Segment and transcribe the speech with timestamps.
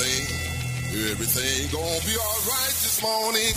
[0.00, 3.52] Everything, everything, everything gonna be alright this morning.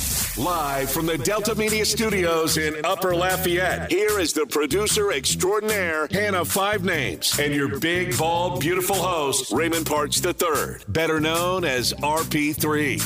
[0.46, 6.44] Live from the Delta Media Studios in Upper Lafayette, here is the producer extraordinaire, Hannah
[6.44, 13.00] Five Names, and your big, bald, beautiful host, Raymond Parks III, better known as RP3.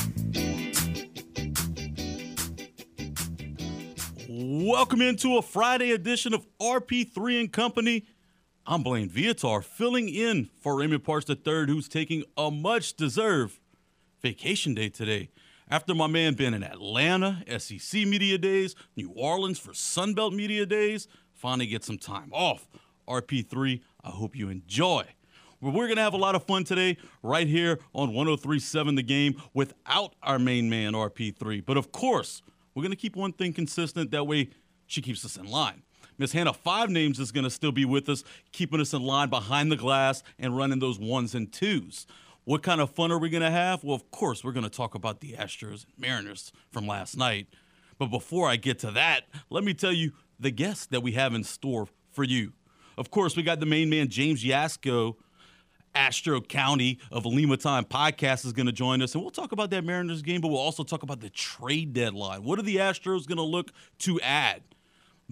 [4.28, 8.04] Welcome into a Friday edition of RP3 and Company.
[8.70, 13.58] I'm Blaine Viator, filling in for Raymond Parks III, who's taking a much deserved
[14.20, 15.30] vacation day today.
[15.70, 21.08] After my man been in Atlanta, SEC Media Days, New Orleans for Sunbelt Media Days,
[21.32, 22.68] finally get some time off.
[23.08, 25.04] RP3, I hope you enjoy.
[25.62, 29.40] We're going to have a lot of fun today right here on 1037 The Game
[29.54, 31.64] without our main man, RP3.
[31.64, 32.42] But of course,
[32.74, 34.10] we're going to keep one thing consistent.
[34.10, 34.50] That way,
[34.86, 35.84] she keeps us in line.
[36.18, 39.30] Miss Hannah Five Names is going to still be with us, keeping us in line
[39.30, 42.06] behind the glass and running those ones and twos.
[42.44, 43.84] What kind of fun are we going to have?
[43.84, 47.46] Well, of course, we're going to talk about the Astros and Mariners from last night.
[47.98, 51.34] But before I get to that, let me tell you the guests that we have
[51.34, 52.52] in store for you.
[52.96, 55.14] Of course, we got the main man, James Yasko,
[55.94, 59.70] Astro County of Lima Time podcast is going to join us, and we'll talk about
[59.70, 62.44] that Mariners game, but we'll also talk about the trade deadline.
[62.44, 64.62] What are the Astros going to look to add?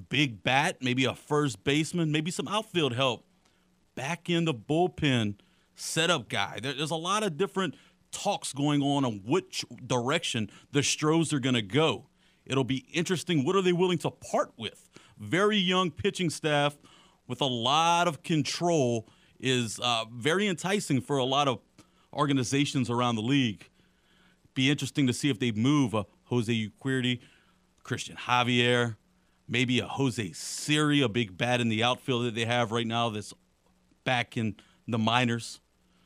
[0.09, 3.25] Big bat, maybe a first baseman, maybe some outfield help.
[3.95, 5.37] Back in the bullpen
[5.75, 6.59] setup guy.
[6.63, 7.75] There, there's a lot of different
[8.13, 12.07] talks going on on which direction the Stros are going to go.
[12.45, 13.45] It'll be interesting.
[13.45, 14.89] What are they willing to part with?
[15.19, 16.77] Very young pitching staff
[17.27, 19.09] with a lot of control
[19.41, 21.61] is uh, very enticing for a lot of
[22.13, 23.69] organizations around the league.
[24.55, 27.21] Be interesting to see if they move a Jose Urquidy,
[27.83, 28.97] Christian Javier,
[29.49, 33.09] maybe a Jose Siri, a big bat in the outfield that they have right now
[33.09, 33.33] that's
[34.05, 35.61] back in the minors.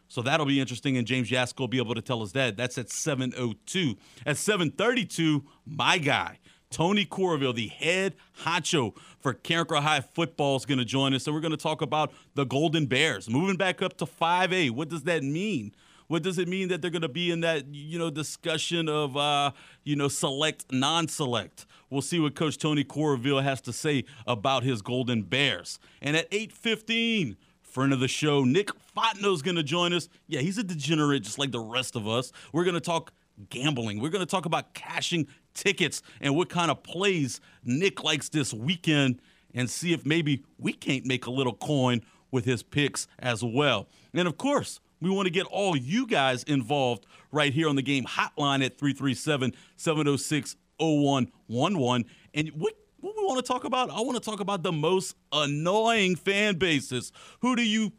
[0.09, 2.57] So that'll be interesting, and James Yasko will be able to tell us that.
[2.57, 3.97] That's at 7.02.
[4.27, 6.41] At 7.32, my guy,
[6.71, 11.27] Tony Coraville, the head honcho for Carencro High football, is going to join us.
[11.27, 14.73] And we're going to talk about the Golden Bears moving back up to 5A.
[14.73, 15.75] What does that mean?
[16.11, 19.17] What does it mean that they're going to be in that you know discussion of
[19.17, 19.53] uh,
[19.85, 21.67] you know select, non-select?
[21.89, 25.79] We'll see what Coach Tony Coraville has to say about his Golden Bears.
[26.03, 30.09] And at 8:15, friend of the show, Nick Fontenot's going to join us.
[30.27, 32.33] Yeah, he's a degenerate just like the rest of us.
[32.53, 33.13] We're going to talk
[33.49, 34.01] gambling.
[34.01, 38.53] We're going to talk about cashing tickets and what kind of plays Nick likes this
[38.53, 39.23] weekend
[39.55, 43.87] and see if maybe we can't make a little coin with his picks as well.
[44.13, 47.83] And of course, we want to get all you guys involved right here on the
[47.83, 52.07] game hotline at 337 706 0111.
[52.35, 53.91] And what what we want to talk about?
[53.91, 57.13] I want to talk about the most annoying fan bases.
[57.41, 57.93] Who do you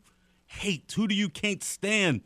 [0.45, 0.91] hate?
[0.95, 2.21] Who do you can't stand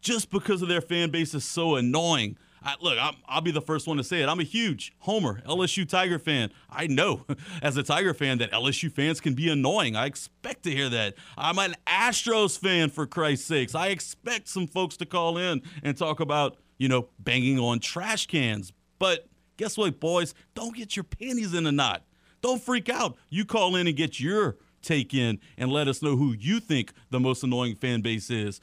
[0.00, 2.36] just because of their fan base is so annoying?
[2.64, 4.28] I, look, i will be the first one to say it.
[4.28, 6.50] I'm a huge Homer LSU Tiger fan.
[6.70, 7.24] I know
[7.62, 9.96] as a Tiger fan that LSU fans can be annoying.
[9.96, 11.14] I expect to hear that.
[11.36, 13.74] I'm an Astros fan for Christ's sakes.
[13.74, 18.26] I expect some folks to call in and talk about, you know, banging on trash
[18.26, 18.72] cans.
[18.98, 20.34] But guess what, boys?
[20.54, 22.04] Don't get your panties in a knot.
[22.42, 23.16] Don't freak out.
[23.30, 26.92] You call in and get your take in and let us know who you think
[27.10, 28.60] the most annoying fan base is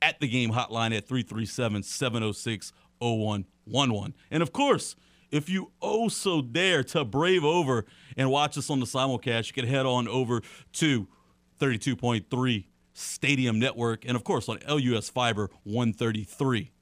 [0.00, 4.14] at the game hotline at 337 706 0111.
[4.30, 4.96] And of course,
[5.30, 7.84] if you oh so dare to brave over
[8.16, 10.42] and watch us on the simulcast, you can head on over
[10.74, 11.08] to
[11.60, 16.72] 32.3 Stadium Network and, of course, on LUS Fiber 133.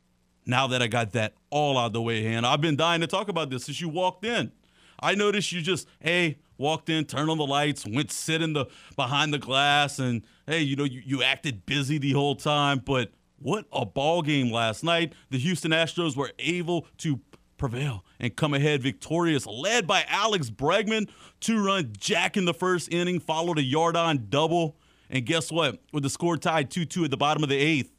[0.47, 3.07] Now that I got that all out of the way, and I've been dying to
[3.07, 4.53] talk about this since you walked in.
[5.01, 8.67] I noticed you just, hey, walked in, turned on the lights, went sit in the
[8.95, 12.81] behind the glass, and hey, you know, you, you acted busy the whole time.
[12.85, 13.11] But
[13.45, 15.13] what a ball game last night.
[15.29, 17.21] The Houston Astros were able to
[17.59, 21.11] prevail and come ahead victorious, led by Alex Bregman.
[21.41, 24.79] Two run jack in the first inning, followed a yard on double.
[25.11, 25.79] And guess what?
[25.93, 27.93] With the score tied 2 2 at the bottom of the eighth,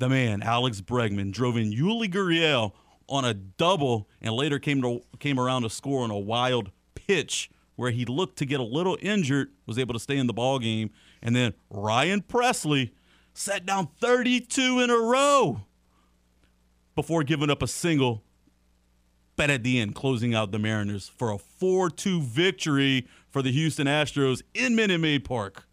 [0.00, 2.72] the man, Alex Bregman, drove in Yuli Gurriel
[3.08, 7.48] on a double and later came to came around to score on a wild pitch
[7.76, 10.58] where he looked to get a little injured, was able to stay in the ball
[10.58, 10.90] game,
[11.22, 12.90] and then Ryan Pressly
[13.36, 15.60] sat down 32 in a row
[16.94, 18.22] before giving up a single.
[19.36, 23.52] But at the end, closing out the Mariners for a 4 2 victory for the
[23.52, 25.66] Houston Astros in Minute Maid Park.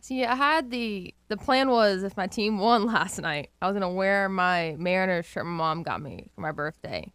[0.00, 3.74] See, I had the the plan was if my team won last night, I was
[3.74, 7.12] gonna wear my Mariners shirt my mom got me for my birthday,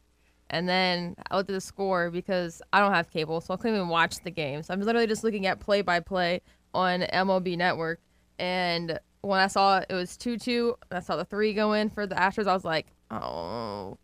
[0.51, 3.75] and then I looked at the score because I don't have cable, so I couldn't
[3.77, 4.61] even watch the game.
[4.61, 6.41] So I'm literally just looking at play by play
[6.73, 7.99] on MLB Network,
[8.39, 12.07] And when I saw it was 2 2, I saw the three go in for
[12.07, 13.97] the Astros, I was like, oh.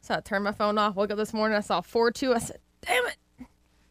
[0.00, 2.34] So I turned my phone off, woke up this morning, I saw 4 2.
[2.34, 3.16] I said, damn it.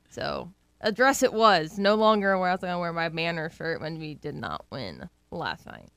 [0.09, 0.51] So
[0.81, 3.99] address it was no longer where I was going to wear my banner shirt when
[3.99, 5.89] we did not win last night.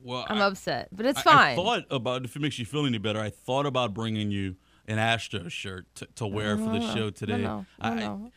[0.00, 1.52] Well, I'm I, upset, but it's I- fine.
[1.52, 3.20] I thought about if it makes you feel any better.
[3.20, 4.56] I thought about bringing you
[4.86, 7.38] an Astros shirt to, to wear for the oh, No, show today.
[7.38, 8.32] No, no, I, no, no.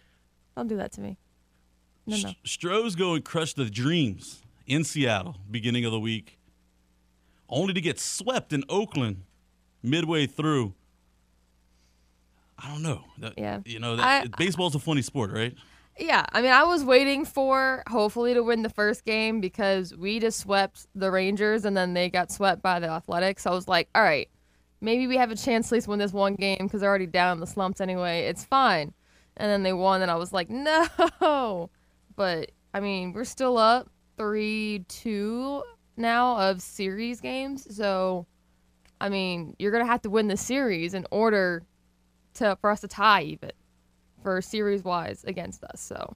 [0.56, 1.18] Don't do that to me.
[2.08, 2.32] No, no.
[2.44, 6.40] Stros go and crush the Dreams in Seattle beginning of the week,
[7.50, 9.24] only to get swept in Oakland
[9.84, 10.74] midway through.
[12.58, 13.04] I don't know.
[13.20, 13.60] That- Yeah.
[13.66, 15.56] You know, that, I- baseball's a funny sport, right?
[16.00, 20.20] Yeah, I mean, I was waiting for hopefully to win the first game because we
[20.20, 23.44] just swept the Rangers and then they got swept by the Athletics.
[23.44, 24.30] So I was like, all right,
[24.80, 27.08] maybe we have a chance to at least win this one game because they're already
[27.08, 28.22] down in the slumps anyway.
[28.28, 28.94] It's fine.
[29.38, 30.88] And then they won, and I was like, no.
[32.16, 33.90] But I mean, we're still up
[34.22, 35.64] three two
[35.98, 37.76] now of series games.
[37.76, 38.28] So,
[39.00, 41.64] I mean, you're gonna have to win the series in order
[42.36, 43.52] to for us to tie even
[44.22, 45.82] for series wise against us.
[45.82, 46.16] So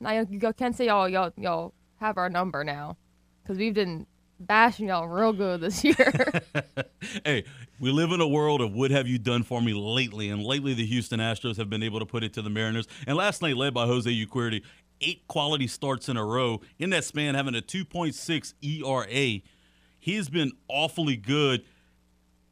[0.00, 2.98] now you can't say y'all y'all y'all have our number now
[3.42, 4.06] because we've been
[4.38, 6.42] bashing y'all real good this year.
[7.24, 7.44] hey,
[7.80, 10.28] we live in a world of what have you done for me lately?
[10.28, 12.86] And lately, the Houston Astros have been able to put it to the Mariners.
[13.06, 14.62] And last night, led by Jose Urquidy,
[15.00, 16.60] eight quality starts in a row.
[16.78, 19.42] In that span, having a 2.6 ERA.
[19.98, 21.64] He's been awfully good.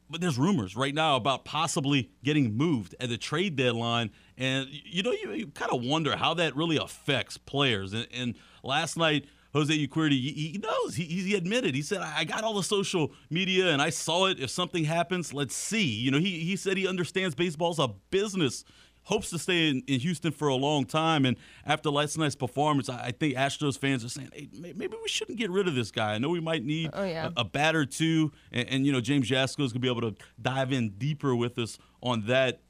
[0.08, 4.10] But there's rumors right now about possibly getting moved at the trade deadline.
[4.36, 7.94] And, you know, you, you kind of wonder how that really affects players.
[7.94, 9.24] And, and last night,
[9.54, 10.94] Jose Urquidy, he, he knows.
[10.94, 11.74] He, he admitted.
[11.74, 14.40] He said, I I got all the social media and I saw it.
[14.40, 15.84] If something happens, let's see.
[15.84, 18.64] You know, he, he said he understands baseball's a business.
[19.04, 21.24] Hopes to stay in, in Houston for a long time.
[21.26, 25.08] And after last night's performance, I, I think Astros fans are saying, hey, maybe we
[25.08, 26.14] shouldn't get rid of this guy.
[26.14, 27.30] I know we might need Oh, yeah.
[27.36, 28.30] a, a bat or two.
[28.52, 31.34] And, and you know, James Yasko is going to be able to dive in deeper
[31.34, 32.60] with us on that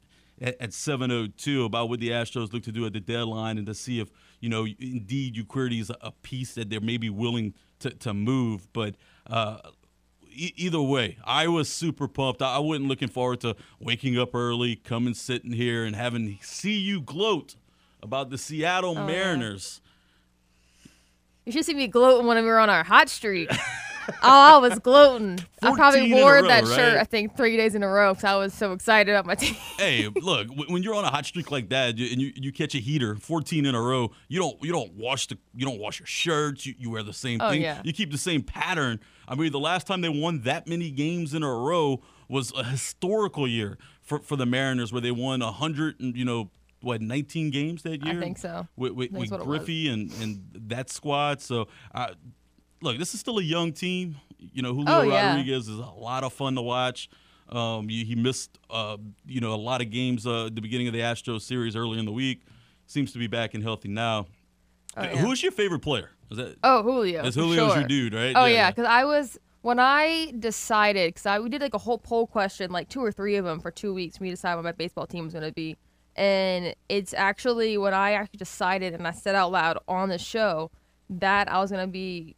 [0.41, 3.75] at, at 7:02 about what the Astros look to do at the deadline and to
[3.75, 4.09] see if
[4.39, 8.67] you know indeed Urquidy is a, a piece that they're maybe willing to, to move.
[8.73, 8.95] But
[9.27, 9.57] uh,
[10.35, 12.41] e- either way, I was super pumped.
[12.41, 16.77] I, I wasn't looking forward to waking up early, coming sitting here, and having see
[16.77, 17.55] you gloat
[18.01, 19.05] about the Seattle Oh, yeah.
[19.07, 19.81] Mariners.
[21.45, 23.49] you should see me gloating when we were on our hot streak.
[24.09, 25.39] oh, I was gloating.
[25.61, 26.97] I probably wore row, that shirt right?
[26.97, 29.53] I think three days in a row because I was so excited about my team.
[29.77, 32.79] hey, look, when you're on a hot streak like that and you, you catch a
[32.79, 36.07] heater, 14 in a row, you don't you don't wash the you don't wash your
[36.07, 37.61] shirts, you, you wear the same Oh, thing.
[37.61, 37.81] yeah.
[37.83, 38.99] You keep the same pattern.
[39.27, 42.63] I mean, the last time they won that many games in a row was a
[42.63, 46.49] historical year for, for the Mariners where they won 100 and, you know,
[46.81, 48.17] what 19 games that year?
[48.17, 48.67] I think so.
[48.75, 49.57] With, with, with what it was.
[49.59, 51.41] Griffey and and that squad.
[51.41, 52.09] So, uh,
[52.81, 54.17] look, this is still a young team.
[54.37, 55.29] You know, Julio Oh, yeah.
[55.29, 57.09] Rodriguez is a lot of fun to watch.
[57.47, 60.87] Um, he, he missed, uh, you know, a lot of games uh, at the beginning
[60.87, 62.41] of the Astros series early in the week.
[62.85, 64.25] Seems to be back and healthy now.
[64.95, 65.15] Oh, yeah.
[65.17, 66.09] Who's your favorite player?
[66.31, 67.23] Is that Oh, Julio.
[67.23, 67.79] is Julio's sure.
[67.81, 68.33] your dude, right?
[68.35, 71.97] Oh yeah, because I was when I decided because I we did like a whole
[71.97, 74.19] poll question, like two or three of them for two weeks.
[74.19, 75.77] We decided what my baseball team was going to be,
[76.15, 80.71] and it's actually when I actually decided and I said out loud on the show
[81.09, 82.35] that I was going to be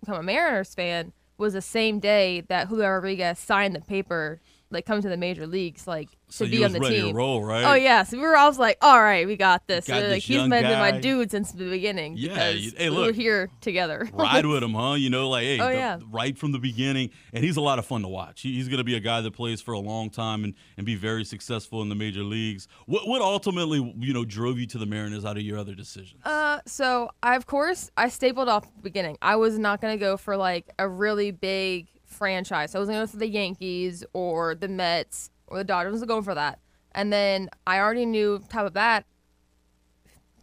[0.00, 4.40] become a Mariners fan was the same day that Julio Rodriguez signed the paper,
[4.72, 7.08] like coming to the major leagues, like So to be on the team.
[7.08, 7.64] to roll, right?
[7.64, 8.36] Oh yeah, so we were.
[8.36, 9.86] I was like, all right, we got this.
[9.86, 12.16] Got Uh, this like, he's been my dude since the beginning.
[12.16, 14.08] Yeah, you- hey, look, we are here together.
[14.14, 14.94] ride with him, huh?
[14.94, 15.98] You know, like hey, Oh, the- yeah.
[16.10, 18.40] right from the beginning, and he's a lot of fun to watch.
[18.42, 20.86] He- He's going to be a guy that plays for a long time and, and
[20.86, 22.68] be very successful in the major leagues.
[22.86, 26.22] What what ultimately you know drove you to the Mariners out of your other decisions?
[26.24, 29.18] Uh, so I of course I stapled off the beginning.
[29.20, 31.88] I was not gonna go for like a really big
[32.22, 32.70] franchise.
[32.70, 35.90] So I was gonna go for the Yankees or the Mets or the Dodgers.
[35.90, 36.60] I was going for that.
[36.92, 39.04] And then I already knew top of that.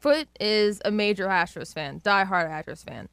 [0.02, 3.08] Foot is a major Astros fan, diehard Astros fan.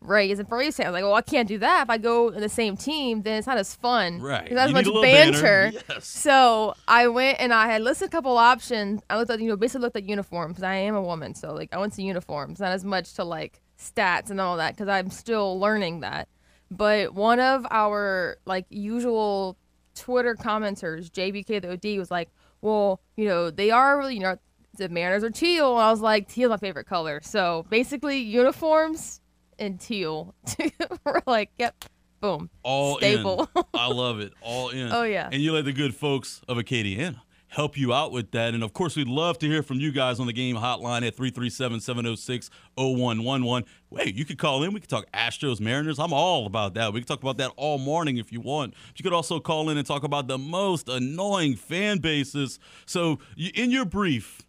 [0.00, 0.86] Ray is a Braves fan.
[0.86, 1.82] I was like, well, I can't do that.
[1.84, 4.20] If I go in the same team, then it's not as fun.
[4.20, 4.48] Right.
[4.48, 5.70] There's not as much banter.
[5.70, 5.80] banter.
[5.88, 6.06] Yes.
[6.08, 9.00] So I went and I had listed a couple options.
[9.08, 10.56] I looked at, you know, basically looked at uniforms.
[10.56, 13.22] 'cause I am a woman, so like I went to uniforms, not as much to
[13.22, 16.28] like stats and all that, because I'm still learning that.
[16.70, 19.56] But one of our like usual
[19.94, 24.38] Twitter commenters, JBK the OD, was like, "Well, you know, they are really, you know,
[24.76, 29.20] the Mariners are teal." And I was like, "Teal's my favorite color." So basically, uniforms
[29.58, 30.34] and teal.
[31.04, 31.84] We're like, "Yep,
[32.20, 33.62] boom, All staple." in.
[33.74, 34.32] I love it.
[34.42, 34.92] All in.
[34.92, 35.28] Oh, yeah.
[35.32, 38.54] And you let the good folks of Acadiana help you out with that.
[38.54, 41.16] And of course, we'd love to hear from you guys on the game hotline at
[41.16, 43.68] 337 706 0111.
[43.90, 44.72] Wait, you could call in.
[44.72, 45.98] We could talk Astros, Mariners.
[45.98, 46.92] I'm all about that.
[46.92, 48.74] We could talk about that all morning if you want.
[48.88, 52.58] But you could also call in and talk about the most annoying fan bases.
[52.86, 54.42] So, in your brief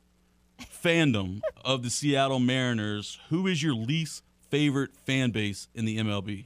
[0.60, 6.46] fandom of the Seattle Mariners, who is your least favorite fan base in the MLB?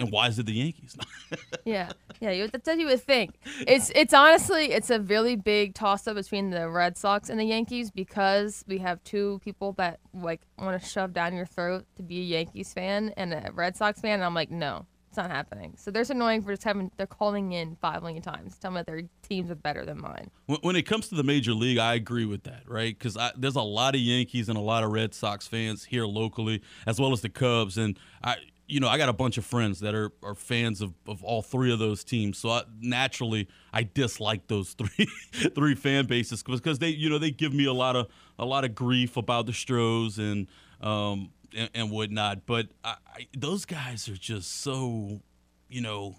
[0.00, 0.96] And why is it the Yankees?
[1.64, 1.90] yeah,
[2.20, 3.34] yeah, you, that's what you would think.
[3.66, 7.44] It's it's honestly it's a really big toss up between the Red Sox and the
[7.44, 12.02] Yankees because we have two people that like want to shove down your throat to
[12.02, 15.30] be a Yankees fan and a Red Sox fan, and I'm like, no, it's not
[15.30, 15.74] happening.
[15.76, 19.02] So there's annoying for just having they're calling in five million times, telling me their
[19.22, 20.30] teams are better than mine.
[20.46, 22.96] When it comes to the major league, I agree with that, right?
[22.98, 26.62] Because there's a lot of Yankees and a lot of Red Sox fans here locally,
[26.86, 28.36] as well as the Cubs, and I
[28.70, 31.42] you know, I got a bunch of friends that are, are fans of, of all
[31.42, 32.38] three of those teams.
[32.38, 37.30] So I, naturally, I dislike those three three fan bases because they, you know, they
[37.32, 38.06] give me a lot of
[38.38, 40.46] a lot of grief about the Stros and
[40.80, 42.46] um and, and whatnot.
[42.46, 45.20] But I, I, those guys are just so,
[45.68, 46.16] you know,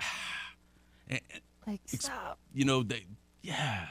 [1.66, 2.38] like stop.
[2.52, 3.04] You know they.
[3.40, 3.86] Yeah,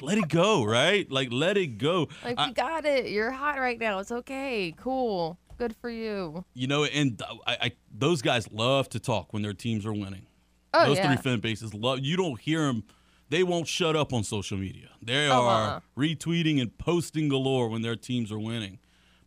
[0.00, 1.10] let it go, right?
[1.10, 2.08] Like let it go.
[2.24, 3.10] Like we got it.
[3.10, 3.98] You're hot right now.
[3.98, 4.72] It's okay.
[4.78, 5.38] Cool.
[5.62, 6.44] Good for you.
[6.54, 10.26] You know, and I, I those guys love to talk when their teams are winning.
[10.74, 11.06] Oh, those yeah.
[11.06, 12.00] three fan bases love.
[12.02, 12.82] You don't hear them.
[13.28, 14.88] They won't shut up on social media.
[15.00, 15.80] They Oh, are uh-uh.
[15.96, 18.80] retweeting and posting galore when their teams are winning.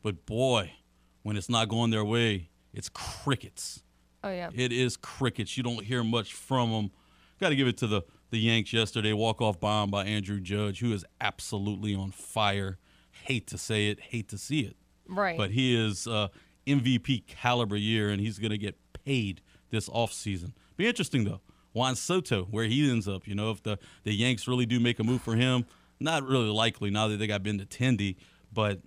[0.04, 0.74] But boy,
[1.24, 3.82] when it's not going their way, it's crickets.
[4.22, 4.50] Oh yeah.
[4.54, 5.56] It is crickets.
[5.56, 6.92] You don't hear much from them.
[7.40, 8.02] Got to give it to the
[8.32, 9.14] the Yanks yesterday.
[9.14, 12.78] Walk off bomb by Andrew Judge, who is absolutely on fire.
[13.24, 14.76] Hate to say it, hate to see it
[15.08, 15.38] Right.
[15.38, 16.30] but he is uh,
[16.66, 20.54] MVP caliber year, and he's going to get paid this offseason.
[20.78, 21.42] Be interesting though,
[21.74, 23.28] Juan Soto, where he ends up.
[23.28, 25.66] You know, if the the Yanks really do make a move for him,
[26.00, 28.16] not really likely now that they got Benintendi,
[28.52, 28.82] but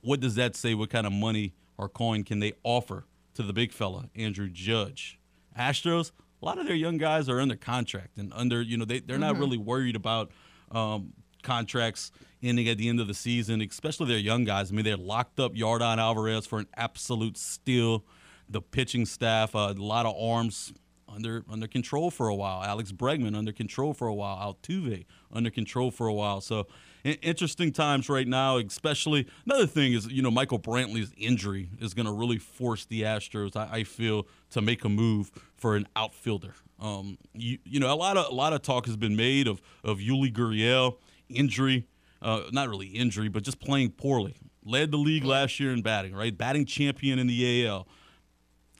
[0.00, 0.74] what does that say?
[0.74, 5.18] What kind of money or coin can they offer to the big fella, Andrew Judge?
[5.58, 9.00] Astros, a lot of their young guys are under contract and under, you know, they,
[9.00, 10.30] they're not really worried about
[10.72, 11.12] um,
[11.44, 12.10] contracts
[12.42, 14.70] ending at the end of the season, especially their young guys.
[14.70, 18.04] I mean, they're locked up Yordan Alvarez for an absolute steal.
[18.48, 20.72] The pitching staff, uh, a lot of arms
[21.08, 22.62] under under control for a while.
[22.62, 24.54] Alex Bregman under control for a while.
[24.54, 26.40] Altuve under control for a while.
[26.40, 26.66] So
[27.04, 28.58] interesting times right now.
[28.58, 33.02] Especially another thing is you know Michael Brantley's injury is going to really force the
[33.02, 33.56] Astros.
[33.56, 36.54] I, I feel to make a move for an outfielder.
[36.80, 39.60] Um, you you know a lot of a lot of talk has been made of
[39.82, 40.96] of Yuli Gurriel
[41.28, 41.86] injury.
[42.22, 44.36] Uh, not really injury, but just playing poorly.
[44.64, 46.36] Led the league last year in batting, right?
[46.36, 47.86] Batting champion in the AL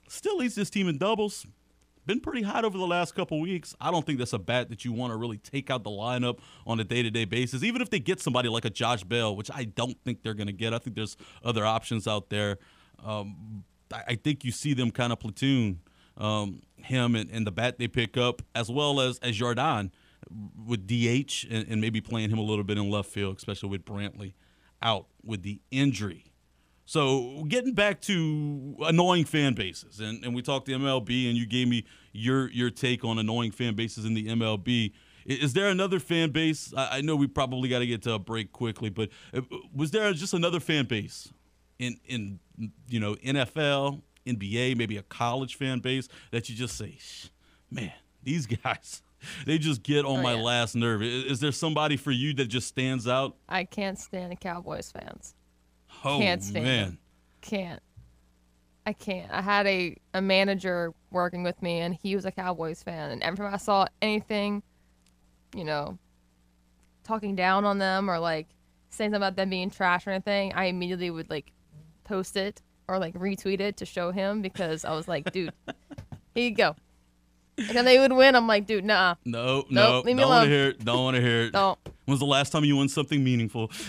[0.07, 1.45] still leads this team in doubles.
[2.05, 3.75] Been pretty hot over the last couple weeks.
[3.81, 6.37] I don't think that's a bat that you want to really take out the lineup
[6.67, 7.63] on a day to day basis.
[7.63, 10.47] Even if they get somebody like a Josh Bell, which I don't think they're going
[10.47, 10.73] to get.
[10.73, 12.59] I think there's other options out there.
[13.03, 15.79] Um, I, think you see them kind of platoon
[16.17, 19.91] um, him and, and the bat they pick up, as well as as Jordan
[20.65, 23.85] with DH and, and maybe playing him a little bit in left field, especially with
[23.85, 24.33] Brantley
[24.81, 26.25] out with the injury.
[26.85, 31.47] So getting back to annoying fan bases, and, and we talked the MLB, and you
[31.47, 34.93] gave me your your take on annoying fan bases in the MLB.
[35.25, 36.71] Is there another fan base?
[36.77, 39.41] I, I know we probably got to get to a break quickly, but uh,
[39.73, 41.33] was there just another fan base
[41.79, 42.39] in in
[42.87, 46.97] you know NFL, NBA, maybe a college fan base that you just say,
[47.71, 49.01] man, these guys,
[49.45, 50.41] they just get on Oh, my yeah.
[50.41, 51.01] last nerve.
[51.01, 53.35] I- Is there somebody for you that just stands out?
[53.49, 55.35] I can't stand the Cowboys fans.
[56.03, 56.83] Oh Can't stand man.
[56.85, 56.97] them.
[57.41, 57.81] Can't.
[58.85, 59.31] I can't.
[59.31, 63.09] I had a, a manager working with me, and he was a Cowboys fan.
[63.11, 64.61] And every time I saw anything,
[65.55, 65.97] you know,
[67.03, 68.47] talking down on them or like
[68.89, 71.51] saying something about them being trash or anything, I immediately would like
[72.03, 75.51] post it or like retweet it to show him because I was like, dude,
[76.35, 76.75] here you go.
[77.57, 78.35] And then they would win.
[78.35, 80.83] I'm like, dude, nah, No, no, Nope, leave me don't want to hear it.
[80.83, 81.51] Don't want to hear it.
[81.53, 81.79] don't.
[82.05, 83.71] When's the last time you won something meaningful?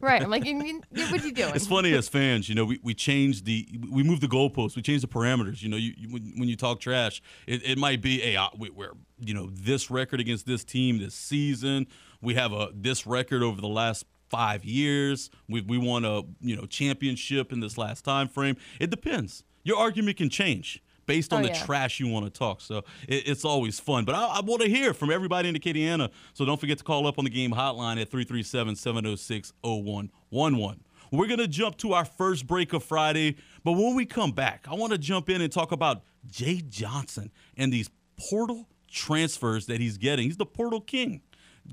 [0.00, 0.22] Right.
[0.22, 1.56] I'm like, you, you, what you doing?
[1.56, 4.82] It's funny as fans, you know, we, we changed the we move the goalposts, we
[4.82, 5.60] change the parameters.
[5.60, 8.46] You know, you, you when, when you talk trash, it, it might be hey, uh,
[8.56, 11.88] we, we're you know this record against this team this season.
[12.22, 15.30] We have a this record over the last five years.
[15.48, 18.56] We we won a you know championship in this last time frame.
[18.78, 19.42] It depends.
[19.64, 21.64] Your argument can change based on Oh, the yeah.
[21.64, 22.60] trash you want to talk.
[22.60, 24.04] So it, it's always fun.
[24.04, 26.10] But I, I want to hear from everybody in Acadiana.
[26.34, 30.84] So don't forget to call up on the game hotline at 337 706 0111.
[31.10, 33.36] We're going to jump to our first break of Friday.
[33.64, 37.32] But when we come back, I want to jump in and talk about Jay Johnson
[37.56, 40.26] and these portal transfers that he's getting.
[40.26, 41.22] He's the portal king,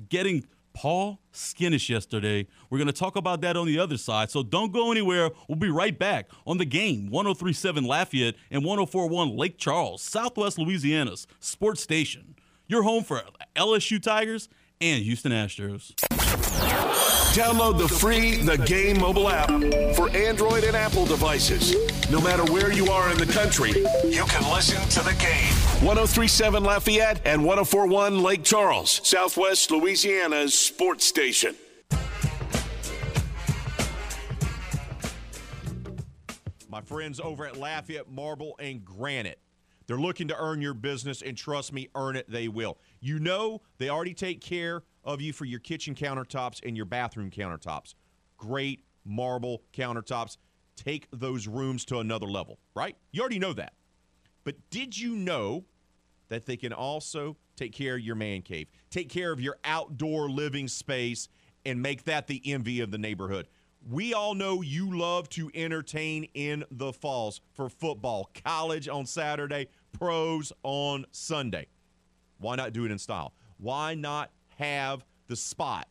[0.10, 2.48] getting Paul Skenes yesterday.
[2.70, 4.30] We're going to talk about that on the other side.
[4.30, 5.32] So don't go anywhere.
[5.48, 11.26] We'll be right back on the game 1037 Lafayette and 1041 Lake Charles, Southwest Louisiana's
[11.40, 12.36] sports station.
[12.68, 13.22] Your home for
[13.56, 14.50] LSU Tigers
[14.82, 15.94] and Houston Astros.
[17.36, 19.50] Download the free The Game mobile app
[19.96, 21.76] for Android and Apple devices.
[22.12, 23.72] No matter where you are in the country,
[24.06, 25.65] you can listen to the game.
[25.82, 31.54] 1037 Lafayette and 1041 Lake Charles, Southwest Louisiana's sports station.
[36.70, 39.40] My friends over at Lafayette Marble and Granite.
[39.86, 42.78] They're looking to earn your business, and trust me, earn it they will.
[43.02, 47.30] You know, they already take care of you for your kitchen countertops and your bathroom
[47.30, 47.96] countertops.
[48.38, 50.38] Great marble countertops.
[50.78, 52.96] Take those rooms to another level, right?
[53.12, 53.74] You already know that.
[54.46, 55.66] But did you know
[56.30, 60.30] that they can also take care of your man cave, take care of your outdoor
[60.30, 61.28] living space,
[61.66, 63.48] and make that the envy of the neighborhood?
[63.88, 69.68] We all know you love to entertain in the falls for football, college on Saturday,
[69.92, 71.68] pros on Sunday.
[72.40, 73.34] Why not do it in style?
[73.58, 75.88] Why not have the spot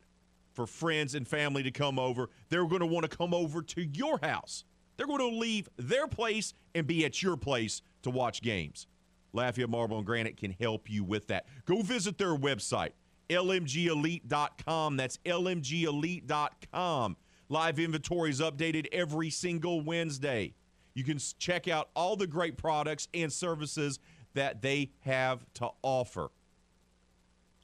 [0.52, 2.30] for friends and family to come over?
[2.48, 4.64] They're going to want to come over to your house.
[4.96, 8.86] They're going to leave their place and be at your place to watch games.
[9.32, 11.46] Lafayette Marble and Granite can help you with that.
[11.64, 12.92] Go visit their website,
[13.28, 14.96] lmgelite.com.
[14.96, 17.16] That's lmgelite.com.
[17.48, 20.54] Live inventory is updated every single Wednesday.
[20.94, 23.98] You can check out all the great products and services
[24.34, 26.30] that they have to offer.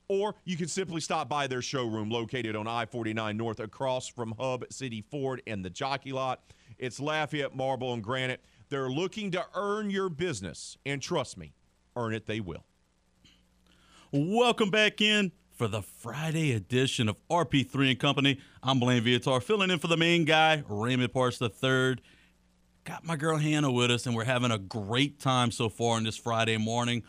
[0.09, 4.35] Or you can simply stop by their showroom located on I 49 North across from
[4.41, 6.43] Hub City Ford and the Jockey Lot.
[6.81, 8.43] It's Lafayette Marble and Granite.
[8.71, 11.53] They're looking to earn your business, and trust me,
[11.95, 12.65] earn it they will.
[14.13, 18.41] Welcome back in for the Friday edition of RP3 and Company.
[18.63, 21.97] I'm Blaine Viator, filling in for the main guy, Raymond Parks III.
[22.85, 26.05] Got my girl Hannah with us, and we're having a great time so far on
[26.05, 27.03] this Friday morning.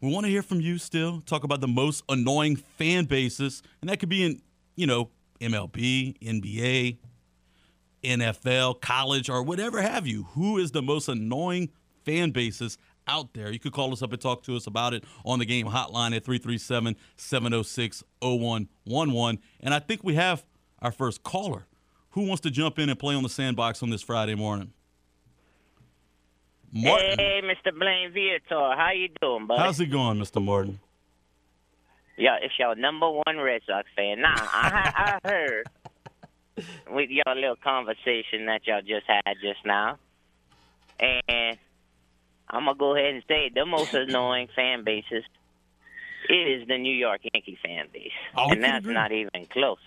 [0.00, 1.22] We want to hear from you still.
[1.22, 4.42] Talk about the most annoying fan bases, and that could be in,
[4.76, 6.98] you know, MLB, NBA,
[8.02, 10.24] NFL, college, or whatever have you.
[10.34, 11.70] Who is the most annoying
[12.04, 13.50] fan bases out there?
[13.50, 16.14] You could call us up and talk to us about it on the game hotline
[16.16, 19.40] at 337 706 0111.
[19.60, 20.44] And I think we have
[20.80, 21.66] our first caller.
[22.10, 24.72] Who wants to jump in and play on the sandbox on this Friday morning?
[26.72, 27.18] Martin.
[27.18, 27.76] Hey, Mr.
[27.78, 28.76] Blaine Viator.
[28.76, 29.58] How you doing, bud?
[29.58, 30.42] How's it going, Mr.
[30.42, 30.80] Martin?
[32.16, 34.20] Yeah, it's your number one Red Sox fan.
[34.20, 35.66] Now, I, I heard
[36.90, 39.98] with your little conversation that y'all just had just now,
[41.00, 41.58] and
[42.48, 45.24] I'm gonna go ahead and say the most annoying fan bases
[46.28, 48.94] is the New York Yankee fan base, oh, and that's agree.
[48.94, 49.78] not even close.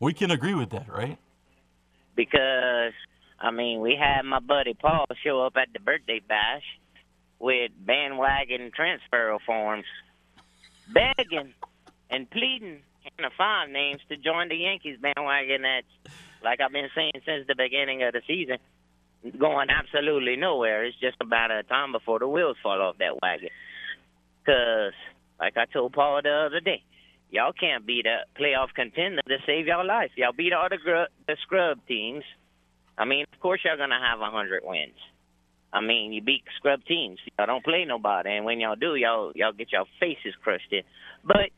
[0.00, 1.18] We can agree with that, right?
[2.16, 2.92] Because
[3.38, 6.62] I mean, we had my buddy Paul show up at the birthday bash
[7.38, 9.84] with bandwagon transfer forms,
[10.92, 11.52] begging
[12.10, 15.62] and pleading in the five names to join the Yankees bandwagon.
[15.62, 18.58] That's like I've been saying since the beginning of the season,
[19.38, 20.84] going absolutely nowhere.
[20.84, 23.50] It's just about a time before the wheels fall off that wagon.
[24.40, 24.92] Because,
[25.40, 26.82] like I told Paul the other day,
[27.30, 30.10] y'all can't beat a playoff contender to save y'all life.
[30.16, 32.24] Y'all beat all the, gr- the scrub teams
[32.96, 34.98] I mean, of course y'all gonna have a hundred wins.
[35.72, 37.18] I mean, you beat scrub teams.
[37.36, 40.82] Y'all don't play nobody, and when y'all do, y'all y'all get y'all faces crushed in.
[41.24, 41.50] But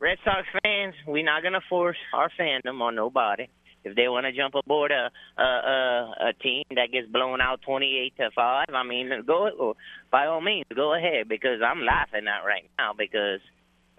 [0.00, 3.48] Red Sox fans, we're not gonna force our fandom on nobody.
[3.84, 5.10] If they want to jump aboard a,
[5.40, 9.74] a a a team that gets blown out twenty eight to five, I mean, go
[10.10, 13.40] by all means, go ahead because I'm laughing at right now because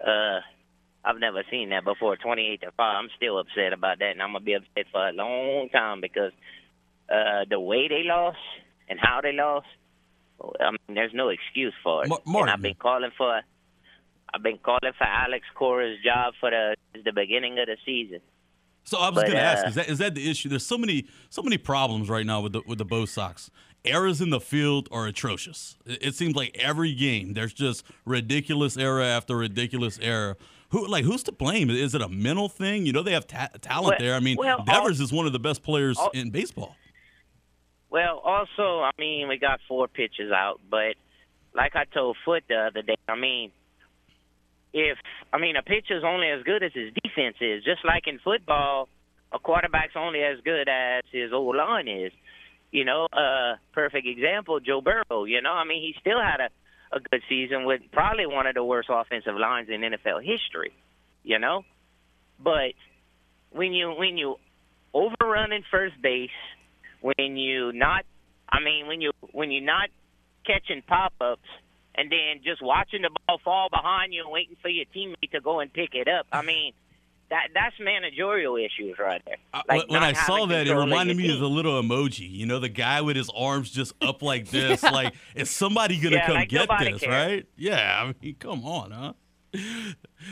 [0.04, 0.40] uh
[1.04, 2.16] I've never seen that before.
[2.16, 2.96] Twenty eight to five.
[2.98, 6.32] I'm still upset about that, and I'm gonna be upset for a long time because
[7.08, 8.38] uh, the way they lost
[8.88, 9.66] and how they lost.
[10.60, 12.08] I mean, there's no excuse for it.
[12.08, 12.24] Martin.
[12.36, 13.40] And I've been calling for.
[14.34, 18.20] I've been calling for Alex Cora's job for the the beginning of the season.
[18.84, 20.48] So I was going to uh, ask: is that is that the issue?
[20.48, 23.50] There's so many so many problems right now with the with the Bo Sox.
[23.84, 25.76] Errors in the field are atrocious.
[25.84, 30.36] It, it seems like every game there's just ridiculous error after ridiculous error
[30.72, 31.70] who like who's to blame?
[31.70, 32.86] Is it a mental thing?
[32.86, 34.14] You know they have ta- talent well, there.
[34.14, 36.76] I mean, well, Devers all, is one of the best players all, in baseball.
[37.90, 40.94] Well, also, I mean, we got four pitches out, but
[41.54, 43.52] like I told Foot the other day, I mean,
[44.72, 44.98] if
[45.32, 48.88] I mean a pitcher's only as good as his defense is, just like in football,
[49.32, 52.12] a quarterback's only as good as his old line is.
[52.70, 55.24] You know, uh, perfect example, Joe Burrow.
[55.24, 56.48] You know, I mean, he still had a
[56.94, 60.72] a good season with probably one of the worst offensive lines in NFL history.
[61.22, 61.64] You know,
[62.42, 62.74] but
[63.50, 64.36] when you when you
[64.94, 66.30] overrunning first base,
[67.00, 68.04] when you not,
[68.50, 69.88] I mean, when you when you're not
[70.46, 71.48] catching pop ups
[71.94, 75.40] and then just watching the ball fall behind you and waiting for your teammate to
[75.40, 76.26] go and pick it up.
[76.32, 76.72] I mean,
[77.30, 79.36] that that's managerial issues right there.
[79.68, 82.30] Like when I saw that, it reminded me of the little emoji.
[82.30, 84.82] You know, the guy with his arms just up like this.
[84.82, 87.00] Like, is somebody gonna Yeah, come like get this?
[87.00, 87.06] cares.
[87.06, 87.46] Right?
[87.56, 88.02] Yeah.
[88.02, 89.12] I mean, come on, huh?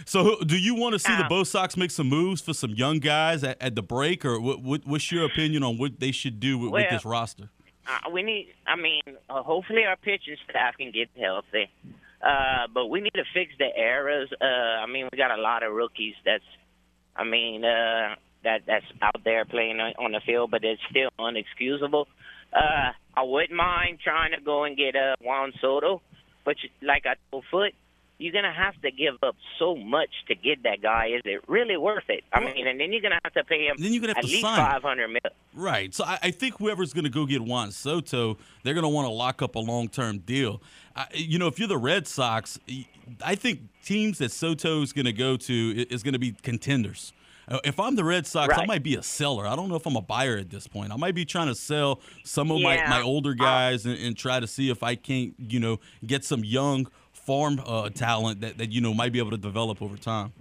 [0.07, 2.71] So, do you want to see the Uh, Bo Sox make some moves for some
[2.71, 6.11] young guys at, at the break, or what, what, what's your opinion on what they
[6.13, 7.51] should do with, with this roster?
[7.91, 8.49] Uh, we need.
[8.67, 11.69] I mean, uh, hopefully our pitching staff can get healthy.
[12.23, 14.31] Uh, but we need to fix the errors.
[14.41, 16.15] Uh, I mean, we got a lot of rookies.
[16.25, 16.45] That's,
[17.17, 22.07] I mean, uh, that that's out there playing on the field, but it's still unexcusable.
[22.53, 26.03] Uh, I wouldn't mind trying to go and get uh, Juan Soto,
[26.45, 27.73] but you, like I told Foot,
[28.21, 31.07] you're gonna have to give up so much to get that guy.
[31.07, 32.23] Is it really worth it?
[32.33, 34.25] I mean, and then you're gonna have to pay him Then you're gonna have at
[34.25, 35.21] to least sign five hundred mil.
[35.55, 35.93] Right.
[35.95, 39.07] So I, I think whoever's going to go get Juan Soto, they're going to want
[39.07, 40.63] to lock up a long term deal.
[40.95, 42.57] I, you know, if you're the Red Sox,
[43.25, 47.13] I think teams that Soto's going to go to is going to be contenders.
[47.49, 49.45] Uh, If I'm the Red Sox, I might be a seller.
[49.45, 50.93] I don't know if I'm a buyer at this point.
[50.93, 52.89] I might be trying to sell some of my, Yeah.
[52.89, 56.25] my older Uh, guys and, and try to see if I can't, you know, get
[56.25, 56.87] some young
[57.27, 60.33] farm uh, talent that, that, you know, might be able to develop over time.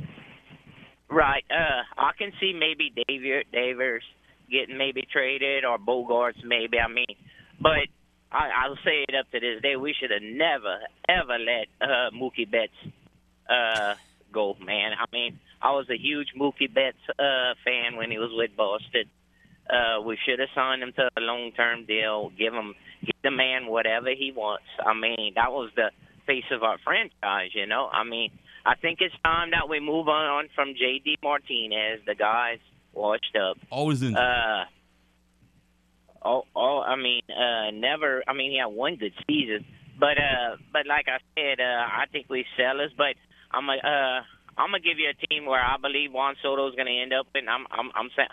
[1.10, 1.44] Right.
[1.50, 4.04] Uh, I can see maybe Davier, Devers
[4.50, 6.80] getting maybe traded or Bogaerts maybe.
[6.80, 7.16] I mean,
[7.60, 7.88] but
[8.32, 9.76] I, I'll say it up to this day.
[9.76, 12.72] We should have never ever let uh, Mookie Betts
[13.50, 13.96] uh,
[14.32, 14.56] go.
[14.64, 18.56] Man, I mean, I was a huge Mookie Betts uh, fan when he was with
[18.56, 19.06] Boston.
[19.70, 22.32] Uh, we should have signed him to a long term deal.
[22.38, 22.74] Give him,
[23.06, 24.66] give the man whatever he wants.
[24.84, 25.92] I mean, that was the
[26.30, 27.52] face of our franchise.
[27.56, 28.30] You know, I mean,
[28.66, 31.18] I think it's time that we move on from J.D.
[31.24, 32.02] Martinez.
[32.06, 32.60] The guy's
[32.94, 33.58] washed up.
[33.72, 34.16] Always in.
[34.16, 34.66] Uh,
[36.24, 38.24] oh, oh, I mean, uh, never.
[38.28, 39.66] I mean, he had one good season,
[40.00, 42.92] but uh, but like I said, uh, I think we sellers.
[42.98, 43.16] But
[43.52, 44.22] I'm a, uh,
[44.58, 47.50] I'm gonna give you a team where I believe Juan Soto's gonna end up, and
[47.50, 48.30] I'm, I'm, I'm saying.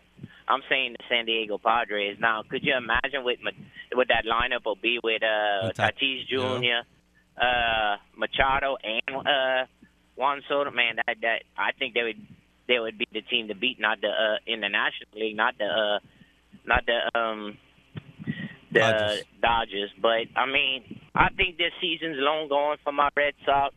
[0.49, 2.19] I'm saying the San Diego Padres.
[2.21, 3.41] Now, could you imagine with
[3.93, 6.87] with that lineup will be with uh, Uh, Tatis Jr.,
[7.41, 9.67] uh, Machado, and uh,
[10.17, 10.71] Juan Soto?
[10.71, 12.27] Man, that that I think they would
[12.69, 15.57] they would be the team to beat, not the uh, in the National League, not
[15.59, 15.99] the uh,
[16.65, 17.59] not the um
[18.73, 19.25] the Dodgers.
[19.41, 19.91] Dodgers.
[20.01, 23.75] But I mean, I think this season's long gone for my Red Sox.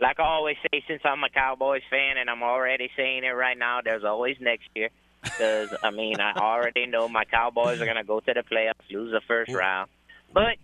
[0.00, 3.58] Like I always say, since I'm a Cowboys fan, and I'm already saying it right
[3.58, 4.88] now, there's always next year.
[5.22, 9.12] Because I mean, I already know my Cowboys are gonna go to the playoffs, lose
[9.12, 9.90] the first round.
[10.32, 10.56] But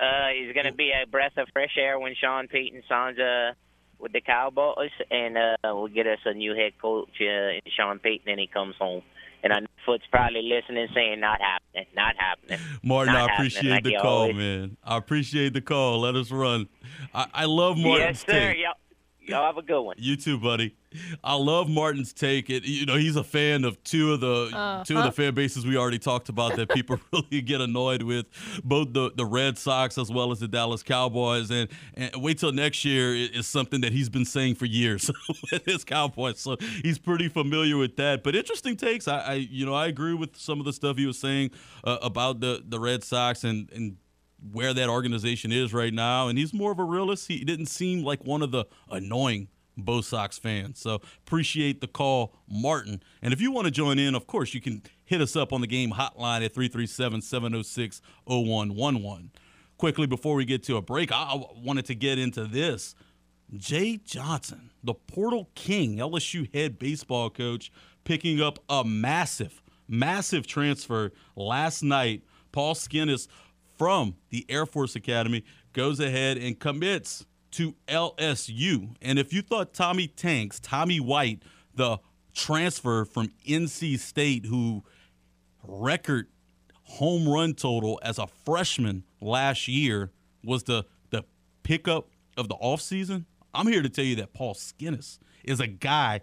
[0.00, 3.52] uh, it's gonna be a breath of fresh air when Sean Payton signs uh,
[3.98, 8.28] with the Cowboys, and uh, we'll get us a new head coach, uh, Sean Payton,
[8.30, 9.02] and he comes home.
[9.42, 13.46] And I know Foot's probably listening, saying, "Not happening, not happening." Martin, Not I happening
[13.52, 14.76] appreciate like the call, always- man.
[14.84, 16.00] I appreciate the call.
[16.00, 16.68] Let us run.
[17.14, 18.52] I, I love Martin's yes, sir.
[18.54, 18.64] take.
[19.28, 19.96] Y'all, y'all have a good one.
[19.98, 20.74] You too, buddy.
[21.22, 22.48] I love Martin's take.
[22.48, 24.84] It you know he's a fan of two of the Uh-huh.
[24.84, 28.26] two of the fan bases we already talked about that people really get annoyed with,
[28.64, 31.50] both the the Red Sox as well as the Dallas Cowboys.
[31.50, 35.10] And, and wait till next year is something that he's been saying for years
[35.52, 36.40] with his Cowboys.
[36.40, 38.22] So he's pretty familiar with that.
[38.22, 39.06] But interesting takes.
[39.08, 41.50] I, I you know I agree with some of the stuff he was saying
[41.84, 43.96] uh, about the the Red Sox and and
[44.52, 46.28] where that organization is right now.
[46.28, 47.28] And he's more of a realist.
[47.28, 50.80] He didn't seem like one of the annoying Bo Sox fans.
[50.80, 53.02] So appreciate the call, Martin.
[53.22, 55.60] And if you want to join in, of course, you can hit us up on
[55.60, 59.30] the game hotline at 337 706 0111.
[59.78, 62.96] Quickly, before we get to a break, I wanted to get into this.
[63.56, 67.72] Jay Johnson, the Portal King, LSU head baseball coach,
[68.04, 72.24] picking up a massive, massive transfer last night.
[72.50, 73.28] Paul Skenes
[73.78, 78.94] from the Air Force Academy goes ahead and commits to LSU.
[79.00, 81.42] And if you thought Tommy Tanks, Tommy White,
[81.74, 81.98] the
[82.34, 84.82] transfer from NC State, who
[85.62, 86.28] record
[86.84, 90.10] home run total as a freshman last year
[90.44, 91.24] was the the
[91.62, 96.20] pickup of the offseason, I'm here to tell you that Paul Skenes is a guy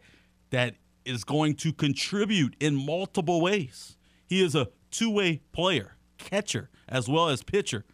[0.49, 3.97] that is going to contribute in multiple ways.
[4.25, 5.94] He is a two-way player,
[6.25, 7.85] catcher as well as pitcher.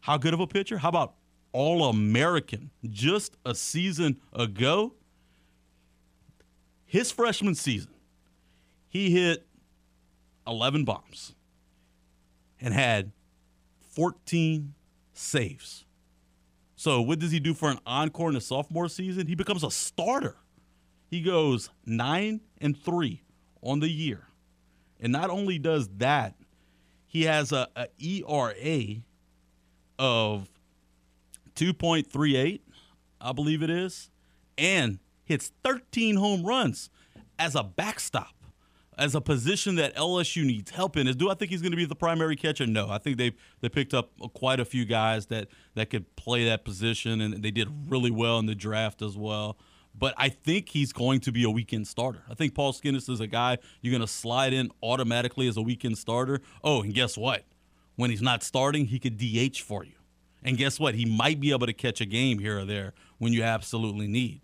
[0.00, 0.78] How good of a pitcher?
[0.78, 1.14] How about
[1.52, 4.94] all American just a season ago?
[6.84, 7.92] His freshman season,
[8.88, 9.46] he hit
[10.46, 11.34] 11 bombs
[12.60, 13.12] and had
[13.94, 14.74] 14
[15.12, 15.84] saves.
[16.76, 19.26] So what does he do for an encore in the sophomore season?
[19.26, 20.36] He becomes a starter.
[21.10, 23.22] He goes nine and three
[23.62, 24.28] on the year,
[25.00, 26.34] and not only does that,
[27.06, 28.96] he has a, a ERA
[29.98, 30.48] of
[31.54, 32.60] 2.38,
[33.20, 34.10] I believe it is,
[34.58, 36.90] and hits 13 home runs
[37.38, 38.34] as a backstop,
[38.98, 41.06] as a position that LSU needs help in.
[41.06, 42.66] Is do I think he's going to be the primary catcher?
[42.66, 46.44] No, I think they they picked up quite a few guys that that could play
[46.46, 49.58] that position, and they did really well in the draft as well.
[49.98, 52.22] But I think he's going to be a weekend starter.
[52.30, 55.62] I think Paul Skenes is a guy you're going to slide in automatically as a
[55.62, 56.40] weekend starter.
[56.62, 57.44] Oh, and guess what?
[57.96, 59.92] When he's not starting, he could DH for you.
[60.42, 60.94] And guess what?
[60.94, 64.42] He might be able to catch a game here or there when you absolutely need.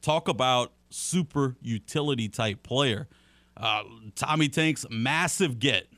[0.00, 3.06] Talk about super utility type player.
[3.56, 3.82] Uh,
[4.14, 5.88] Tommy Tank's massive get.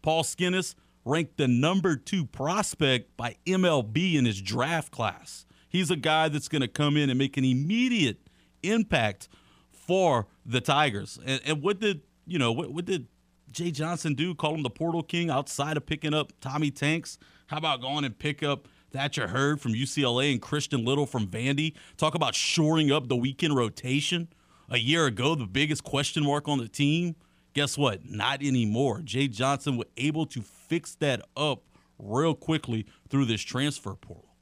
[0.00, 5.44] Paul Skenes ranked the number two prospect by MLB in his draft class.
[5.74, 8.18] He's a guy that's going to come in and make an immediate
[8.62, 9.28] impact
[9.72, 11.18] for the Tigers.
[11.26, 12.52] And, and what did you know?
[12.52, 13.08] What, what did
[13.50, 14.36] Jay Johnson do?
[14.36, 17.18] Call him the Portal King outside of picking up Tommy Tanks.
[17.48, 21.74] How about going and pick up Thatcher Hurd from UCLA and Christian Little from Vandy?
[21.96, 24.28] Talk about shoring up the weekend rotation.
[24.70, 27.16] A year ago, the biggest question mark on the team.
[27.52, 28.08] Guess what?
[28.08, 29.00] Not anymore.
[29.02, 31.64] Jay Johnson was able to fix that up
[31.98, 34.33] real quickly through this transfer portal.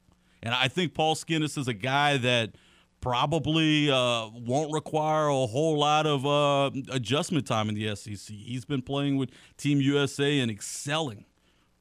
[0.43, 2.57] And I think Paul Skenes is a guy that
[3.01, 8.35] probably uh, won't require a whole lot of uh, adjustment time in the SEC.
[8.35, 11.27] He's been playing with Team USA and excelling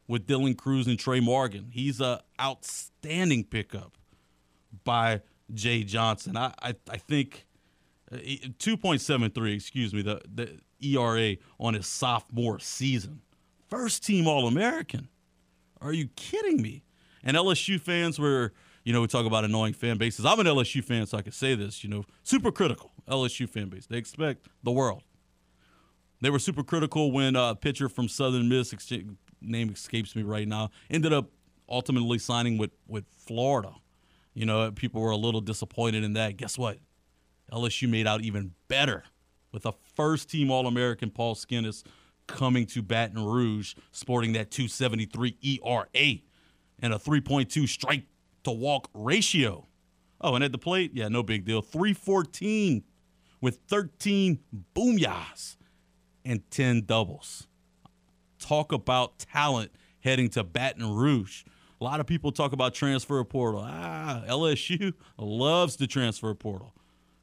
[0.07, 1.69] with Dylan Crews and Trey Morgan.
[1.71, 3.97] He's an outstanding pickup
[4.83, 5.21] by
[5.53, 6.35] Jay Johnson.
[6.35, 7.45] I I, I think
[8.11, 13.21] uh, 2.73, excuse me, the the ERA on his sophomore season.
[13.69, 15.07] First team All American.
[15.79, 16.83] Are you kidding me?
[17.23, 18.53] And LSU fans were,
[18.83, 20.25] you know, we talk about annoying fan bases.
[20.25, 23.69] I'm an LSU fan, so I can say this, you know, super critical LSU fan
[23.69, 23.85] base.
[23.85, 25.03] They expect the world.
[26.21, 28.73] They were super critical when a pitcher from Southern Miss,
[29.41, 31.31] name escapes me right now, ended up
[31.67, 33.73] ultimately signing with, with Florida.
[34.33, 36.37] You know, people were a little disappointed in that.
[36.37, 36.77] Guess what?
[37.51, 39.03] LSU made out even better
[39.51, 41.83] with a first team All American Paul Skenes
[42.27, 46.15] coming to Baton Rouge, sporting that 273 ERA
[46.81, 48.05] and a 3.2 strike
[48.43, 49.67] to walk ratio.
[50.19, 51.61] Oh, and at the plate, yeah, no big deal.
[51.61, 52.83] 314
[53.39, 54.39] with 13
[54.75, 55.57] boomyahs
[56.23, 57.47] and 10 doubles.
[58.39, 61.43] Talk about talent heading to Baton Rouge.
[61.79, 63.63] A lot of people talk about transfer portal.
[63.63, 66.75] Ah, LSU loves the transfer portal.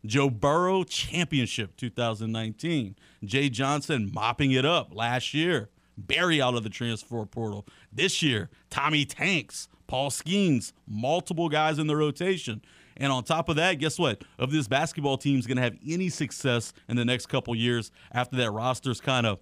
[0.04, 2.96] Joe Burrow championship 2019.
[3.24, 5.70] Jay Johnson mopping it up last year.
[5.98, 7.66] Barry out of the transfer portal.
[7.92, 12.62] This year, Tommy Tanks, Paul Skenes, multiple guys in the rotation.
[12.96, 14.22] And on top of that, guess what?
[14.38, 17.90] If this basketball team is going to have any success in the next couple years
[18.12, 19.38] after that roster's kind of,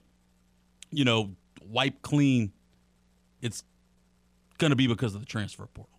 [0.91, 1.33] you know,
[1.65, 2.53] wiped clean,
[3.41, 3.65] it's
[4.59, 5.97] going to be because of the transfer portal.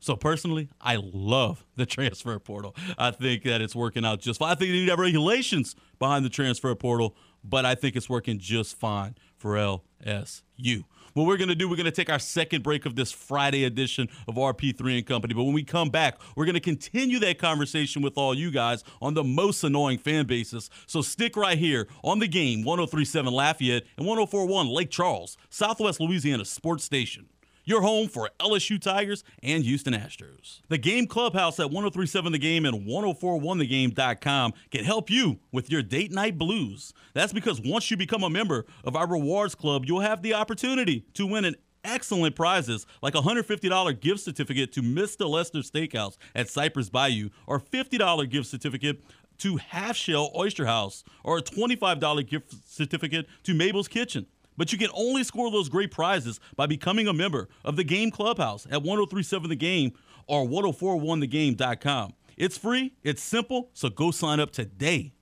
[0.00, 2.74] So personally, I love the transfer portal.
[2.98, 4.50] I think that it's working out just fine.
[4.50, 8.08] I think they need to have regulations behind the transfer portal, but I think it's
[8.08, 10.84] working just fine for LSU.
[11.14, 13.64] What we're going to do, we're going to take our second break of this Friday
[13.64, 15.34] edition of RP3 and Company.
[15.34, 18.82] But when we come back, we're going to continue that conversation with all you guys
[19.02, 20.70] on the most annoying fan bases.
[20.86, 26.46] So stick right here on the game 1037 Lafayette and 1041 Lake Charles, Southwest Louisiana
[26.46, 27.26] Sports Station
[27.64, 30.60] your home for LSU Tigers and Houston Astros.
[30.68, 36.12] The Game Clubhouse at 1037 The Game and 1041thegame.com can help you with your date
[36.12, 36.92] night blues.
[37.14, 41.04] That's because once you become a member of our rewards club, you'll have the opportunity
[41.14, 45.28] to win an excellent prizes like a $150 gift certificate to Mr.
[45.28, 49.02] Lester Steakhouse at Cypress Bayou or $50 gift certificate
[49.38, 54.26] to Half Shell Oyster House or a $25 gift certificate to Mabel's Kitchen.
[54.56, 58.10] But you can only score those great prizes by becoming a member of the Game
[58.10, 59.92] Clubhouse at 1037 The Game
[60.26, 62.12] or 1041thegame.com.
[62.36, 65.12] It's free, it's simple, so go sign up today.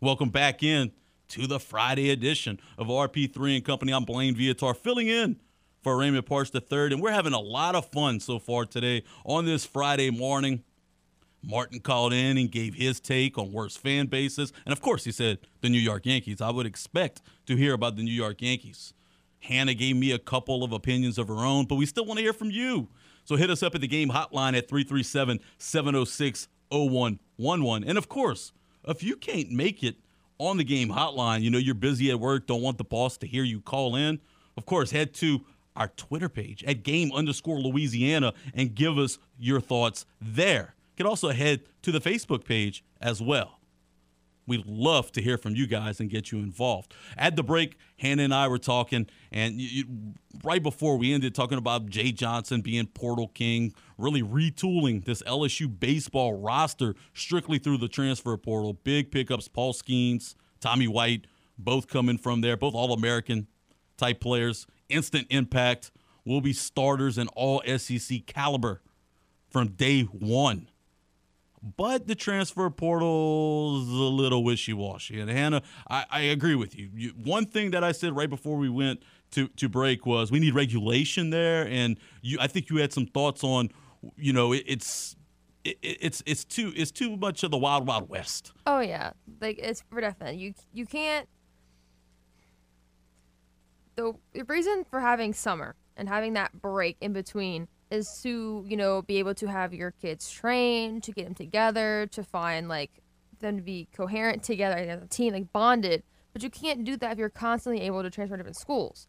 [0.00, 0.92] Welcome back in
[1.28, 3.92] to the Friday edition of RP3 and Company.
[3.92, 5.36] I'm Blaine Viator filling in
[5.82, 9.46] for Raymond Parks III, and we're having a lot of fun so far today on
[9.46, 10.62] this Friday morning.
[11.42, 14.52] Martin called in and gave his take on worst fan bases.
[14.64, 16.40] And of course, he said the New York Yankees.
[16.40, 18.92] I would expect to hear about the New York Yankees.
[19.40, 22.22] Hannah gave me a couple of opinions of her own, but we still want to
[22.22, 22.88] hear from you.
[23.24, 27.88] So hit us up at the game hotline at 337 706 0111.
[27.88, 28.52] And of course,
[28.86, 29.96] if you can't make it
[30.38, 33.26] on the game hotline, you know, you're busy at work, don't want the boss to
[33.26, 34.20] hear you call in,
[34.56, 35.40] of course, head to
[35.76, 40.74] our Twitter page at game underscore Louisiana and give us your thoughts there.
[41.00, 43.58] Can also head to the Facebook page as well.
[44.46, 46.92] We'd love to hear from you guys and get you involved.
[47.16, 50.12] At the break, Hannah and I were talking, and you, you,
[50.44, 55.80] right before we ended, talking about Jay Johnson being Portal King, really retooling this LSU
[55.80, 58.74] baseball roster strictly through the transfer portal.
[58.74, 63.46] Big pickups, Paul Skenes, Tommy White, both coming from there, both All American
[63.96, 65.92] type players, instant impact,
[66.26, 68.82] will be starters in all SEC caliber
[69.48, 70.68] from day one.
[71.62, 75.20] But the transfer portal's a little wishy washy.
[75.20, 76.90] And Hannah, I, I agree with you.
[76.94, 77.10] you.
[77.10, 80.54] One thing that I said right before we went to, to break was we need
[80.54, 81.66] regulation there.
[81.68, 83.70] And you, I think you had some thoughts on,
[84.16, 85.16] you know, it, it's
[85.64, 88.52] it, it's it's too it's too much of the wild wild west.
[88.66, 90.36] Oh yeah, like it's for definite.
[90.36, 91.28] You you can't.
[93.96, 94.14] The
[94.46, 99.18] reason for having summer and having that break in between is to you know be
[99.18, 102.90] able to have your kids trained, to get them together, to find like
[103.40, 106.02] them to be coherent together as a team, like bonded.
[106.32, 109.08] But you can't do that if you're constantly able to transfer to different schools.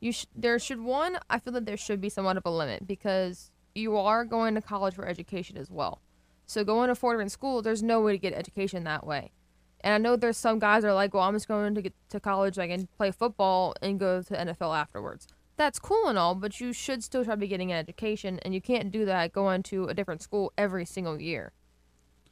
[0.00, 1.18] You sh- there should one.
[1.28, 4.62] I feel that there should be somewhat of a limit because you are going to
[4.62, 6.00] college for education as well.
[6.46, 9.32] So going to four different schools, there's no way to get education that way.
[9.80, 11.94] And I know there's some guys that are like, well, I'm just going to get
[12.10, 15.26] to college, I can play football and go to NFL afterwards.
[15.56, 18.54] That's cool and all, but you should still try to be getting an education, and
[18.54, 21.52] you can't do that going to a different school every single year.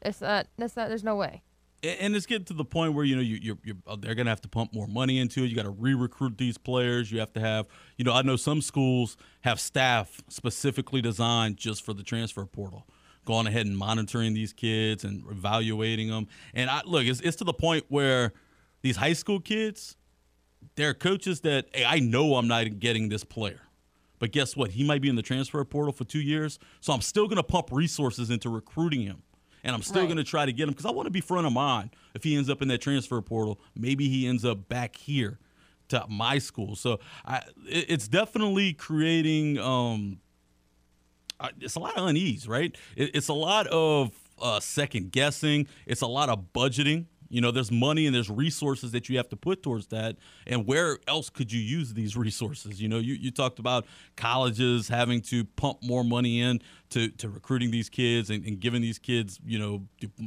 [0.02, 0.46] It's not.
[0.56, 0.88] That's not.
[0.88, 1.42] There's no way.
[1.82, 4.26] And it's getting to the point where you know you, you're, you're uh, they're going
[4.26, 5.46] to have to pump more money into it.
[5.46, 7.10] You got to re-recruit these players.
[7.10, 11.84] You have to have you know I know some schools have staff specifically designed just
[11.84, 12.86] for the transfer portal
[13.24, 16.26] going ahead and monitoring these kids and evaluating them.
[16.54, 18.32] And I look, it's, it's to the point where
[18.82, 19.96] these high school kids,
[20.76, 23.60] they're coaches that hey, I know I'm not getting this player.
[24.18, 24.72] But guess what?
[24.72, 26.58] He might be in the transfer portal for two years.
[26.80, 29.22] So I'm still going to pump resources into recruiting him.
[29.64, 30.06] And I'm still Right.
[30.08, 31.90] going to try to get him because I want to be front of mind.
[32.14, 35.38] If he ends up in that transfer portal, maybe he ends up back here
[35.88, 36.76] to my school.
[36.76, 40.20] So I, it- it's definitely creating um,
[41.38, 42.76] uh, it's a lot of unease, right?
[42.96, 45.66] It, it's a lot of uh, second guessing.
[45.86, 47.06] It's a lot of budgeting.
[47.30, 50.16] You know, there's money and there's resources that you have to put towards that.
[50.46, 52.82] And where else could you use these resources?
[52.82, 57.28] You know, you, you talked about colleges having to pump more money in to, to
[57.28, 59.86] recruiting these kids and, and giving these kids, you know,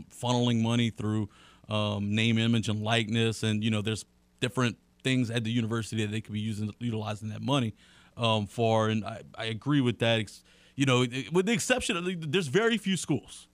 [0.10, 1.30] funneling money through
[1.70, 3.44] um, name, image, and likeness.
[3.44, 4.06] And, you know, there's
[4.40, 7.76] different things at the university that they could be using, utilizing that money
[8.16, 8.88] um, for.
[8.88, 10.32] And I, I agree with that.
[10.76, 13.48] You know, with the exception of, there's very few schools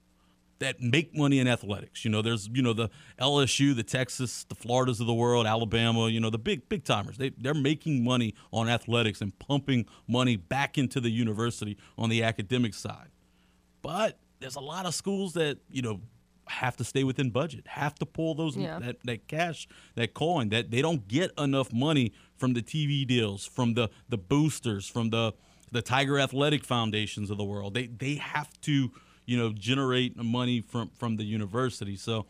[0.60, 2.04] that make money in athletics.
[2.04, 6.10] You know, there's you know the LSU, the Texas, the Floridas of the world, Alabama.
[6.10, 7.18] You know, the big big timers.
[7.18, 12.24] They they're making money on athletics and pumping money back into the university on the
[12.24, 13.10] academic side.
[13.82, 16.02] But there's a lot of schools that you know
[16.48, 18.80] have to stay within budget, have to pull those Yeah.
[18.80, 20.50] that, that cash, that coin.
[20.50, 25.10] That they don't get enough money from the TV deals, from the the boosters, from
[25.12, 25.34] the
[25.72, 27.76] the Tiger Athletic Foundations of the world.
[27.76, 28.92] They they have to
[29.30, 31.96] you know generate money from from the university.
[31.96, 32.26] So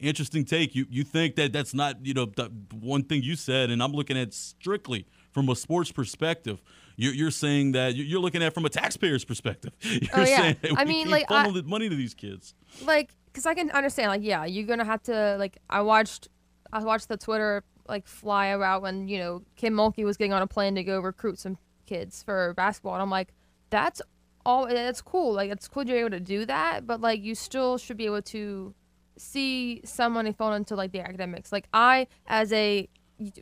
[0.00, 0.74] interesting take.
[0.74, 3.92] You you think that that's not you know the one thing you said, and I'm
[3.92, 6.62] looking at strictly from a sports perspective.
[6.96, 9.72] You're, you're saying that you're looking at from a taxpayer's perspective.
[9.82, 10.52] You're Oh, yeah.
[10.76, 12.54] I mean, like, I- funnel the money to these kids.
[12.84, 16.28] like because i can understand like yeah you're gonna have to like i watched
[16.70, 20.42] i watched the twitter like fly about when you know kim mulkey was getting on
[20.42, 23.32] a plane to go recruit some kids for basketball and i'm like
[23.70, 24.02] that's
[24.44, 27.78] all it's cool like it's cool you're able to do that but like you still
[27.78, 28.74] should be able to
[29.16, 32.88] see some money fall into like the academics like i as a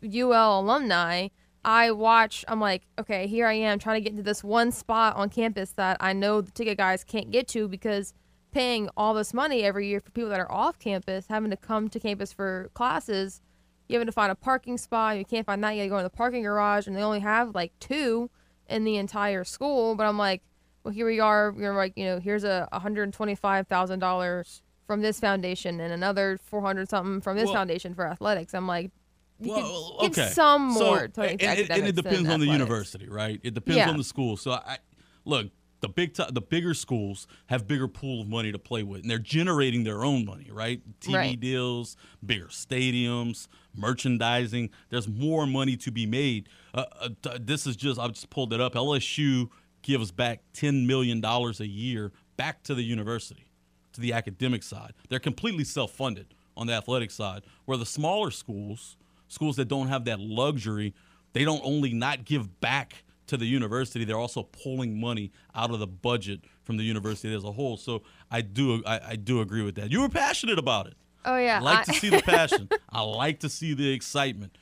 [0.03, 1.29] ul alumni
[1.63, 5.17] I watch, I'm like, okay, here I am trying to get into this one spot
[5.17, 8.15] on campus that I know the ticket guys can't get to because
[8.51, 11.89] paying all this money every year for people that are off campus, having to come
[11.91, 13.43] to campus for classes,
[13.89, 15.18] you having to find a parking spot.
[15.18, 15.72] You can't find that.
[15.72, 18.31] You gotta go in the parking garage, and they only have like two
[18.68, 19.95] in the entire school.
[19.97, 20.43] But I'm like,
[20.85, 21.53] well, here we are.
[21.53, 27.37] We're like, you know, here's a $125,000 from this foundation and another 400 something from
[27.37, 28.55] this Well- foundation for athletics.
[28.55, 28.91] I'm like,
[29.39, 30.09] Well, okay.
[30.09, 33.41] give some So, more to and, and- and it depends on the university, right?
[33.43, 33.91] It depends Yeah.
[33.91, 34.37] on the school.
[34.37, 34.78] So I
[35.24, 35.49] look,
[35.81, 39.11] the big ti the bigger schools have bigger pool of money to play with, and
[39.11, 40.83] they're generating their own money, right?
[41.01, 41.41] TV Right.
[41.41, 44.68] deals, bigger stadiums, merchandising.
[44.91, 46.51] There's more money to be made.
[46.74, 48.74] Uh, uh, this is just I just pulled it up.
[48.74, 49.49] LSU
[49.83, 53.47] gives back ten million dollars a year back to the university,
[53.93, 54.93] to the academic side.
[55.09, 58.97] They're completely self-funded on the athletic side, where the smaller schools,
[59.28, 60.95] schools that don't have that luxury,
[61.33, 65.78] they don't only not give back to the university, they're also pulling money out of
[65.78, 67.76] the budget from the university as a whole.
[67.76, 69.91] So I do I, I do agree with that.
[69.91, 70.95] You were passionate about it.
[71.24, 72.68] Oh yeah, I like I- to see the passion.
[72.91, 74.59] I like to see the excitement.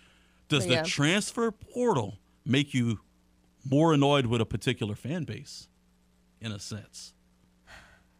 [0.48, 0.82] Does yeah.
[0.82, 3.00] the transfer portal make you
[3.64, 5.68] more annoyed with a particular fan base,
[6.40, 7.14] in a sense?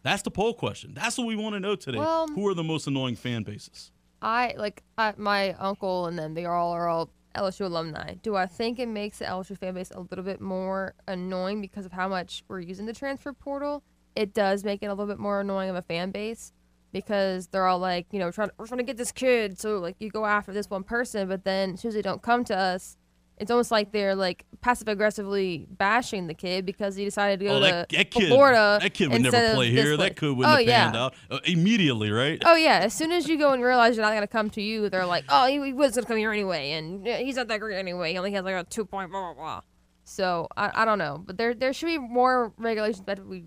[0.02, 0.94] That's the poll question.
[0.94, 1.98] That's what we want to know today.
[1.98, 3.90] Well- Who are the most annoying fan bases?
[4.20, 6.34] I like I, my uncle and them.
[6.34, 8.14] They all are all LSU alumni.
[8.22, 11.86] Do I think it makes the LSU fan base a little bit more annoying because
[11.86, 13.84] of how much we're using the transfer portal?
[14.16, 16.52] It does make it a little bit more annoying of a fan base
[16.90, 19.56] because they're all like, you know, trying we're trying to get this kid.
[19.60, 22.22] So like you go after this one person, but then as soon as they don't
[22.22, 22.96] come to us,
[23.40, 27.52] it's almost like they're like passive aggressively bashing the kid because he decided to go
[27.52, 28.78] Oh, to that, that kid, Florida.
[28.82, 29.96] that kid would never play here.
[29.96, 31.04] That kid wouldn't oh, have panned yeah.
[31.04, 32.42] out uh, immediately, right?
[32.44, 34.88] Oh yeah, as soon as you go and realize you're not gonna come to you,
[34.88, 37.78] they're like, "Oh, he, he was gonna come here anyway, and he's not that great
[37.78, 38.12] anyway.
[38.12, 39.60] He only has like a two point blah blah blah."
[40.04, 43.02] So I, I don't know, but there there should be more regulations.
[43.04, 43.44] But we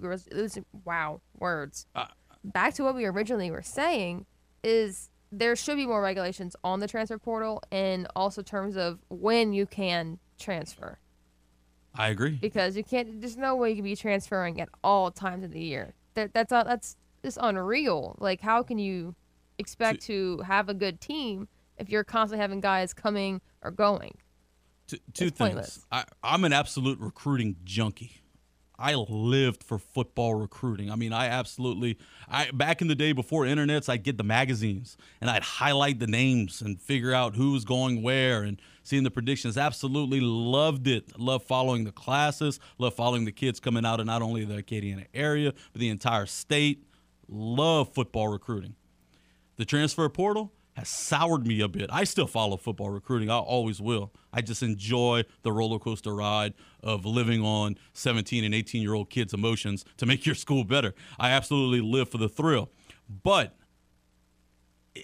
[0.85, 1.85] wow words.
[1.95, 2.05] Uh,
[2.43, 4.25] Back to what we originally were saying
[4.63, 9.53] is there should be more regulations on the transfer portal and also terms of when
[9.53, 10.99] you can transfer
[11.95, 12.31] I agree.
[12.41, 13.19] because you can't.
[13.21, 15.93] There's no way you can be transferring at all times of the year.
[16.13, 18.15] That that's not, that's just unreal.
[18.19, 19.15] Like, how can you
[19.57, 24.17] expect to have a good team if you're constantly having guys coming or going?
[24.87, 25.37] Two, two It's things.
[25.37, 25.85] pointless.
[25.91, 28.20] I, I'm an absolute recruiting junkie.
[28.81, 30.89] I lived for football recruiting.
[30.89, 31.97] I mean, I absolutely.
[32.27, 36.07] I back in the day before internets, I'd get the magazines and I'd highlight the
[36.07, 39.57] names and figure out who's going where and seeing the predictions.
[39.57, 41.19] Absolutely loved it.
[41.19, 42.59] Love following the classes.
[42.79, 46.25] Love following the kids coming out of not only the Acadiana area but the entire
[46.25, 46.83] state.
[47.27, 48.75] Love football recruiting.
[49.57, 50.51] The transfer portal
[50.81, 51.89] has soured me a bit.
[51.93, 53.29] I still follow football recruiting.
[53.29, 54.11] I always will.
[54.33, 59.11] I just enjoy the roller coaster ride of living on 17 and 18 year old
[59.11, 60.95] kids' emotions to make your school better.
[61.19, 62.71] I absolutely live for the thrill.
[63.23, 63.55] But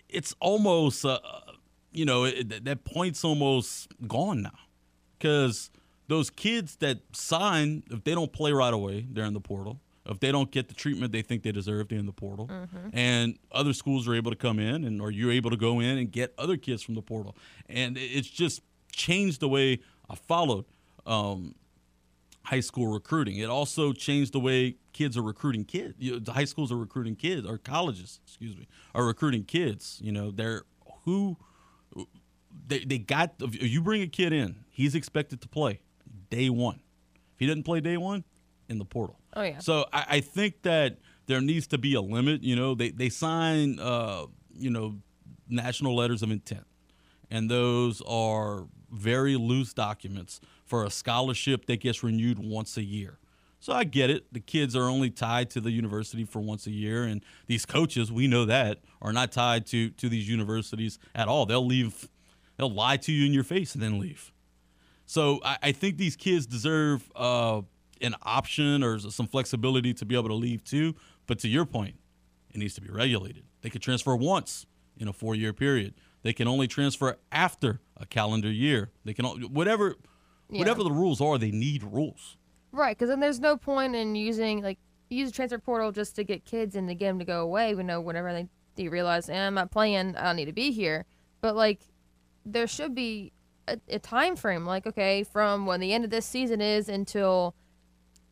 [0.10, 1.20] it's almost, uh,
[1.92, 4.58] you know, it, that- point's almost gone now.
[5.20, 5.70] Because
[6.08, 9.80] those kids that sign, if they don't play right away, they're in the portal.
[10.10, 12.50] If they don't get the treatment they think they deserve, they're in the portal.
[12.94, 15.98] And other schools are able to come in, and or you're able to go in
[15.98, 17.36] and get other kids from the portal.
[17.68, 19.80] And it's just changed the way
[20.10, 20.66] I followed
[21.06, 21.56] um,
[22.44, 23.38] high school recruiting.
[23.38, 25.96] It also changed the way kids are recruiting kids.
[26.00, 30.00] You know, the high schools are recruiting kids, or colleges, excuse me, are recruiting kids.
[30.02, 30.64] You know, they're
[31.04, 31.38] who
[32.68, 35.82] they, they got if you bring a kid in, he's expected to play
[36.30, 36.82] day one.
[37.34, 38.24] If he doesn't play day one,
[38.70, 39.20] in the portal.
[39.38, 39.60] Oh, yeah.
[39.60, 42.42] So I, I think that there needs to be a limit.
[42.42, 44.96] You know, they they sign uh, you know
[45.48, 46.66] national letters of intent,
[47.30, 53.20] and those are very loose documents for a scholarship that gets renewed once a year.
[53.60, 54.34] So I get it.
[54.34, 58.12] The kids are only tied to the university for once a year, and these coaches,
[58.12, 61.46] we know that, are not tied to to these universities at all.
[61.46, 62.10] They'll leave,
[62.58, 64.32] they'll lie to you in your face and then leave.
[65.06, 67.62] So I, I think these kids deserve uh,
[68.02, 70.96] an option or some flexibility to be able to leave too.
[71.26, 71.96] But to your point,
[72.50, 73.44] it needs to be regulated.
[73.62, 74.66] They could transfer once
[74.98, 75.94] in a four-year period.
[76.24, 78.92] They can only transfer after a calendar year.
[79.06, 79.96] They can whatever
[80.50, 80.60] Yeah.
[80.60, 81.38] whatever the rules are.
[81.38, 82.38] They need rules.
[82.72, 84.80] Right, because then there's no point in using like
[85.10, 87.74] use a transfer portal just to get kids and to get them to go away.
[87.76, 90.72] We know whenever they, they realize, eh, I'm not playing, I don't need to be
[90.72, 91.06] here.
[91.42, 91.80] But like,
[92.46, 93.32] there should be
[93.68, 94.66] a, a time frame.
[94.66, 97.56] Like, okay, from when the end of this season is until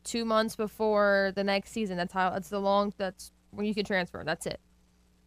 [0.06, 1.96] two months before the next season.
[1.98, 2.30] That's how.
[2.30, 2.94] That's the long.
[2.96, 4.22] That's when you can transfer.
[4.24, 4.60] That's it.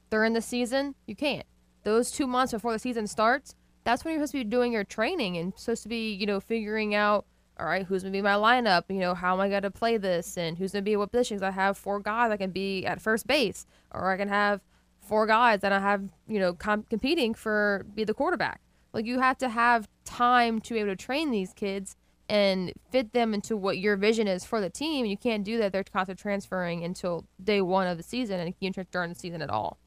[0.10, 1.46] During the season, you can't.
[1.84, 4.84] Those two months before the season starts, that's when you're supposed to be doing your
[4.84, 7.26] training and supposed to be, you know, figuring out,
[7.60, 8.84] all right, who's gonna be my lineup?
[8.90, 11.42] You know, how am I gonna play this, and who's gonna be what positions?
[11.42, 14.62] I have four guys I can be at first base, or I can have
[15.02, 18.62] four guys that I have, you know, com- competing for be the quarterback.
[18.94, 21.96] Like you have to have time to be able to train these kids
[22.30, 25.06] and fit them into what your vision is for the team.
[25.06, 25.72] You can't do that.
[25.74, 29.20] They're constantly transferring until day one of the season, and you can't transfer during the
[29.20, 29.80] season at all.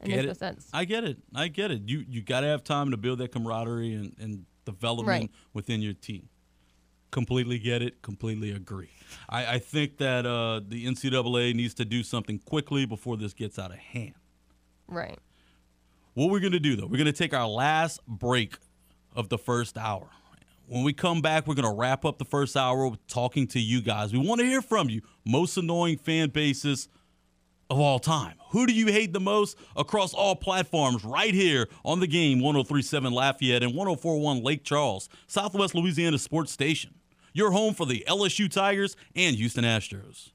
[0.00, 0.26] It Get makes it?
[0.26, 0.68] no sense.
[0.72, 1.18] I get it.
[1.34, 1.82] I get it.
[1.86, 5.30] You you got to have time to build that camaraderie and, and development Right.
[5.54, 6.28] within your team.
[7.10, 8.02] Completely get it.
[8.02, 8.90] Completely agree.
[9.28, 13.58] I, I think that uh, the NCAA needs to do something quickly before this gets
[13.58, 14.14] out of hand.
[14.88, 15.18] Right.
[16.14, 18.56] What we're going to do, though, we're going to take our last break
[19.14, 20.08] of the first hour.
[20.66, 23.82] When we come back, we're going to wrap up the first hour talking to you
[23.82, 24.12] guys.
[24.12, 25.02] We want to hear from you.
[25.24, 26.88] Most annoying fan bases
[27.70, 28.34] of all time.
[28.50, 33.12] Who do you hate the most across all platforms right here on the game 1037
[33.12, 36.94] Lafayette and 1041 Lake Charles, Southwest Louisiana Sports Station?
[37.34, 40.30] your home for the LSU Tigers and Houston Astros.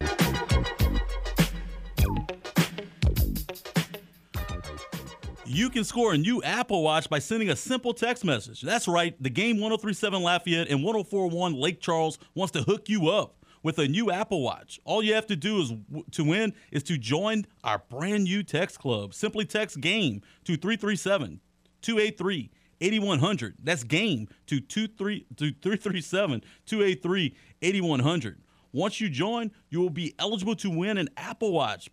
[5.51, 8.61] You can score a new Apple Watch by sending a simple text message.
[8.61, 13.43] That's right, the game 1037 Lafayette and 1041 Lake Charles wants to hook you up
[13.63, 14.79] with a new Apple Watch.
[14.85, 15.73] All you have to do is
[16.11, 19.15] to win is to join our brand new text club.
[19.15, 21.39] Simply text game to 337
[21.81, 23.55] 283 8100.
[23.63, 28.41] That's game to 23 to 337 283 8100.
[28.71, 31.89] Once you join, you will be eligible to win an Apple Watch.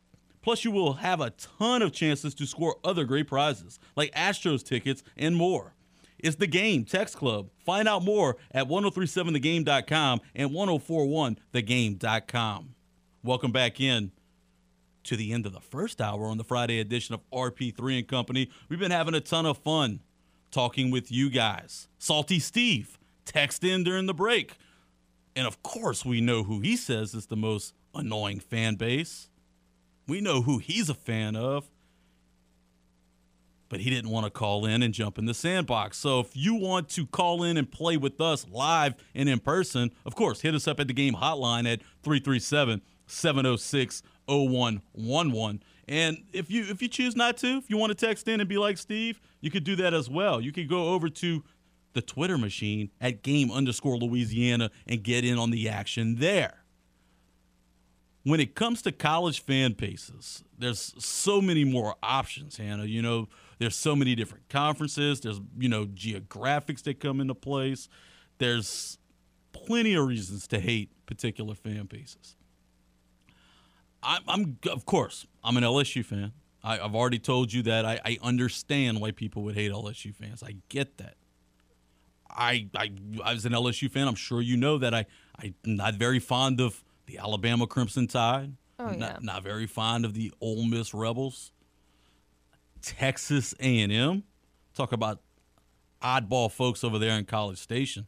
[0.46, 4.64] Plus, you will have a ton of chances to score other great prizes like Astros
[4.64, 5.74] tickets and more.
[6.20, 7.48] It's the game, Text Club.
[7.64, 12.74] Find out more at 1037thegame.com and 1041thegame.com.
[13.24, 14.12] Welcome back in
[15.02, 18.48] to the end of the first hour on the Friday edition of RP3 and Company.
[18.68, 19.98] We've been having a ton of fun
[20.52, 21.88] talking with you guys.
[21.98, 24.58] Salty Steve, text in during the break.
[25.34, 29.28] And of course, we know who he says is the most annoying fan base.
[30.06, 31.70] We know who he's a fan of.
[33.68, 35.98] But he didn't want to call in and jump in the sandbox.
[35.98, 39.90] So if you want to call in and play with us live and in person,
[40.04, 45.62] of course, hit us up at the game hotline at 337 706 0111.
[45.88, 48.48] And if you if you choose not to, if you want to text in and
[48.48, 50.40] be like Steve, you could do that as well.
[50.40, 51.42] You could go over to
[51.92, 56.65] the Twitter machine at game underscore Louisiana and get in on the action there
[58.26, 62.84] when it comes to college fan bases, there's so many more options, Hannah.
[62.84, 63.28] You know,
[63.60, 65.20] there's so many different conferences.
[65.20, 67.88] There's, you know, geographics that come into place.
[68.38, 68.98] There's
[69.52, 72.34] plenty of reasons to hate particular fan bases.
[74.02, 76.32] I'm, I'm of course, I'm an LSU fan.
[76.64, 80.42] I, have already told you that I, I understand why people would hate LSU fans.
[80.42, 81.14] I get that.
[82.28, 82.90] I, I,
[83.24, 85.06] as an LSU fan, I'm sure you know that I,
[85.40, 88.52] I'm not very fond of the Alabama Crimson Tide.
[88.78, 88.96] Oh, yeah.
[88.96, 91.52] not, not very fond of the Ole Miss Rebels.
[92.82, 94.22] Texas A&M.
[94.74, 95.20] Talk about
[96.02, 98.06] oddball folks over there in College Station.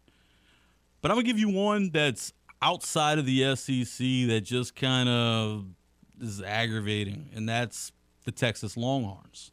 [1.01, 5.67] But I'm gonna give you one that's outside of the SEC that just kind of
[6.21, 7.93] is aggravating, and that's
[8.25, 9.53] the Texas Longhorns.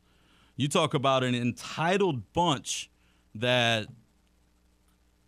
[0.55, 2.89] You talk about an entitled bunch
[3.35, 3.87] that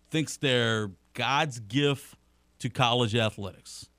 [0.09, 2.15] thinks they're God's gift
[2.59, 3.89] to college athletics.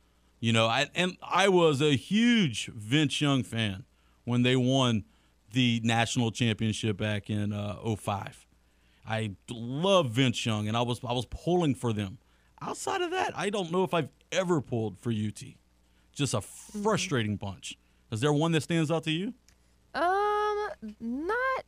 [0.40, 3.84] You know, I, and I was a huge Vince Young fan
[4.24, 5.04] when they won
[5.52, 8.46] the national championship back in uh, 05.
[9.08, 12.18] I love Vince Young, and I was I was pulling for them.
[12.60, 15.42] Outside of that, I don't know if I've ever pulled for UT.
[16.12, 17.78] Just a frustrating bunch.
[18.10, 19.32] Is there one that stands out to you?
[19.94, 20.68] Um,
[21.00, 21.64] not,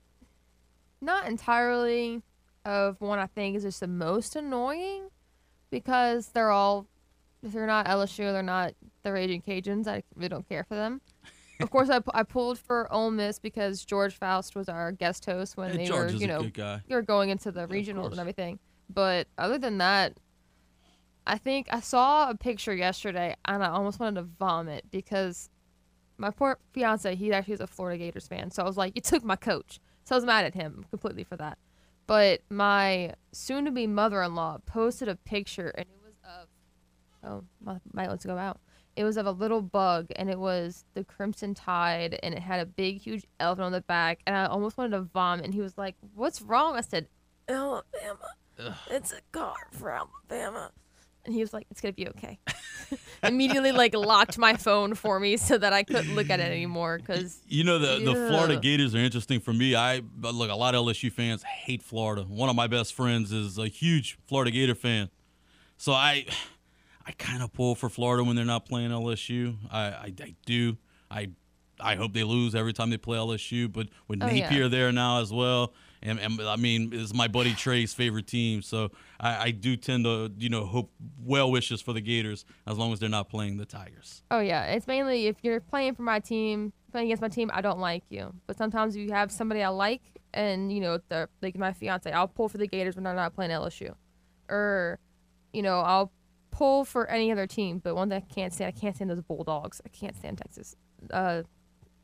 [1.01, 2.23] not entirely.
[2.67, 5.09] Of one I think is just the most annoying,
[5.71, 6.87] because they're all,
[7.43, 9.87] if they're not LSU, they're not the Raging Cajuns.
[9.87, 11.01] I really don't care for them.
[11.61, 15.57] Of course, I, I pulled for Ole Miss because George Faust was our guest host
[15.57, 16.43] when Yeah, they George were, you know,
[16.87, 18.59] you were going into the regionals and everything.
[18.89, 20.19] But other than that,
[21.27, 25.51] I think I saw a picture yesterday and I almost wanted to vomit because
[26.17, 28.51] my poor fiance, he actually is a Florida Gators fan.
[28.51, 29.81] So I was like, you took my coach.
[30.05, 31.59] So I was mad at him completely for that.
[32.07, 36.00] But my soon to be mother in law posted a picture and it
[37.25, 38.61] oh, my, my let's go out.
[38.97, 42.61] It was of a little bug and it was the Crimson Tide and it had
[42.61, 44.21] a big, huge elephant on the back.
[44.27, 45.45] And I almost wanted to vomit.
[45.45, 46.77] And he was like, what's wrong?
[46.77, 47.09] I said,
[47.49, 48.35] Alabama.
[48.91, 50.71] It's a car for Alabama.
[51.25, 52.39] And he was like, it's going to be okay.
[53.23, 56.99] Immediately, like, locked my phone for me so that I couldn't look at it anymore
[56.99, 59.75] because You know the the Florida Gators are interesting for me.
[59.75, 62.23] I look a lot of LSU fans hate Florida.
[62.23, 65.11] One of my best friends is a huge Florida Gator fan,
[65.77, 66.25] so I
[67.07, 69.57] I kind of pull for Florida when they're not playing LSU.
[69.71, 70.77] I, I I do.
[71.11, 71.31] I
[71.81, 73.73] I hope they lose every time they play LSU.
[73.73, 74.45] But with Oh, yeah.
[74.49, 75.73] Napier there now as well,
[76.03, 80.05] and, and I mean it's my buddy Trey's favorite team, so I, I do tend
[80.05, 80.91] to you know hope
[81.25, 84.23] well wishes for the Gators as long as they're not playing the Tigers.
[84.31, 87.63] Oh yeah, it's mainly if you're playing for my team, playing against my team, I
[87.63, 88.35] don't like you.
[88.47, 90.03] But sometimes you have somebody I like,
[90.35, 93.35] and you know, the like my fiance, I'll pull for the Gators when they're not
[93.35, 93.95] playing LSU,
[94.51, 94.99] or
[95.55, 96.13] you know, I'll
[96.51, 97.79] pull for any other team.
[97.79, 99.81] But one that I can't stand, I can't stand those Bulldogs.
[99.85, 100.77] I can't stand Texas.
[101.13, 101.43] Uh,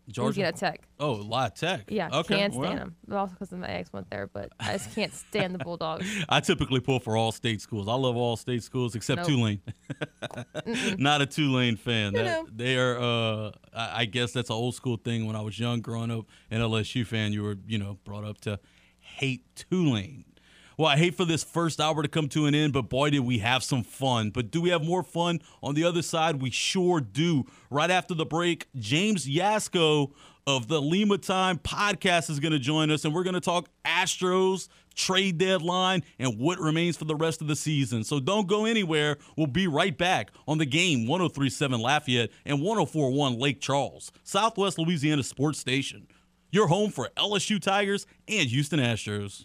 [0.09, 0.38] Georgia.
[0.38, 0.86] Louisiana Tech.
[1.01, 1.86] Oh, La Tech.
[1.88, 2.36] Yeah, Okay.
[2.36, 2.66] can't well.
[2.70, 2.97] stand them.
[3.12, 6.07] Also because my ex went there, but I just can't stand the Bulldogs.
[6.28, 7.88] I typically pull for all state schools.
[7.88, 9.26] I love all state schools except Nope.
[9.26, 9.61] Tulane.
[10.99, 12.12] Not a Tulane fan.
[12.12, 12.49] No, That- no.
[12.55, 12.99] They are.
[13.01, 15.26] Uh, I I guess that's an old school thing.
[15.26, 18.40] When I was young, growing up, an LSU fan, you were you know brought up
[18.42, 18.61] to
[19.01, 20.24] hate Tulane.
[20.79, 23.20] Well, I hate for this first hour to come to an end, but boy, did
[23.20, 24.29] we have some fun.
[24.29, 26.43] But do we have more fun on the other side?
[26.43, 27.47] We sure do.
[27.70, 30.12] Right after the break, James Yasko
[30.47, 33.70] of the Lima Time podcast is going to join us, and we're going to talk
[33.87, 38.05] Astros, trade deadline, and what remains for the rest of the season.
[38.05, 39.16] So don't go anywhere.
[39.35, 45.22] We'll be right back on the game 1037 Lafayette and 1041 Lake Charles, Southwest Louisiana
[45.22, 46.07] Sports Station.
[46.51, 49.45] Your home for LSU Tigers and Houston Astros.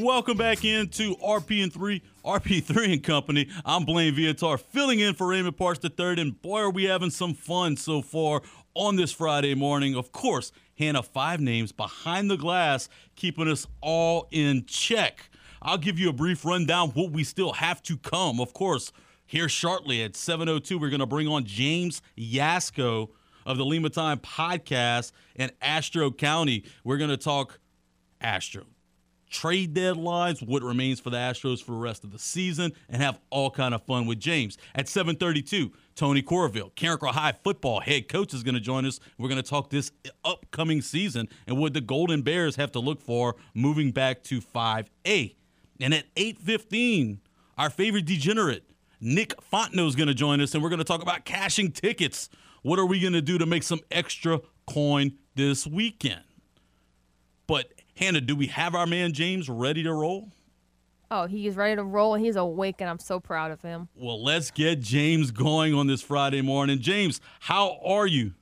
[0.00, 3.50] Welcome back into RP and three, RP3 and Company.
[3.66, 7.34] I'm Blaine Viator, filling in for Raymond Parks III, and boy, are we having some
[7.34, 8.40] fun so far
[8.74, 9.94] on this Friday morning.
[9.94, 15.28] Of course, Hannah Five Names behind the glass, keeping us all in check.
[15.60, 18.40] I'll give you a brief rundown what we still have to come.
[18.40, 18.92] Of course,
[19.26, 23.10] here shortly at 7:02, we're going to bring on James Yasko
[23.44, 26.64] of the Lima Time podcast and Astro County.
[26.84, 27.60] We're going to talk
[28.22, 28.64] Astro
[29.30, 33.18] trade deadlines, what remains for the Astros for the rest of the season, and have
[33.30, 34.58] all kind of fun with James.
[34.74, 39.00] At 7:32, Tony Corville, Carencro High football head coach, is going to join us.
[39.16, 39.92] We're going to talk this
[40.24, 45.36] upcoming season and what the Golden Bears have to look for moving back to 5A.
[45.80, 47.18] And at 8:15,
[47.56, 48.64] our favorite degenerate,
[49.00, 52.28] Nick Fontenot, is going to join us, and we're going to talk about cashing tickets.
[52.62, 56.22] What are we going to do to make some extra coin this weekend?
[57.46, 60.32] But Hannah, do we have our man James ready to roll?
[61.10, 63.88] Oh, he is ready to roll and he's awake, and I'm so proud of him.
[63.94, 66.78] Well, let's get James going on this Friday morning.
[66.80, 68.32] James, how are you?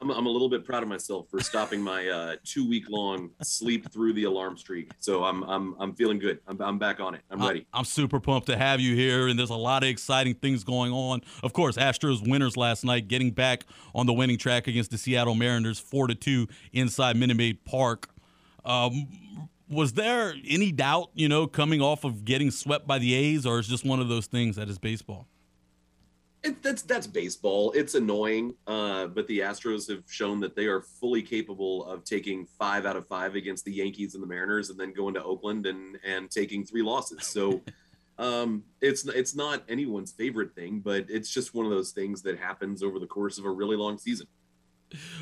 [0.00, 3.30] I'm, I'm a little bit proud of myself for stopping my uh, two week long
[3.42, 4.92] sleep through the alarm streak.
[5.00, 6.38] So I'm I'm I'm feeling good.
[6.46, 7.22] I'm, I'm back on it.
[7.32, 7.66] I'm ready.
[7.74, 10.92] I'm super pumped to have you here, and there's a lot of exciting things going
[10.92, 11.22] on.
[11.42, 15.34] Of course, Astros winners last night, getting back on the winning track against the Seattle
[15.34, 18.08] Mariners, four to two inside Minute Maid Park.
[18.64, 19.08] Um,
[19.68, 23.58] was there any doubt, you know, coming off of getting swept by the A's, or
[23.58, 25.26] is just one of those things that is baseball?
[26.42, 27.70] It, that's that's baseball.
[27.72, 32.46] It's annoying, uh, but the Astros have shown that they are fully capable of taking
[32.58, 35.66] five out of five against the Yankees and the Mariners, and then going to Oakland
[35.66, 37.26] and and taking three losses.
[37.26, 37.60] So
[38.18, 42.38] um, it's it's not anyone's favorite thing, but it's just one of those things that
[42.38, 44.26] happens over the course of a really long season.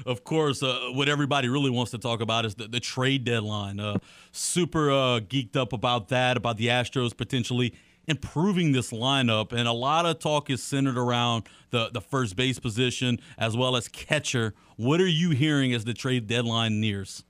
[0.07, 3.81] Of course, uh, what everybody really wants to talk about is the, the trade deadline.
[3.81, 3.99] Uh,
[4.33, 7.75] super uh, geeked up about that, about the Astros potentially
[8.07, 9.53] improving this lineup.
[9.53, 13.77] And a lot of talk is centered around the, the first base position as well
[13.77, 14.55] as catcher.
[14.77, 17.23] What are you hearing as the trade deadline nears?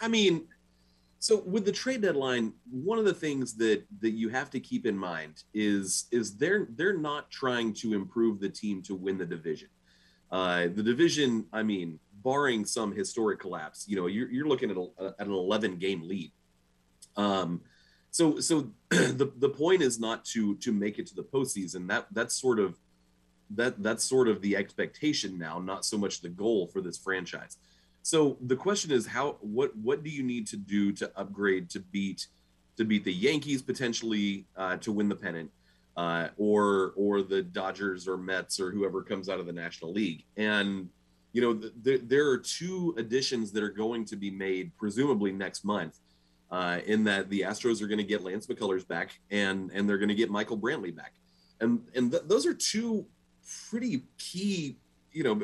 [0.00, 0.46] I mean,
[1.18, 4.86] so with the trade deadline, one of the things that that you have to keep
[4.86, 9.26] in mind is is they're they're not trying to improve the team to win the
[9.26, 9.68] division.
[10.30, 14.76] Uh, the division, I mean, barring some historic collapse, you know, you're, you're looking at,
[14.76, 16.32] a, at an 11 game lead.
[17.16, 17.62] Um,
[18.10, 21.88] so, so the, the point is not to, to make it to the postseason.
[21.88, 22.78] That that's sort of,
[23.50, 27.56] that that's sort of the expectation now, not so much the goal for this franchise.
[28.02, 31.80] So the question is how, what, what do you need to do to upgrade to
[31.80, 32.28] beat,
[32.76, 35.50] to beat the Yankees potentially uh, to win the pennant?
[36.00, 40.24] Uh, or or the Dodgers or Mets or whoever comes out of the National League.
[40.38, 40.88] And
[41.34, 45.62] you know, th- there are two additions that are going to be made, presumably next
[45.62, 45.98] month.
[46.50, 49.98] Uh, in that the Astros are going to get Lance McCullers back, and and they're
[49.98, 51.12] going to get Michael Brantley back,
[51.60, 53.06] and and th- those are two
[53.68, 54.78] pretty key.
[55.12, 55.34] You know,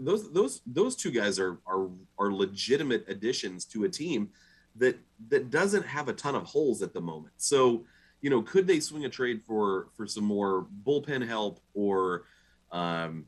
[0.00, 4.30] those those those two guys are are are legitimate additions to a team
[4.76, 4.98] that
[5.28, 7.34] that doesn't have a ton of holes at the moment.
[7.36, 7.84] So
[8.26, 12.24] you know, could they swing a trade for for some more bullpen help or,
[12.72, 13.24] um,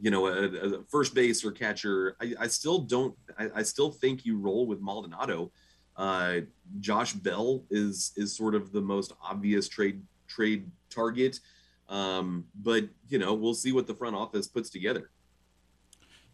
[0.00, 2.16] you know, a, a first base or catcher?
[2.20, 3.16] I, I still don't.
[3.36, 5.50] I, I, still think you roll with Maldonado.
[5.96, 6.42] Uh,
[6.78, 11.40] Josh Bell is is sort of the most obvious trade trade target,
[11.88, 15.10] um, but you know, we'll see what the front office puts together.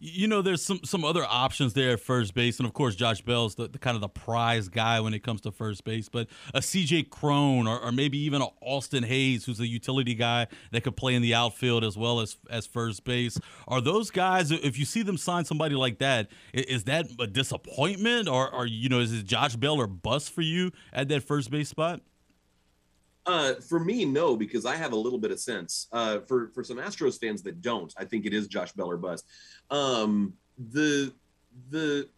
[0.05, 3.23] You know, there's some some other options there at first base, and of course, Josh
[3.23, 6.09] Bell's the, the kind of the prize guy when it comes to first base.
[6.09, 10.49] But a CJ Cron, or, or maybe even a Austin Hays, who's a utility guy
[10.73, 13.39] that could play in the outfield as well as as first base.
[13.69, 14.51] Are those guys?
[14.51, 18.89] If you see them sign somebody like that, is that a disappointment, or, or you
[18.89, 22.01] know, is it Josh Bell or bust for you at that first base spot?
[23.25, 25.87] Uh, for me, no, because I have a little bit of sense.
[25.93, 28.97] Uh, for for some Astros fans that don't, I think it is Josh Bell or
[28.97, 29.27] bust.
[29.71, 31.13] Um, the
[31.71, 32.09] the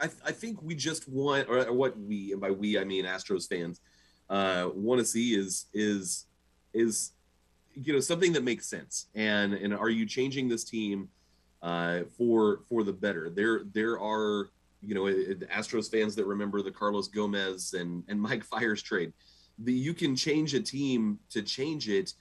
[0.00, 3.48] I, I think we just want, or, what we, and by we I mean Astros
[3.48, 3.80] fans,
[4.28, 6.26] uh, want to see is is
[6.74, 7.12] is
[7.74, 9.06] you know something that makes sense.
[9.14, 11.08] And and are you changing this team
[11.62, 13.30] uh, for for the better?
[13.30, 14.50] There there are
[14.82, 15.04] you know
[15.46, 19.12] Astros fans that remember the Carlos Gomez and and Mike Fiers trade
[19.58, 22.12] the, you can change a team to change it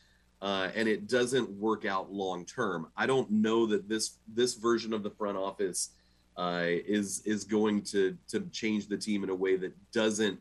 [0.41, 2.87] uh, and it doesn't work out long term.
[2.95, 5.91] I don't know that this this version of the front office
[6.37, 10.39] uh, is is going to to change the team in a way that doesn't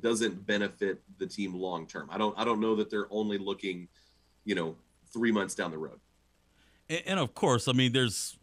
[0.00, 2.08] doesn't benefit the team long term.
[2.10, 3.88] I don't I don't know that they're only looking,
[4.44, 4.76] you know,
[5.12, 6.00] three months down the road.
[6.88, 8.36] And, and of course, I mean, there's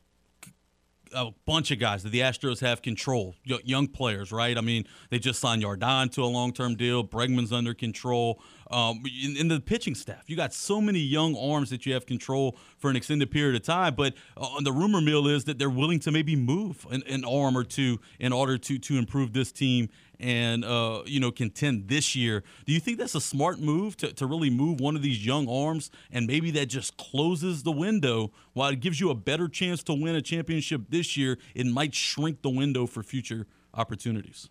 [1.13, 4.57] a bunch of guys that the Astros have control, young players, right?
[4.57, 7.03] I mean, they just signed Yordan to a long term deal.
[7.03, 8.41] Bregman's under control.
[8.71, 12.05] Um, in, in, the pitching staff, you got so many young arms that you have
[12.05, 13.95] control for an extended period of time.
[13.95, 17.57] But uh, the rumor mill is that they're willing to maybe move an, an arm
[17.57, 19.89] or two in order to to improve this team
[20.19, 22.43] and uh, you know contend this year.
[22.65, 25.47] Do you think that's a smart move to, to really move one of these young
[25.47, 29.83] arms and maybe that just closes the window while it gives you a better chance
[29.83, 31.37] to win a championship this year?
[31.55, 34.49] It might shrink the window for future opportunities.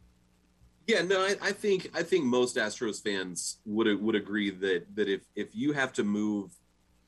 [0.87, 5.09] Yeah, no, I, I think I think most Astros fans would would agree that that
[5.09, 6.51] if if you have to move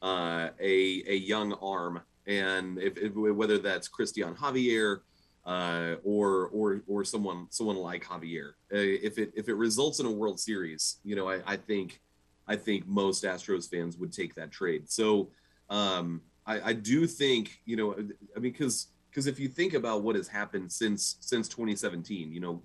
[0.03, 5.01] uh, a a young arm and if, if whether that's Cristian Javier
[5.45, 8.51] uh, or or or someone someone like Javier.
[8.72, 12.01] Uh, if it if it results in a World Series, you know, I, I think
[12.47, 14.91] I think most Astros fans would take that trade.
[14.91, 15.30] So
[15.68, 20.03] um, I, I do think you know, I mean, because because if you think about
[20.03, 22.62] what has happened since since 2017, you know,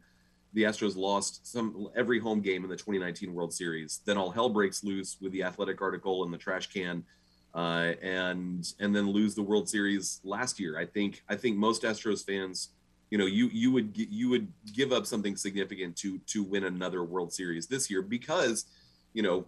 [0.54, 4.02] the Astros lost some every home game in the 2019 World Series.
[4.06, 7.04] Then all hell breaks loose with the athletic article and the trash can
[7.56, 10.78] uh, and and then lose the World Series last year.
[10.78, 12.70] I think I think most Astros fans,
[13.10, 17.04] you know, you you would you would give up something significant to to win another
[17.04, 18.66] World Series this year because,
[19.14, 19.46] you know,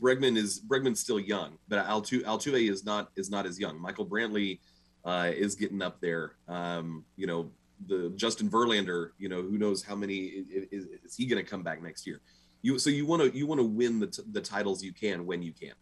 [0.00, 3.80] Bregman is Bregman's still young, but Altuve, Altuve is not is not as young.
[3.80, 4.60] Michael Brantley
[5.06, 6.32] uh, is getting up there.
[6.46, 7.50] Um, you know,
[7.86, 9.12] the Justin Verlander.
[9.18, 12.20] You know, who knows how many is, is he going to come back next year?
[12.60, 15.24] You so you want to you want to win the t- the titles you can
[15.24, 15.72] when you can.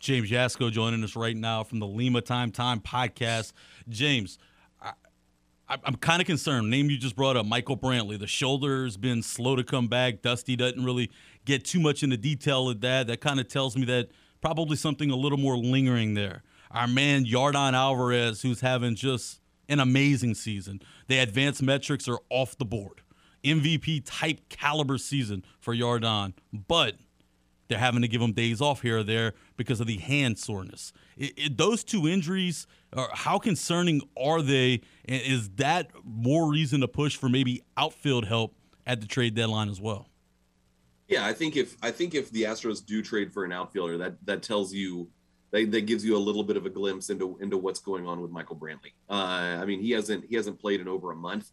[0.00, 3.52] James Yasko joining us right now from the Lima Time Time podcast.
[3.86, 4.38] James,
[4.80, 6.70] I, am kind of concerned.
[6.70, 8.18] Name you just brought up, Michael Brantley.
[8.18, 10.22] The shoulder's been slow to come back.
[10.22, 11.10] Dusty doesn't really
[11.44, 13.08] get too much into detail of that.
[13.08, 14.08] That kind of tells me that
[14.40, 16.42] probably something a little more lingering there.
[16.70, 20.80] Our man Yordan Alvarez, who's having just an amazing season.
[21.08, 23.02] The advanced metrics are off the board.
[23.44, 26.94] MVP type caliber season for Yordan, but–
[27.70, 30.92] they're having to give him days off here or there because of the hand soreness.
[31.16, 34.82] It, it, those two injuries, are, how concerning are they?
[35.06, 38.54] And is that more reason to push for maybe outfield help
[38.86, 40.08] at the trade deadline as well?
[41.08, 44.14] Yeah, I think if I think if the Astros do trade for an outfielder, that
[44.26, 45.08] that tells you
[45.50, 48.20] that, that gives you a little bit of a glimpse into into what's going on
[48.20, 48.92] with Michael Brantley.
[49.08, 51.50] Uh, I mean, he hasn't he hasn't played in over a month.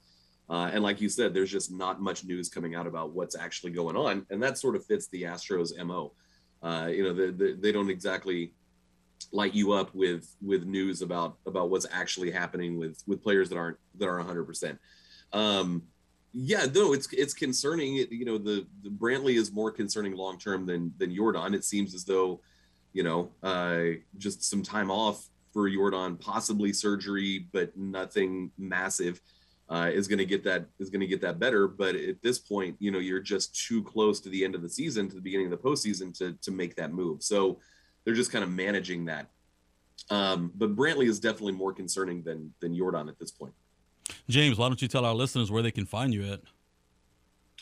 [0.50, 3.72] Uh, and like you said, there's just not much news coming out about what's actually
[3.72, 6.14] going on, and that sort of fits the Astros' mo.
[6.64, 8.54] Uh, you know, the, the, they don't exactly
[9.32, 13.58] light you up with with news about about what's actually happening with with players that
[13.58, 14.80] aren't that are 100.
[15.34, 15.84] Um,
[16.34, 17.96] Yeah, no, it's it's concerning.
[18.10, 21.56] you know, the the Brantley is more concerning long term than than Yordan.
[21.56, 22.42] It seems as though,
[22.94, 29.20] you know, uh, just some time off for Yordan, possibly surgery, but nothing massive
[29.70, 31.68] uh, is going to get that is going to get that better.
[31.68, 34.70] But at this point, you know, you're just too close to the end of the
[34.70, 37.24] season, to the beginning of the postseason, to to make that move.
[37.24, 37.60] So
[38.04, 39.30] they're just kind of managing that.
[40.10, 43.54] Um, but Brantley is definitely more concerning than than Yordan at this point.
[44.30, 46.40] James, why don't you tell our listeners where they can find you at?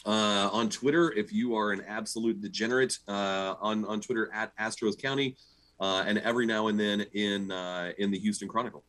[0.06, 5.02] Uh, on Twitter, if you are an absolute degenerate, uh, on on Twitter at Astros
[5.02, 5.36] County,
[5.80, 8.84] uh, and every now and then in uh, in the Houston Chronicle.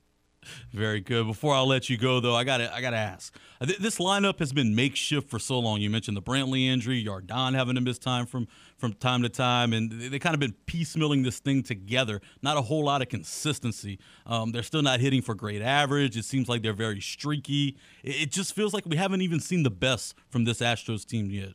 [0.73, 1.27] Very good.
[1.27, 3.35] Before I let you go, though, I got to I got to ask.
[3.61, 5.81] This lineup has been makeshift for so long.
[5.81, 9.73] You mentioned the Brantley injury, Yordan having to miss time from from time to time,
[9.73, 12.21] and they kind of been piecemealing this thing together.
[12.43, 13.99] Not a whole lot of consistency.
[14.27, 16.17] Um, they're still not hitting for great average.
[16.17, 17.77] It seems like they're very streaky.
[18.03, 21.55] It, just feels like we haven't even seen the best from this Astros team yet.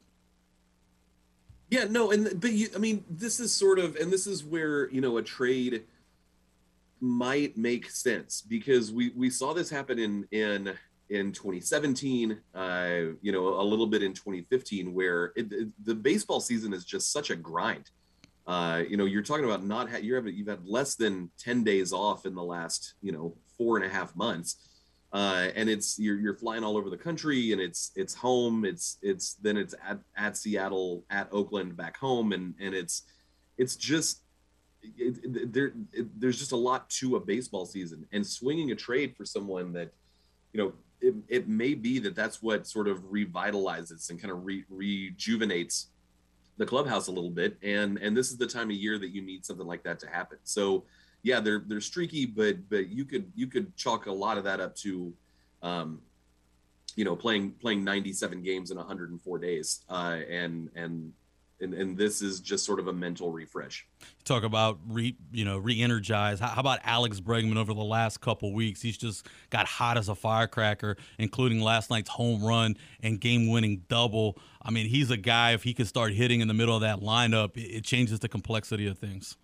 [1.70, 4.90] Yeah, no, and but you, I mean, this is sort of, and this is where
[4.90, 5.84] you know a trade
[7.02, 10.74] might make sense because we we saw this happen in in
[11.10, 12.90] in 2017 uh
[13.22, 17.12] you know a little bit in 2015 where it, it, the baseball season is just
[17.12, 17.90] such a grind.
[18.46, 21.64] Uh you know you're talking about not ha- you're having, you've had less than 10
[21.64, 24.68] days off in the last you know four and a half months.
[25.12, 28.64] Uh and it's you're you're flying all over the country and it's it's home.
[28.64, 32.32] It's it's then it's at, at seattle at oakland back home.
[32.32, 33.04] And and it's
[33.58, 34.22] it's just
[34.84, 38.76] it, it, there, it, there's just a lot to a baseball season, and swinging a
[38.76, 39.92] trade for someone that,
[40.54, 44.46] you know, it, it may be that that's what sort of revitalizes and kind of
[44.46, 45.88] re, rejuvenates
[46.58, 49.22] the clubhouse a little bit, and and this is the time of year that you
[49.22, 50.38] need something like that to happen.
[50.44, 50.84] So,
[51.24, 54.60] yeah, they're they're streaky, but but you could you could chalk a lot of that
[54.60, 55.14] up to,
[55.64, 56.02] um,
[56.96, 61.14] you know, playing playing 97 games in 104 days, uh, and and
[61.62, 63.86] and, and this is just sort of a mental refresh.
[64.24, 66.40] Talk about re you know re-energize.
[66.40, 68.82] How, about Alex Bregman over the last couple weeks?
[68.82, 74.38] He's just got hot as a firecracker, including last night's home run and game-winning double.
[74.62, 75.54] I mean, he's a guy.
[75.54, 78.30] If he can start hitting in the middle of that lineup, it, it changes the
[78.30, 79.38] complexity of things.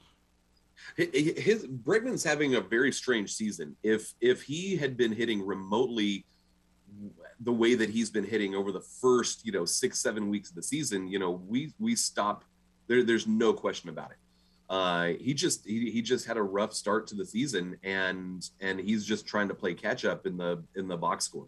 [0.95, 3.75] His Bregman's having a very strange season.
[3.83, 6.25] If if he had been hitting remotely
[7.41, 10.55] the way that he's been hitting over the first, you know, six, seven weeks of
[10.55, 12.43] the season, you know, we we stop
[12.87, 13.03] there.
[13.03, 14.17] There's no question about it.
[14.69, 18.79] Uh, he just he, he just had a rough start to the season, and and
[18.79, 21.47] he's just trying to play catch up in the in the box score.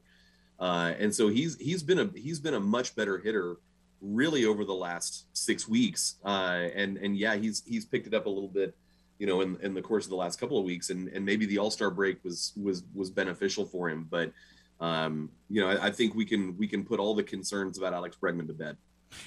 [0.59, 3.57] Uh, and so he's he's been a he's been a much better hitter
[4.01, 6.15] really over the last six weeks.
[6.23, 8.75] Uh, and and yeah, he's he's picked it up a little bit,
[9.17, 10.89] you know, in, in the course of the last couple of weeks.
[10.89, 14.31] And and maybe the All Star break was was was beneficial for him, but
[14.79, 17.93] um, you know, I, I, think we can we can put all the concerns about
[17.93, 18.77] Alex Bregman to bed.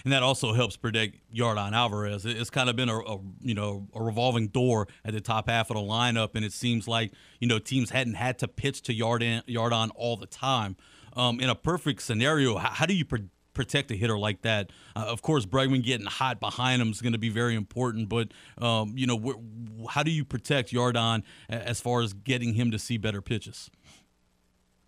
[0.05, 2.25] And that also helps predict Yordan Alvarez.
[2.25, 5.71] It's kind of been a, a, you know a revolving door at the top half
[5.71, 8.95] of the lineup, and it seems like you know teams hadn't had to pitch to
[8.95, 10.77] Yordan Yordan all the time.
[11.15, 13.05] Um, in a perfect scenario, how, how do you
[13.53, 14.71] protect a hitter like that?
[14.97, 18.29] Uh, of course, Bregman getting hot behind him is going to be very important, but
[18.59, 22.79] um, you know wh- how do you protect Yordan as far as getting him to
[22.79, 23.71] see better pitches?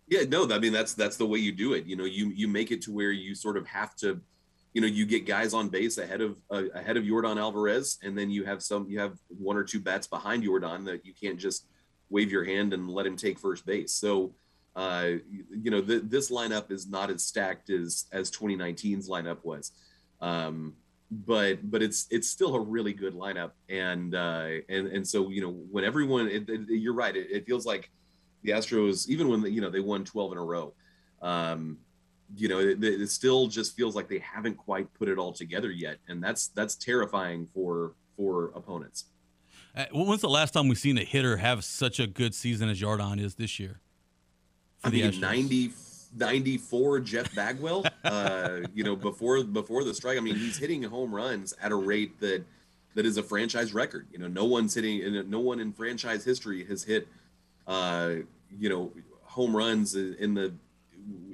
[0.07, 1.85] Yeah, no, I mean that's that's the way you do it.
[1.85, 4.21] You know, you you make it to where you sort of have to,
[4.73, 8.15] you know, you get guys on base ahead of uh, ahead of Yordan Alvarez, and
[8.17, 11.39] then you have some you have one or two bats behind Yordan that you can't
[11.39, 11.65] just
[12.09, 13.93] wave your hand and let him take first base.
[13.93, 14.35] So,
[14.75, 15.09] uh,
[15.49, 19.71] you know, th- this lineup is not as stacked as as 2019's lineup was.
[20.21, 20.75] Um,
[21.09, 25.39] but but it's it's still a really good lineup and uh and and so you
[25.39, 27.91] know when everyone it, it, you're right it, it feels like
[28.45, 30.73] the Astros, even when you know they won 12 in a row,
[31.21, 31.77] um,
[32.35, 35.71] you know, it, it, still just feels like they haven't quite put it all together
[35.71, 39.05] yet, and that's that's terrifying for for opponents.
[39.75, 42.81] Uh, when's the last time we've seen a hitter have such a good season as
[42.81, 43.81] Yordan is this year?
[44.83, 45.71] I mean, 90,
[46.15, 47.85] 94 Jeff Bagwell.
[48.05, 51.75] uh, you know, before before the strike, I mean, he's hitting home runs at a
[51.75, 52.43] rate that
[52.95, 54.07] that is a franchise record.
[54.11, 57.07] You know, no one's hitting, no one in franchise history has hit
[57.67, 58.15] uh,
[58.57, 58.91] you know,
[59.23, 60.53] home runs in the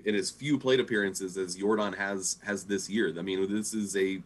[0.04, 3.14] in as few plate appearances as Yordan has has this year.
[3.18, 4.22] I mean, this is a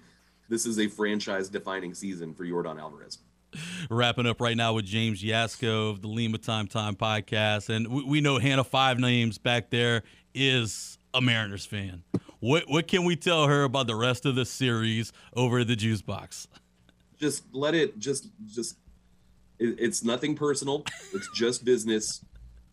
[0.50, 3.20] this is a franchise defining season for Yordan Alvarez.
[3.90, 8.04] Wrapping up right now with James Yasko of the Lima Time Time podcast, and we,
[8.04, 12.04] we know Hannah Five Names back there is a Mariners fan.
[12.40, 16.02] What what can we tell her about the rest of the series over the juice
[16.02, 16.48] box?
[17.18, 18.78] Just let it just just
[19.58, 20.84] it, it's nothing personal.
[21.14, 22.24] It's just business.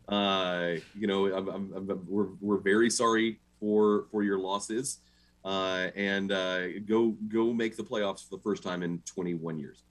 [0.09, 4.99] Uh, you know, I'm, I'm, I'm, we're we're very sorry for for your losses,
[5.45, 9.83] uh, and uh, go go make the playoffs for the first time in 21 years.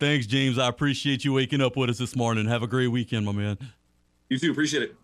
[0.00, 0.58] Thanks, James.
[0.58, 2.46] I appreciate you waking up with us this morning.
[2.46, 3.58] Have a great weekend, my man.
[4.28, 4.50] You too.
[4.50, 4.96] Appreciate it.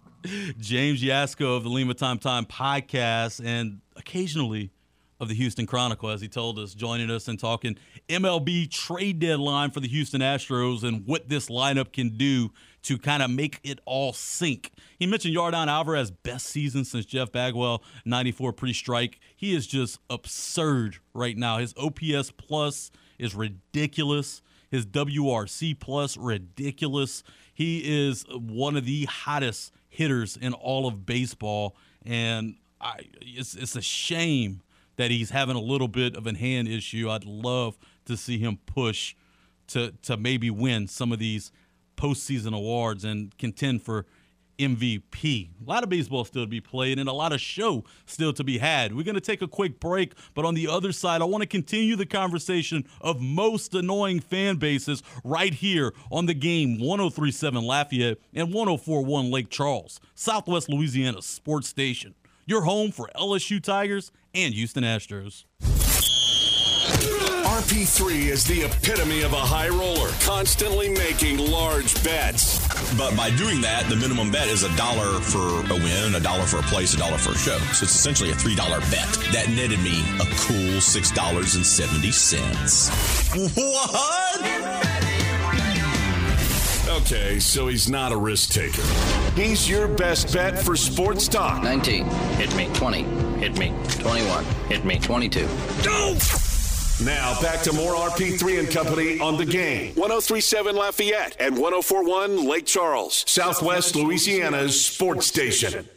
[0.59, 4.71] James Yasko of the Lima Time Time podcast, and occasionally
[5.21, 7.77] of the Houston Chronicle, as he told us, joining us and talking
[8.09, 12.51] MLB trade deadline for the Houston Astros and what this lineup can do
[12.83, 14.72] to kind of make it all sink.
[14.99, 19.20] He mentioned Yordan Alvarez best season since Jeff Bagwell 94 pre-strike.
[19.37, 21.59] He is just absurd right now.
[21.59, 24.43] His OPS plus is ridiculous.
[24.70, 27.22] His WRC plus ridiculous.
[27.53, 31.76] He is one of the hottest hitters in all of baseball,
[32.07, 34.62] and I, it's it's a shame
[34.97, 37.11] that he's having a little bit of a hand issue.
[37.11, 37.76] I'd love
[38.07, 39.14] to see him push
[39.68, 41.51] to to maybe win some of these
[42.01, 44.07] postseason awards and contend for
[44.59, 45.49] MVP.
[45.67, 48.45] A lot of baseball still to be played and a lot of show still to
[48.45, 48.95] be had.
[48.95, 51.49] We're going to take a quick break, but on the other side, I want to
[51.49, 58.19] continue the conversation of most annoying fan bases right here on the game 1037 Lafayette
[58.35, 62.15] and 1041 Lake Charles, Southwest Louisiana sports station.
[62.47, 65.45] Your home for LSU Tigers and Houston Astros.
[67.61, 72.59] RP3 is the epitome of a high roller, constantly making large bets.
[72.97, 76.45] But by doing that, the minimum bet is a dollar for a win, a dollar
[76.45, 77.59] for a place, a dollar for a show.
[77.59, 78.57] So it's essentially a $3
[78.91, 79.07] bet.
[79.35, 82.91] That netted me a cool $6.70.
[83.55, 84.41] What?
[87.03, 88.81] Okay, so he's not a risk taker.
[89.37, 91.63] He's your best bet for sports talk.
[91.63, 92.07] 19.
[92.07, 92.71] Hit me.
[92.73, 93.03] 20.
[93.39, 93.75] Hit me.
[93.99, 94.47] 21.
[94.71, 94.99] Hit me.
[94.99, 95.47] 22.
[97.05, 99.95] Now back to more RP3 and Company on the game.
[99.95, 105.89] 1037 Lafayette and 1041 Lake Charles, Southwest Louisiana's sports station.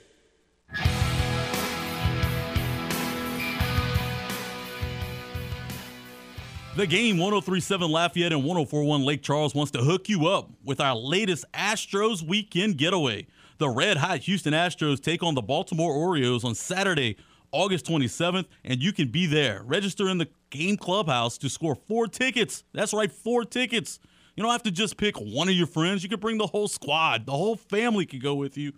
[6.78, 10.96] The game 1037 Lafayette and 1041 Lake Charles wants to hook you up with our
[10.96, 13.28] latest Astros weekend getaway.
[13.58, 17.18] The red hot Houston Astros take on the Baltimore Orioles on Saturday,
[17.52, 19.64] August 27th, and you can be there.
[19.66, 22.64] Register in the game clubhouse to score four tickets.
[22.74, 24.00] That's right, four tickets.
[24.36, 26.04] You don't have to just pick one of your friends.
[26.04, 27.26] You could bring the whole squad.
[27.26, 28.72] The whole family could go with you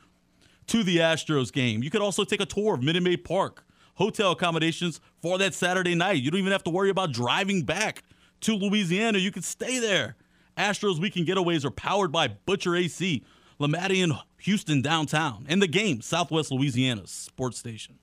[0.67, 1.83] to the Astros game.
[1.83, 3.65] You could also take a tour of Minute Maid Park,
[3.95, 6.21] hotel accommodations for that Saturday night.
[6.21, 8.03] You don't even have to worry about driving back
[8.41, 9.17] to Louisiana.
[9.17, 10.15] You could stay there.
[10.57, 13.23] Astros weekend getaways are powered by Butcher AC,
[13.59, 17.99] Lamatti in Houston downtown, and the game, Southwest Louisiana sports station.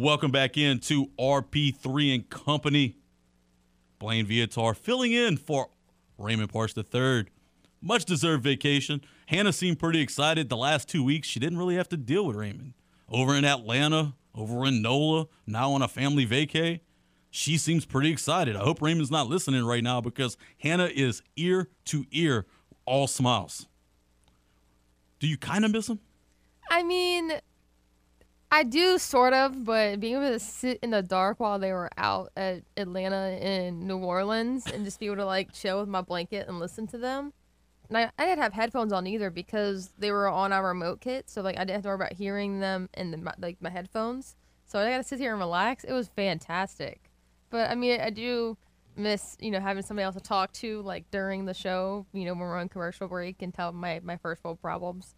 [0.00, 2.98] Welcome back in to RP3 and Company.
[3.98, 5.70] Blaine Viator filling in for
[6.16, 7.24] Raymond Parks III.
[7.80, 9.00] Much deserved vacation.
[9.26, 11.26] Hannah seemed pretty excited the last two weeks.
[11.26, 12.74] She didn't really have to deal with Raymond.
[13.08, 16.78] Over in Atlanta, over in NOLA, now on a family vacay.
[17.32, 18.54] She seems pretty excited.
[18.54, 22.46] I hope Raymond's not listening right now because Hannah is ear to ear,
[22.84, 23.66] all smiles.
[25.18, 25.98] Do you kind of miss him?
[26.70, 27.32] I mean,
[28.50, 31.90] I do sort of, but being able to sit in the dark while they were
[31.98, 36.00] out at Atlanta and New Orleans and just be able to like chill with my
[36.00, 37.34] blanket and listen to them.
[37.88, 41.28] And I, I didn't have headphones on either because they were on our remote kit,
[41.28, 43.70] so like I didn't have to worry about hearing them in the, my, like my
[43.70, 44.34] headphones.
[44.64, 45.84] So I got to sit here and relax.
[45.84, 47.10] It was fantastic.
[47.50, 48.56] But I mean, I do
[48.96, 52.06] miss you know having somebody else to talk to like during the show.
[52.12, 55.14] You know when we're on commercial break and tell my my first world problems.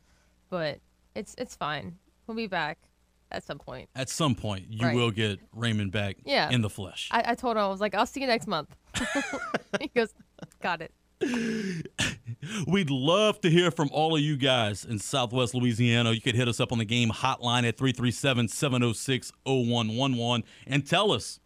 [0.48, 0.80] But
[1.14, 1.98] it's it's fine.
[2.26, 2.89] We'll be back
[3.30, 3.88] at some point.
[3.94, 4.94] At some point, you Right.
[4.94, 6.50] will get Raymond back Yeah.
[6.50, 7.08] in the flesh.
[7.10, 8.74] I, I told him I was like, I'll see you next month.
[9.80, 10.12] he goes,
[10.60, 10.92] got it.
[12.66, 16.12] We'd love to hear from all of you guys in Southwest Louisiana.
[16.12, 21.12] You could hit us up on the game hotline at 337 706 0111 and tell
[21.12, 21.38] us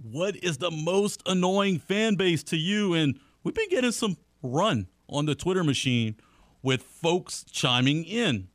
[0.00, 2.94] what is the most annoying fan base to you.
[2.94, 6.16] And we've been getting some run on the Twitter machine
[6.62, 8.48] with folks chiming in.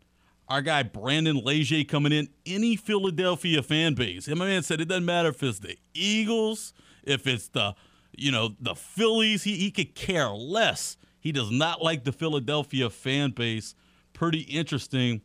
[0.53, 4.27] Our guy Brandon Leger coming in, any Philadelphia fan base.
[4.27, 7.73] And my man said it doesn't matter if it's the Eagles, if it's the,
[8.15, 9.41] you know, the Phillies.
[9.41, 10.95] He, he could care less.
[11.19, 13.73] He does not like the Philadelphia fan base.
[14.13, 15.21] Pretty interesting.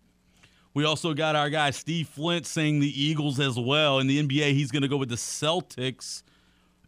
[0.73, 3.99] We also got our guy Steve Flint saying the Eagles as well.
[3.99, 6.23] In the NBA, he's going to go with the Celtics.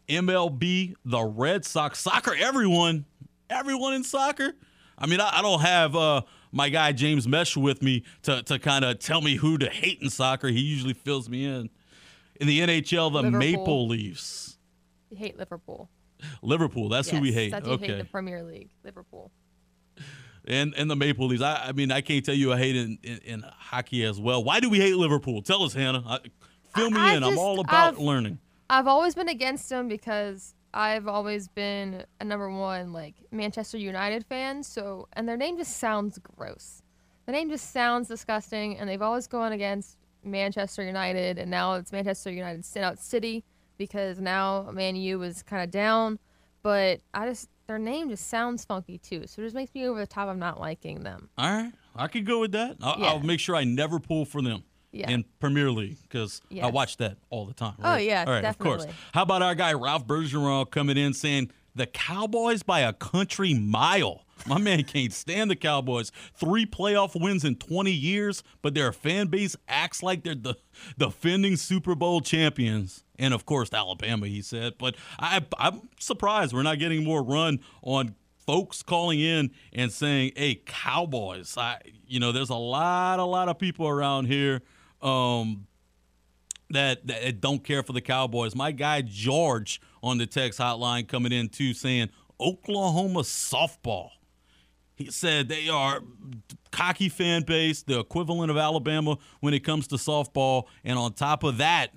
[0.09, 3.05] MLB, the Red Sox, soccer, everyone,
[3.51, 4.53] everyone in soccer.
[4.97, 6.21] I mean, I, I don't have uh,
[6.51, 9.99] my guy James Mesh with me to, to kind of tell me who to hate
[10.01, 10.47] in soccer.
[10.49, 11.69] He usually fills me in.
[12.39, 13.39] In the NHL, the Liverpool.
[13.39, 14.57] Maple Leafs,
[15.09, 15.89] You hate Liverpool.
[16.41, 16.89] Liverpool.
[16.89, 17.51] That's who we hate.
[17.51, 18.69] That's who okay, hate the Premier League.
[18.83, 19.31] Liverpool.
[20.47, 21.41] and and the Maple Leafs.
[21.41, 24.43] I, I mean, I can't tell you I hate in, in, in hockey as well.
[24.43, 25.41] Why do we hate Liverpool?
[25.41, 26.03] Tell us, Hannah.
[26.07, 26.19] I,
[26.75, 27.23] fill me I- in.
[27.23, 28.39] I'm all about I've- learning.
[28.69, 34.25] I've always been against them because I've always been a number one like Manchester United
[34.25, 34.63] fan.
[34.63, 36.81] So and their name just sounds gross.
[37.25, 41.91] The name just sounds disgusting, and they've always gone against Manchester United, and now it's
[41.91, 43.43] Manchester United Out City
[43.77, 46.19] because now Man U is kind of down.
[46.63, 49.99] But I just their name just sounds funky too, so it just makes me over
[49.99, 51.29] the top of not liking them.
[51.37, 52.77] All right, I could go with that.
[52.81, 53.07] I'll, Yeah.
[53.07, 55.09] I'll make sure I never pull for them Yeah.
[55.09, 56.73] in Premier League because I Yes.
[56.73, 57.75] watch that all the time.
[57.79, 58.05] Oh, right?
[58.05, 58.85] yeah, all right, of course.
[59.13, 64.25] How about our guy Ralph Bergeron coming in saying the Cowboys by a country mile.
[64.45, 66.11] My man can't stand the Cowboys.
[66.35, 70.55] Three playoff wins in 20 years, but their fan base acts like they're the
[70.97, 73.03] defending Super Bowl champions.
[73.17, 74.73] And of course, Alabama, he said.
[74.77, 78.15] But I, I'm surprised we're not getting more run on
[78.45, 83.47] folks calling in and saying, "Hey, Cowboys." I, you know, there's a lot, a lot
[83.47, 84.61] of people around here
[85.01, 85.67] um,
[86.69, 88.55] that that don't care for the Cowboys.
[88.55, 94.09] My guy George on the text hotline coming in too, saying Oklahoma softball.
[94.95, 96.01] He said they are
[96.71, 101.43] cocky fan base, the equivalent of Alabama when it comes to softball, and on top
[101.43, 101.91] of that,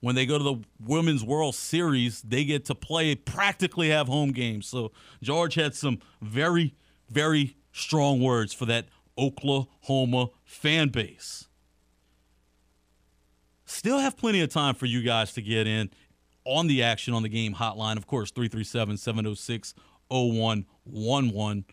[0.00, 4.32] when they go to the Women's World Series, they get to play practically have home
[4.32, 4.66] games.
[4.66, 4.92] So
[5.22, 6.74] George had some very,
[7.08, 8.86] very strong words for that
[9.18, 11.46] Oklahoma fan base.
[13.70, 15.90] Still have plenty of time for you guys to get in
[16.44, 17.96] on the action on the game hotline.
[17.96, 19.74] Of course, 337 706
[20.08, 21.64] 0111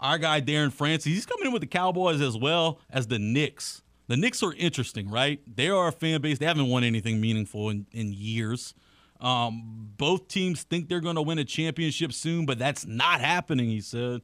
[0.00, 3.82] our guy Darren Francis, he's coming in with the Cowboys as well as the Knicks.
[4.08, 5.40] The Knicks are interesting, right?
[5.46, 6.38] They are a fan base.
[6.38, 8.74] They haven't won anything meaningful in, in years.
[9.20, 13.68] Um, both teams think they're going to win a championship soon, but that's not happening,
[13.68, 14.22] he said.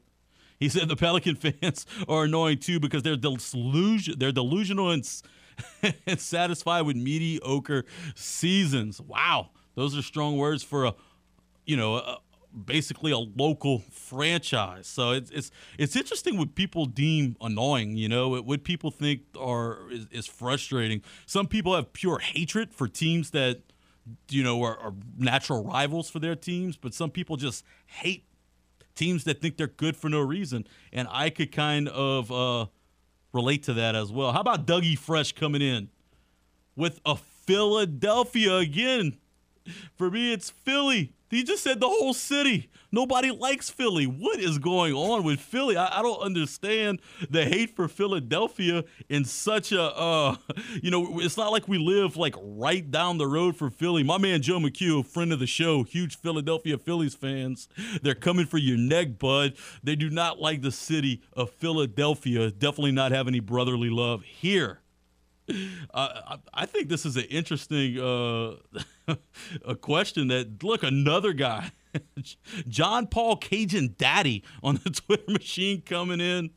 [0.59, 5.09] He said the Pelican fans are annoying too because they're delusion, they're delusional and,
[6.07, 7.85] and satisfied with mediocre
[8.15, 9.01] seasons.
[9.01, 10.95] Wow, those are strong words for a,
[11.67, 12.19] you know, a,
[12.65, 14.87] basically a local franchise.
[14.87, 17.97] So it's it's it's interesting what people deem annoying.
[17.97, 21.03] You know, what people think are is, is frustrating.
[21.27, 23.61] Some people have pure hatred for teams that
[24.31, 28.25] you know are, are, natural rivals for their teams, but some people just hate
[28.95, 30.67] teams that think they're good for no reason.
[30.93, 32.67] And I could kind of uh,
[33.33, 34.33] relate to that as well.
[34.33, 35.91] How about Dougie Fresh coming in
[36.77, 39.19] with a Philadelphia again?
[39.97, 41.13] For me, it's Philly.
[41.31, 42.71] He just said the whole city.
[42.91, 44.07] Nobody likes Philly.
[44.07, 45.77] What is going on with Philly?
[45.77, 50.37] I, I don't understand the hate for Philadelphia in such a, uh,
[50.83, 54.03] you know, it's not like we live like right down the road for Philly.
[54.03, 57.69] My man Joe McHugh, friend of the show, huge Philadelphia Phillies fans.
[58.03, 59.55] They're coming for your neck, bud.
[59.83, 62.51] They do not like the city of Philadelphia.
[62.51, 64.81] Definitely not have any brotherly love here.
[65.95, 68.57] I think this is an interesting uh,
[69.65, 71.73] a question that look another guy,
[72.69, 76.51] John Paul Cajun Daddy on the Twitter machine coming in.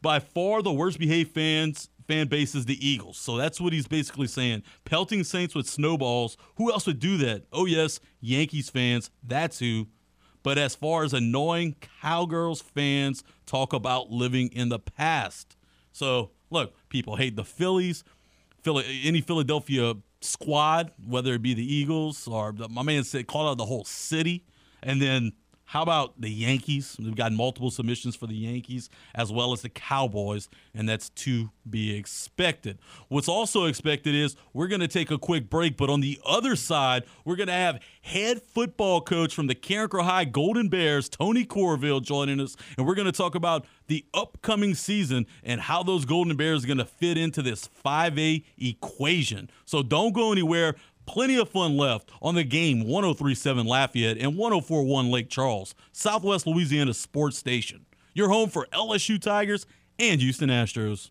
[0.00, 3.18] By far the worst behaved fans fan base is the Eagles.
[3.18, 4.62] So that's what he's basically saying.
[4.84, 6.36] Pelting Saints with snowballs.
[6.56, 7.44] Who else would do that?
[7.52, 9.10] Oh yes, Yankees fans.
[9.22, 9.88] That's who.
[10.42, 15.56] But as far as annoying Cowgirls fans talk about living in the past.
[15.92, 18.04] So look, people hate the Phillies
[18.66, 23.66] any Philadelphia squad, whether it be the Eagles or my man said call out the
[23.66, 24.44] whole city,
[24.82, 25.32] and then
[25.68, 26.96] how about the Yankees?
[26.98, 31.50] We've got multiple submissions for the Yankees as well as the Cowboys, and that's to
[31.68, 32.78] be expected.
[33.08, 36.56] What's also expected is we're going to take a quick break, but on the other
[36.56, 41.44] side, we're going to have head football coach from the Carencro High Golden Bears, Tony
[41.44, 46.06] Corville, joining us, and we're going to talk about the upcoming season and how those
[46.06, 49.50] Golden Bears are going to fit into this 5A equation.
[49.66, 50.76] So don't go anywhere.
[51.08, 56.92] Plenty of fun left on the game 1037 Lafayette and 1041 Lake Charles, Southwest Louisiana
[56.92, 57.86] Sports Station.
[58.12, 59.64] Your home for LSU Tigers
[59.98, 61.08] and Houston Astros.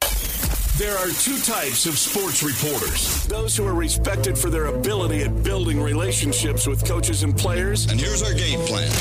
[0.78, 5.41] There are two types of sports reporters those who are respected for their ability at
[5.41, 7.89] building relationships with coaches and players.
[7.89, 8.91] And here's our game plan.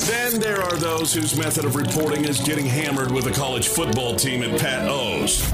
[0.00, 4.14] Then there are those whose method of reporting is getting hammered with a college football
[4.14, 5.50] team at Pat O's.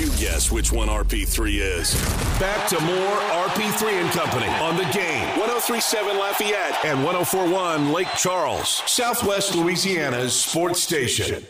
[0.00, 0.12] We're good!
[0.12, 1.94] let you guess which one RP3 is.
[2.38, 5.26] Back to more RP3 and Company on the game.
[5.38, 11.44] 1037 Lafayette and 1041 Lake Charles, Southwest Louisiana's sports station.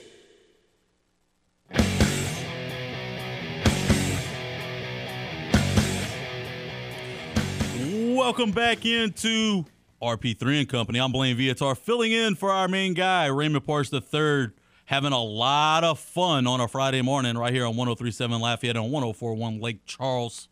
[8.17, 9.65] Welcome back into
[10.03, 11.01] RP3 and Company.
[11.01, 14.51] I'm Blaine Viator, filling in for our main guy, Raymond Parks III
[14.87, 18.93] having a lot of fun on a Friday morning right here on 1037 Lafayette and
[18.93, 20.49] 1041 Lake Charles.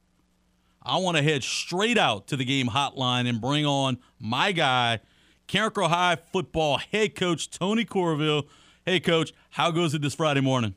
[0.82, 5.00] I want to head straight out to the game hotline and bring on my guy,
[5.46, 8.44] Carencro High football head coach Tony Corville.
[8.86, 10.74] Hey, coach, how goes it this Friday morning?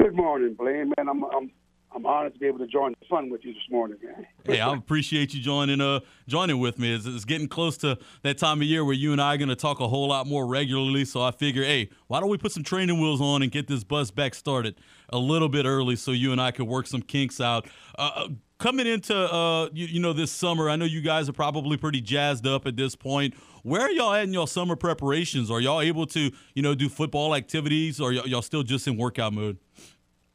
[0.00, 0.92] Good morning, Blaine.
[0.96, 1.52] Man, I'm, I'm
[1.92, 4.26] I'm honored to be able to join the fun with you this morning, man.
[4.44, 6.94] Hey, I appreciate you joining uh joining with me.
[6.94, 9.48] It's, it's getting close to that time of year where you and I are going
[9.48, 11.04] to talk a whole lot more regularly.
[11.04, 13.82] So I figure, hey, why don't we put some training wheels on and get this
[13.82, 14.76] bus back started
[15.08, 17.66] a little bit early so you and I could work some kinks out.
[17.98, 21.32] Uh, uh coming into uh you, you know this summer, I know you guys are
[21.32, 23.34] probably pretty jazzed up at this point.
[23.62, 25.50] Where are y'all at in y'all summer preparations?
[25.50, 29.32] Are y'all able to you know do football activities, or y'all still just in workout
[29.32, 29.58] mode?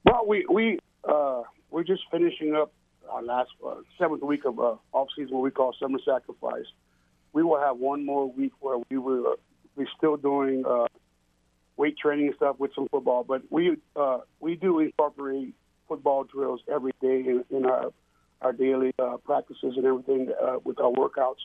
[0.04, 1.42] Well, we we uh,
[1.72, 2.72] we're just finishing up
[3.10, 6.66] our last uh, seventh week of uh, off season, what we call summer sacrifice.
[7.34, 9.36] We will have one more week where we will uh,
[9.76, 10.88] we're still doing uh,
[11.78, 15.54] weight training and stuff with some football, but we uh, we do incorporate
[15.88, 17.92] football drills every day in, in our
[18.42, 21.40] our daily uh, practices and everything uh, with our workouts.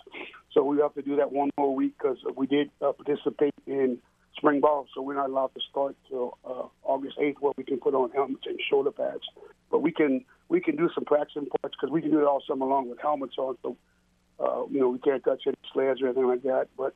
[0.52, 3.98] So we have to do that one more week because we did uh, participate in
[4.36, 7.78] spring ball, so we're not allowed to start till uh, August 8th, where we can
[7.78, 9.22] put on helmets and shoulder pads.
[9.70, 12.42] But we can we can do some practicing parts because we can do it all
[12.46, 13.56] summer long with helmets on.
[13.62, 13.76] So
[14.38, 16.68] uh, you know we can't touch any sleds or anything like that.
[16.76, 16.94] But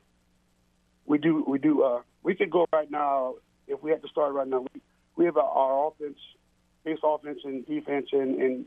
[1.05, 3.35] we do we do uh, we could go right now
[3.67, 4.65] if we had to start right now.
[4.73, 4.81] We,
[5.15, 6.19] we have our, our offense,
[6.83, 8.65] base offense and defense, and, and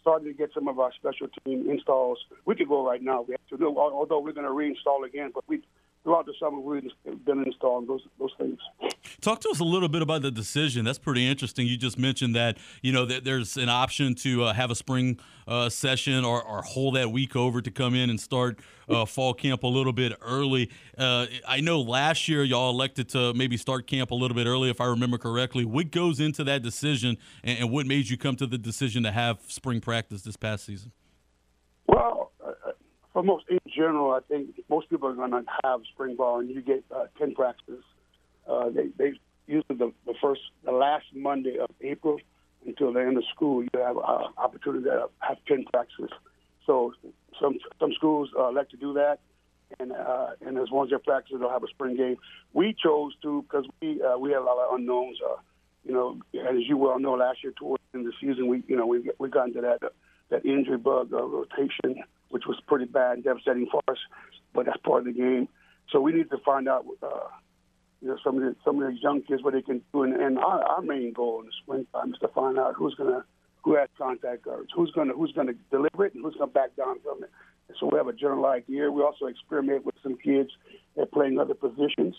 [0.00, 2.18] starting to get some of our special team installs.
[2.44, 3.22] We could go right now.
[3.22, 5.62] We have to do, although we're going to reinstall again, but we
[6.04, 6.84] throughout the summer we've
[7.24, 8.58] been installing those those things.
[9.20, 10.84] Talk to us a little bit about the decision.
[10.84, 11.66] That's pretty interesting.
[11.66, 15.18] You just mentioned that you know that there's an option to uh, have a spring
[15.48, 19.34] uh, session or, or, hold that week over to come in and start uh, fall
[19.34, 20.70] camp a little bit early.
[20.96, 24.70] Uh, I know last year y'all elected to maybe start camp a little bit early,
[24.70, 25.66] if I remember correctly.
[25.66, 29.10] What goes into that decision, and, and what made you come to the decision to
[29.10, 30.92] have spring practice this past season?
[31.86, 32.23] Well,
[33.14, 36.50] for most in general, I think most people are going to have spring ball, and
[36.50, 37.82] you get uh, ten practices.
[38.46, 39.12] Uh, they they
[39.46, 42.18] usually the, the first the last Monday of April
[42.66, 46.10] until the end of school, you have uh, opportunity to have ten practices.
[46.66, 46.92] So
[47.40, 49.20] some some schools uh, like to do that,
[49.78, 52.16] and uh, and as long as they're practicing, they'll have a spring game.
[52.52, 55.18] We chose to because we uh, we had a lot of unknowns.
[55.24, 55.36] Uh,
[55.84, 58.64] you know, as you well know, last year towards the end of the season, we
[58.66, 59.90] you know we we got into that uh,
[60.30, 63.98] that injury bug uh, rotation which was pretty bad devastating for us.
[64.52, 65.48] But that's part of the game.
[65.90, 67.28] So we need to find out, uh,
[68.00, 70.02] you know, some of the some of these young kids what they can do.
[70.02, 73.24] And, and our, our main goal in the springtime is to find out who's gonna
[73.62, 77.00] who has contact guards, who's gonna who's gonna deliver it, and who's gonna back down
[77.00, 77.30] from it.
[77.68, 78.90] And so we have a general idea.
[78.90, 80.50] We also experiment with some kids
[80.96, 82.14] that playing other positions.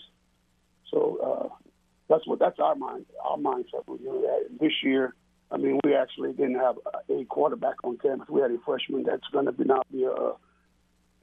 [0.90, 1.66] So uh,
[2.08, 3.84] that's what that's our mind our mindset.
[3.86, 5.14] You know, this year
[5.50, 6.76] I mean, we actually didn't have
[7.08, 8.28] a quarterback on campus.
[8.28, 10.08] We had a freshman that's going to be now be a,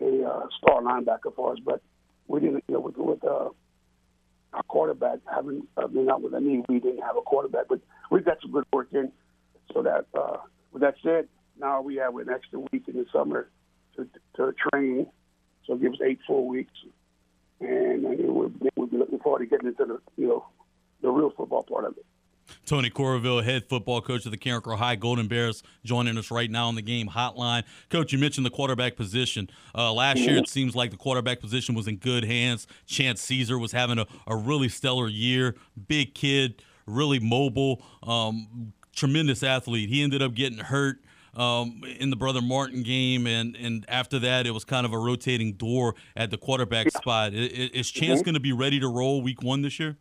[0.06, 1.82] a uh, star linebacker for us, but
[2.28, 2.64] we didn't.
[2.68, 3.50] You know, with, with uh,
[4.54, 7.68] our quarterback having uh, been out with a knee, we didn't have a quarterback.
[7.68, 7.82] But
[8.12, 9.12] we got some good work in.
[9.74, 10.38] So that uh,
[10.72, 11.28] with that said,
[11.60, 13.50] now we have an extra week in the summer
[13.98, 15.08] to, to train.
[15.66, 16.74] So it gives eight full weeks,
[17.60, 20.46] and, and we'll, we'll be looking forward to getting into the you know
[21.02, 22.06] the real football part of it.
[22.66, 26.68] Tony Corville, head football coach of the Carencro High Golden Bears, joining us right now
[26.68, 27.64] on the game hotline.
[27.90, 29.50] Coach, you mentioned the quarterback position.
[29.76, 32.68] Uh, last year, it seems like the quarterback position was in good hands.
[32.86, 35.56] Chance Caesar was having a, a really stellar year.
[35.88, 39.90] Big kid, really mobile, um, tremendous athlete.
[39.90, 40.98] He ended up getting hurt.
[41.36, 45.00] Um, in the brother Martin game, and and after that, it was kind of a
[45.00, 47.34] rotating door at the quarterback spot.
[47.34, 48.26] Is Chance mm-hmm.
[48.26, 49.98] going to be ready to roll week one this year?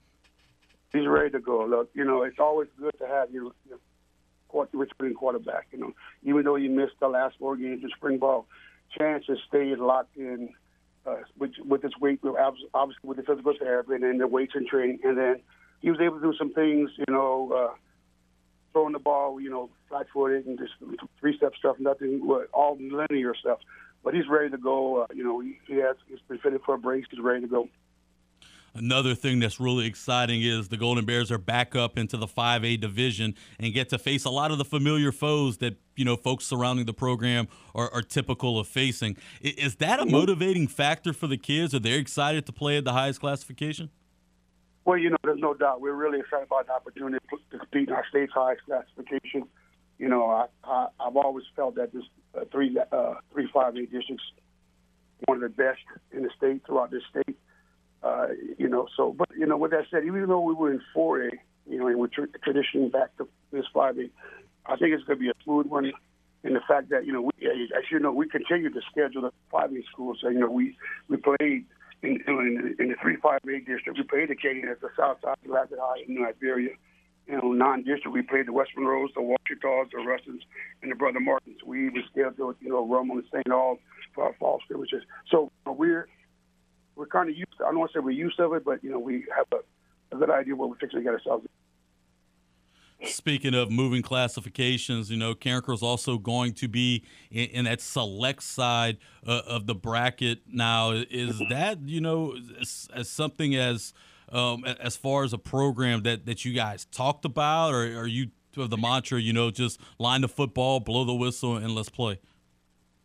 [0.92, 1.64] He's ready to go.
[1.64, 3.78] Look, you know, it's always good to have your, your
[4.72, 5.68] returning quarterback.
[5.72, 5.92] You know,
[6.22, 8.46] even though you missed the last four games in spring ball,
[8.98, 10.50] Chance has stayed locked in
[11.06, 12.20] uh, with with his weight,
[12.74, 15.40] obviously with the physical therapy and then the weights and training, and then
[15.80, 16.90] he was able to do some things.
[16.98, 17.74] You know, uh,
[18.72, 20.72] throwing the ball, you know, flat footed and just
[21.20, 23.58] three step stuff, nothing, all linear stuff.
[24.04, 25.02] But he's ready to go.
[25.02, 27.04] Uh, you know, he, he has he's been fitted for a brace.
[27.10, 27.68] He's ready to go.
[28.74, 32.80] Another thing that's really exciting is the Golden Bears are back up into the 5A
[32.80, 36.46] division and get to face a lot of the familiar foes that you know folks
[36.46, 39.16] surrounding the program are, are typical of facing.
[39.42, 41.74] Is that a motivating factor for the kids?
[41.74, 43.90] Are they excited to play at the highest classification?
[44.84, 45.80] Well, you know, there's no doubt.
[45.80, 49.44] We're really excited about the opportunity to compete in our state's highest classification.
[49.98, 52.02] You know, I, I, have always felt that this
[52.34, 54.24] uh, three uh, three five A districts
[55.26, 55.80] one of the best
[56.10, 57.36] in the state throughout this state.
[58.02, 60.80] Uh, you know, so, but, you know, with that said, even though we were in
[60.94, 61.30] 4A,
[61.68, 64.10] you know, and we're tra- transitioning back to this 5A,
[64.66, 65.92] I think it's going to be a smooth one.
[66.44, 69.32] And the fact that, you know, we, as you know, we continue to schedule the
[69.52, 70.18] 5A schools.
[70.20, 70.76] So, you know, we,
[71.08, 71.64] we played
[72.02, 73.96] in, in, in the 3 5A district.
[73.98, 76.70] We played Acadiana at the South Side Rapid High in Liberia.
[77.28, 80.42] you know, non-district, we played the West Monroes, the Ouachita's, the Rustons,
[80.82, 81.58] and the Brother Martins.
[81.64, 83.50] We even scheduled, you know, Rome and St.
[83.52, 83.78] All
[84.14, 85.04] for our fall scrimmages.
[85.30, 86.08] So you know, we're
[86.96, 87.58] we're kind of used.
[87.58, 89.46] To, I don't want to say we're used to it, but you know, we have
[89.52, 91.46] a, a good idea what we're fixing to get ourselves.
[93.04, 97.02] Speaking of moving classifications, you know, Carencro's also going to be
[97.32, 100.92] in, in that select side uh, of the bracket now.
[100.92, 103.92] Is that you know as, as something as
[104.30, 108.28] um, as far as a program that that you guys talked about, or are you
[108.56, 112.20] of the mantra, you know, just line the football, blow the whistle, and let's play?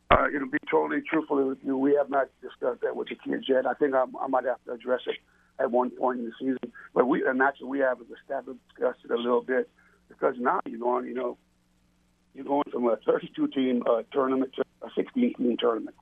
[0.10, 3.44] Uh, to be totally truthful with you, we have not discussed that with the kids
[3.48, 3.66] yet.
[3.66, 5.18] I think I, I might have to address it
[5.60, 6.72] at one point in the season.
[6.94, 9.70] But we, and actually, we have a staff discussed it a little bit
[10.08, 11.38] because now you're going, you know,
[12.34, 15.96] you're going from a 32 team uh, tournament to a 16 team tournament.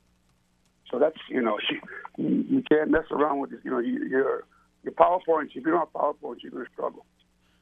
[0.91, 1.57] So that's, you know,
[2.17, 3.61] you, you can't mess around with this.
[3.63, 4.43] You know, you, your
[4.83, 5.49] your PowerPoints.
[5.55, 7.05] If you don't have PowerPoints, you're going to struggle.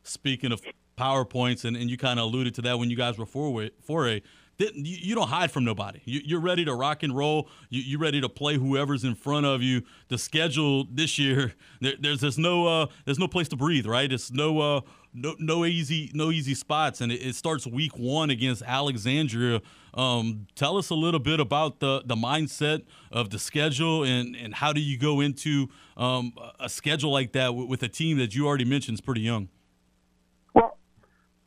[0.04, 0.62] Speaking of
[0.98, 4.22] PowerPoints, and, and you kind of alluded to that when you guys were 4A, 4A
[4.58, 6.00] you don't hide from nobody.
[6.06, 7.50] You, are ready to rock and roll.
[7.70, 9.84] You, are ready to play whoever's in front of you.
[10.10, 13.86] The schedule this year, there's there's no uh, there's no place to breathe.
[13.86, 14.12] Right?
[14.12, 14.82] It's no uh,
[15.14, 19.62] no no easy no easy spots, and it, starts week one against Alexandria.
[19.96, 24.54] Um, tell us a little bit about the the mindset of the schedule, and and
[24.54, 28.48] how do you go into um, a schedule like that with a team that you
[28.48, 29.50] already mentioned is pretty young.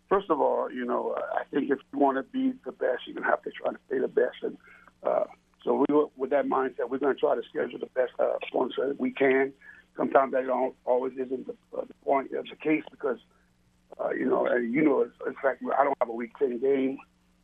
[0.08, 3.20] First of all, you know, I think if you want to be the best, you're
[3.20, 4.36] to have to try to stay the best.
[4.42, 4.56] And
[5.02, 5.24] uh,
[5.64, 9.00] so we, with that mindset, we're to try to schedule the best uh, opponents that
[9.00, 9.52] we can.
[9.96, 13.18] Sometimes that don't always isn't the, uh, the point of the case because,
[13.98, 16.98] uh, you know, and you know, in fact, I don't have a week 10 game.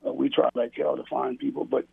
[0.07, 1.87] Uh, we try like hell to find people, but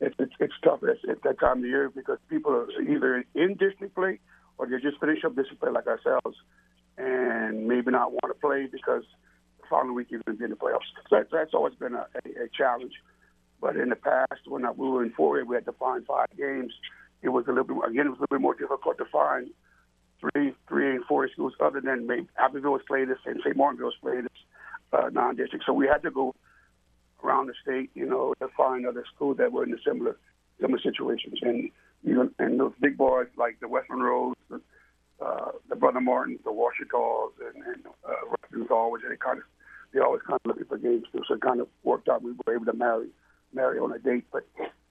[0.00, 3.54] it's, it's, it's tough at, at that time of year because people are either in
[3.54, 4.18] district play
[4.58, 6.36] or they just finish up district play like ourselves
[6.98, 9.04] and maybe not want to play because–
[9.68, 10.88] following week you're going to be in the playoffs.
[11.08, 12.92] So that's, that's always been a, a, a challenge.
[13.60, 16.72] But in the past, when we were in 4A, we had to find five games.
[17.22, 18.06] It was a little bit again.
[18.06, 19.50] It was a little bit more difficult to find
[20.20, 23.56] three, three and four schools other than maybe Abbeville has played us and St.
[23.56, 24.38] Martinville has played us
[24.92, 25.64] uh, non-district.
[25.66, 26.34] So we had to go
[27.24, 30.16] around the state, you know, to find other schools that were in the similar
[30.60, 31.38] similar situations.
[31.42, 31.70] And
[32.02, 34.60] you know, and those big boys like the West Monroes, the,
[35.20, 39.44] uh, the Brother Martin, the Ouachita's, and, and uh, Ruston always they kind of
[39.96, 41.22] they always kind of looking for games too.
[41.26, 42.22] So it kind of worked out.
[42.22, 43.08] We were able to marry
[43.54, 44.26] marry on a date.
[44.30, 44.46] But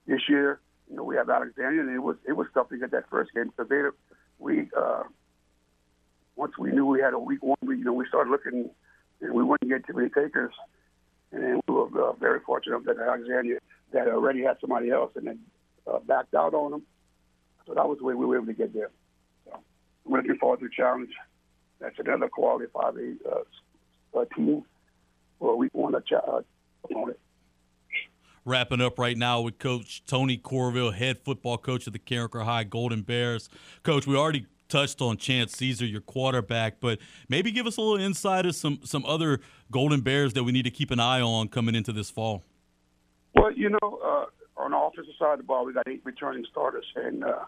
[0.07, 0.59] this year,
[0.89, 3.31] you know, we have Alexandria, and it was it was tough to get that first
[3.33, 3.81] game because they
[4.39, 5.03] we uh,
[6.35, 8.69] once we knew we had a week one, we you know we started looking
[9.21, 10.53] and we wouldn't get too many takers,
[11.31, 13.59] and we were uh, very fortunate that Alexandria
[13.93, 15.39] that already had somebody else and then
[15.85, 16.81] uh, backed out on them.
[17.67, 18.89] So that was the way we were able to get there.
[19.45, 21.11] So I'm looking forward to the challenge.
[21.79, 24.63] That's another quality 5A uh, uh, team
[25.39, 26.41] well, we want to uh,
[26.83, 27.19] opponent.
[28.45, 32.63] Wrapping up right now with Coach Tony Corville, head football coach of the Carencro High
[32.63, 33.49] Golden Bears.
[33.81, 38.03] Coach, we already touched on Chance Caesar, your quarterback, but maybe give us a little
[38.03, 39.39] insight of some some other
[39.71, 42.43] Golden Bears that we need to keep an eye on coming into this fall.
[43.33, 44.25] Well, you know, uh,
[44.61, 47.45] on the offensive side of the ball, we got eight returning starters, and uh,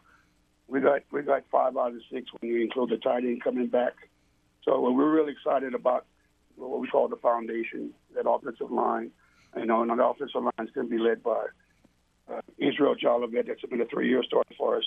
[0.68, 3.68] we got we got five out of six when you include the tight end coming
[3.68, 3.94] back.
[4.64, 6.06] So we're really excited about
[6.58, 9.12] what we call the foundation, that offensive line.
[9.56, 11.46] You know, and on the offensive line is going to be led by
[12.32, 13.48] uh, Israel Jolivet.
[13.48, 14.84] That's been a three-year starter for us.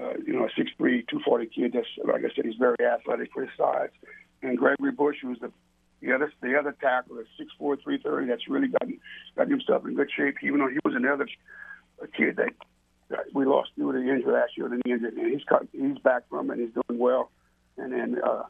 [0.00, 1.72] Uh, you know, a 6'3", 240 kid.
[1.72, 3.90] That's like I said, he's very athletic for his size.
[4.42, 5.52] And Gregory Bush, who's the
[6.00, 8.26] the other the other tackle, is 6'4", 330.
[8.28, 9.00] That's really gotten
[9.36, 10.36] got himself in good shape.
[10.42, 11.26] Even though he was another
[12.16, 12.50] kid that,
[13.08, 16.28] that we lost due to injury last year, the injury, and he's cut, he's back
[16.28, 16.58] from it.
[16.58, 17.30] He's doing well.
[17.78, 18.42] And then uh,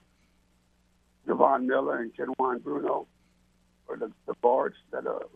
[1.27, 3.07] Javon Miller and Kenwan Bruno
[3.89, 5.27] are the, the guards that are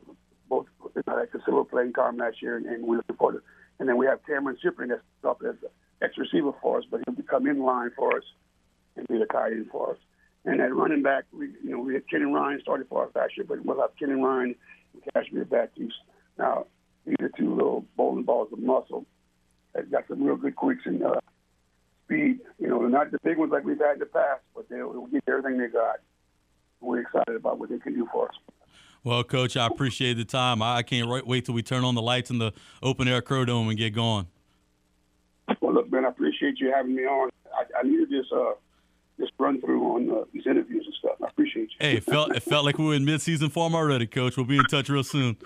[0.49, 0.67] both
[0.97, 3.43] you know, at considerable playing time last year, and, we're looking forward to.
[3.79, 5.57] And then we have Cameron Cyprian that's up as
[6.03, 8.25] ex receiver for us, but he'll become in line for us
[8.97, 9.99] and be the tight end for us.
[10.45, 13.37] And at running back, we you know we had Kenny Ryan started for us last
[13.37, 14.55] year, but we'll have Kenny Ryan
[14.95, 15.95] and Cashmere Baptiste.
[16.39, 16.67] Now
[17.07, 19.07] these are two little bowling balls of muscle
[19.75, 21.21] that got some real good quicks and uh,
[22.09, 22.41] speed.
[22.59, 25.07] You know, they're not the big ones like we've had in the past, but they'll
[25.07, 25.97] get everything they got.
[26.81, 28.35] We're excited about what they can do for us.
[29.05, 30.63] Well, Coach, I appreciate the time.
[30.63, 32.53] I can't wait till we turn on the lights in the
[32.83, 34.27] open air Crow Dome and get going.
[35.61, 37.31] Well, look, man, I appreciate you having me on.
[37.47, 38.53] I, I needed this uh,
[39.19, 41.17] this run through on uh, these interviews and stuff.
[41.23, 41.77] I appreciate you.
[41.81, 44.37] Hey, it felt it felt like we were in mid season form already, Coach.
[44.37, 45.37] We'll be in touch real soon.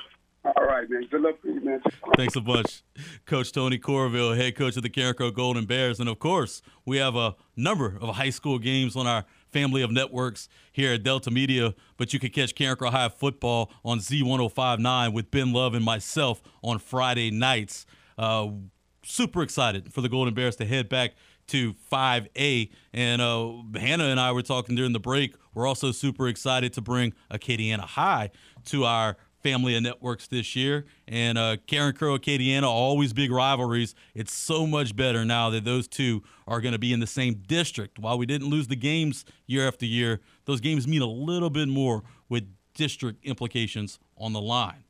[0.45, 1.07] All right, man.
[1.09, 1.81] Good luck you, man.
[2.17, 2.83] Thanks a bunch.
[3.27, 6.01] Coach Tony Corville, head coach of the Carencro Golden Bears.
[6.01, 9.93] And of course, we have a number of high school games on our family of
[9.93, 15.31] networks here at Delta Media, but you can catch Carencro High football on Z1059 with
[15.31, 17.87] Ben Love and myself on Friday nights.
[18.19, 18.49] Uh,
[19.05, 21.15] super excited for the Golden Bears to head back
[21.49, 22.71] to 5A.
[22.93, 25.37] And uh, Hannah and I were talking during the break.
[25.55, 28.31] We're also super excited to bring Acadiana High
[28.67, 30.85] to our family of networks this year.
[31.07, 33.95] And uh, Carencro, Acadiana, always big rivalries.
[34.15, 37.43] It's so much better now that those two are going to be in the same
[37.47, 37.99] district.
[37.99, 41.69] While we didn't lose the games year after year, those games mean a little bit
[41.69, 44.85] more with district implications on the line.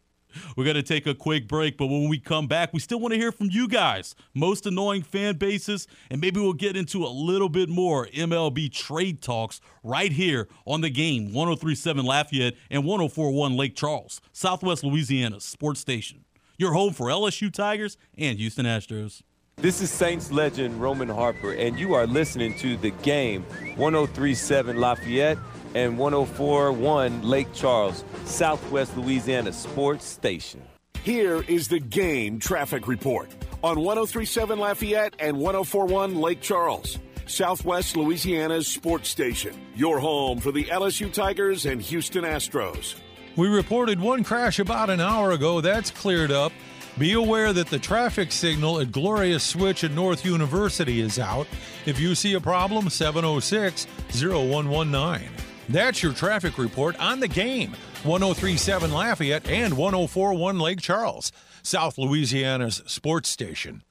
[0.56, 3.12] We're going to take a quick break, but when we come back, we still want
[3.12, 4.14] to hear from you guys.
[4.34, 9.22] Most annoying fan bases, and maybe we'll get into a little bit more MLB trade
[9.22, 15.80] talks right here on the game 1037 Lafayette and 1041 Lake Charles, Southwest Louisiana's sports
[15.80, 16.24] station.
[16.58, 19.22] Your home for LSU Tigers and Houston Astros.
[19.56, 23.44] This is Saints legend Roman Harper, and you are listening to the game
[23.76, 25.38] 1037 Lafayette
[25.74, 30.62] and 1041 Lake Charles, Southwest Louisiana Sports Station.
[31.02, 33.28] Here is the game traffic report
[33.64, 39.54] on 1037 Lafayette and 1041 Lake Charles, Southwest Louisiana's sports station.
[39.74, 42.94] Your home for the LSU Tigers and Houston Astros.
[43.36, 45.60] We reported one crash about an hour ago.
[45.60, 46.52] That's cleared up.
[46.98, 51.46] Be aware that the traffic signal at Gloria Switch at North University is out.
[51.86, 55.41] If you see a problem, 706 0119.
[55.68, 57.72] That's your traffic report on the game
[58.04, 61.30] 1037 Lafayette and 1041 Lake Charles,
[61.62, 63.82] South Louisiana's sports station.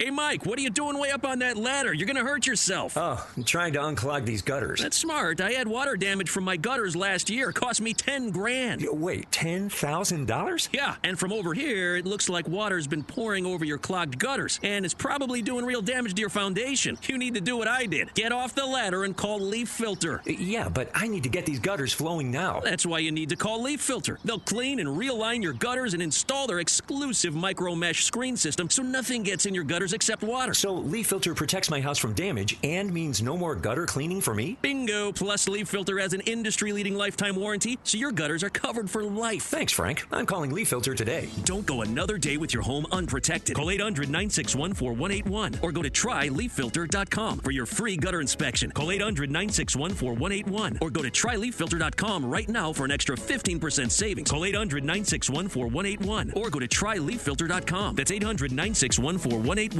[0.00, 1.92] Hey, Mike, what are you doing way up on that ladder?
[1.92, 2.96] You're going to hurt yourself.
[2.96, 4.80] Oh, I'm trying to unclog these gutters.
[4.80, 5.40] That's smart.
[5.40, 7.50] I had water damage from my gutters last year.
[7.50, 8.86] It cost me 10 grand.
[8.88, 10.68] Wait, $10,000?
[10.72, 14.60] Yeah, and from over here, it looks like water's been pouring over your clogged gutters,
[14.62, 16.96] and it's probably doing real damage to your foundation.
[17.02, 20.20] You need to do what I did get off the ladder and call Leaf Filter.
[20.20, 22.60] Uh, yeah, but I need to get these gutters flowing now.
[22.60, 24.20] That's why you need to call Leaf Filter.
[24.24, 28.84] They'll clean and realign your gutters and install their exclusive micro mesh screen system so
[28.84, 30.54] nothing gets in your gutters except water.
[30.54, 34.34] So Leaf Filter protects my house from damage and means no more gutter cleaning for
[34.34, 34.56] me?
[34.62, 35.12] Bingo!
[35.12, 39.02] Plus, Leaf Filter has an industry leading lifetime warranty, so your gutters are covered for
[39.02, 39.44] life.
[39.44, 40.06] Thanks, Frank.
[40.12, 41.28] I'm calling Leaf Filter today.
[41.44, 43.56] Don't go another day with your home unprotected.
[43.56, 48.70] Call 800 961 4181 or go to tryleaffilter.com for your free gutter inspection.
[48.70, 54.30] Call 800 961 4181 or go to tryleaffilter.com right now for an extra 15% savings.
[54.30, 57.94] Call 800 961 4181 or go to tryleaffilter.com.
[57.94, 59.77] That's 800 961 4181.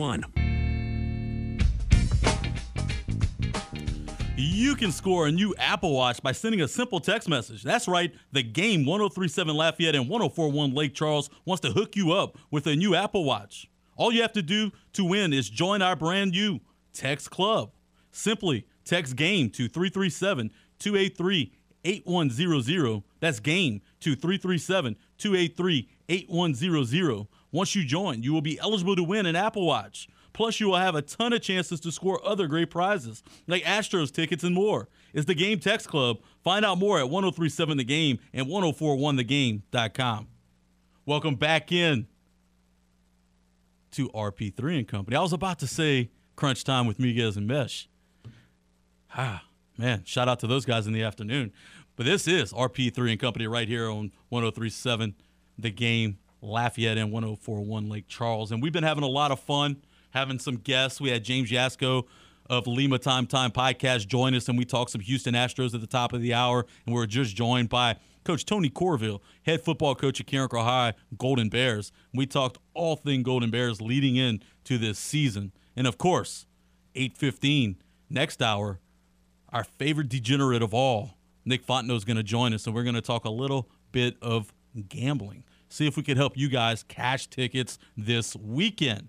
[4.37, 7.65] You can score a new Apple Watch by sending a simple text message.
[7.65, 12.39] That's right, the game 1037 Lafayette and 1041 Lake Charles wants to hook you up
[12.51, 13.69] with a new Apple Watch.
[13.97, 16.61] All you have to do to win is join our brand new
[16.93, 17.73] Text Club.
[18.13, 21.53] Simply text GAME to 337 283
[21.85, 23.03] 8100.
[23.21, 27.27] That's GAME to 337 283 8100.
[27.51, 30.09] Once you join, you will be eligible to win an Apple Watch.
[30.33, 34.13] Plus, you will have a ton of chances to score other great prizes, like Astros
[34.13, 34.89] tickets and more.
[35.15, 36.19] It's the Game Text Club.
[36.45, 40.29] Find out more at 1037 The Game and 1041thegame.com.
[41.07, 42.07] Welcome back in
[43.93, 45.17] to RP3 and Company.
[45.17, 47.89] I was about to say crunch time with Miguez and Mesh.
[49.17, 49.43] Ah,
[49.79, 51.53] man, shout out to those guys in the afternoon.
[51.97, 55.15] But this is RP3 and Company right here on 1037
[55.59, 58.53] The Game, Lafayette, and 1041 Lake Charles.
[58.53, 61.01] And we've been having a lot of fun having some guests.
[61.01, 62.05] We had James Yasko
[62.49, 65.87] of Lima Time Time Podcast join us, and we talked some Houston Astros at the
[65.87, 66.67] top of the hour.
[66.87, 70.95] And we are just joined by Coach Tony Corville, head football coach at Carencro High
[71.17, 71.93] Golden Bears.
[72.15, 75.53] We talked all thing Golden Bears leading in to this season.
[75.77, 76.47] And of course,
[76.95, 77.77] 8:15
[78.11, 78.81] next hour,
[79.51, 82.95] our favorite degenerate of all, Nick Fontenot is going to join us, and we're going
[82.95, 84.53] to talk a little bit of
[84.89, 85.45] gambling.
[85.69, 89.09] See if we can help you guys cash tickets this weekend.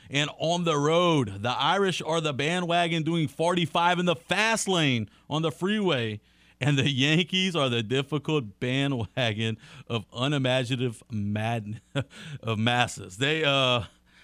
[0.09, 1.41] and on the road.
[1.43, 6.21] The Irish are the bandwagon doing 45 in the fast lane on the freeway.
[6.61, 11.81] And the Yankees are the difficult bandwagon of unimaginative mad
[12.41, 13.17] of masses.
[13.17, 13.83] They, uh,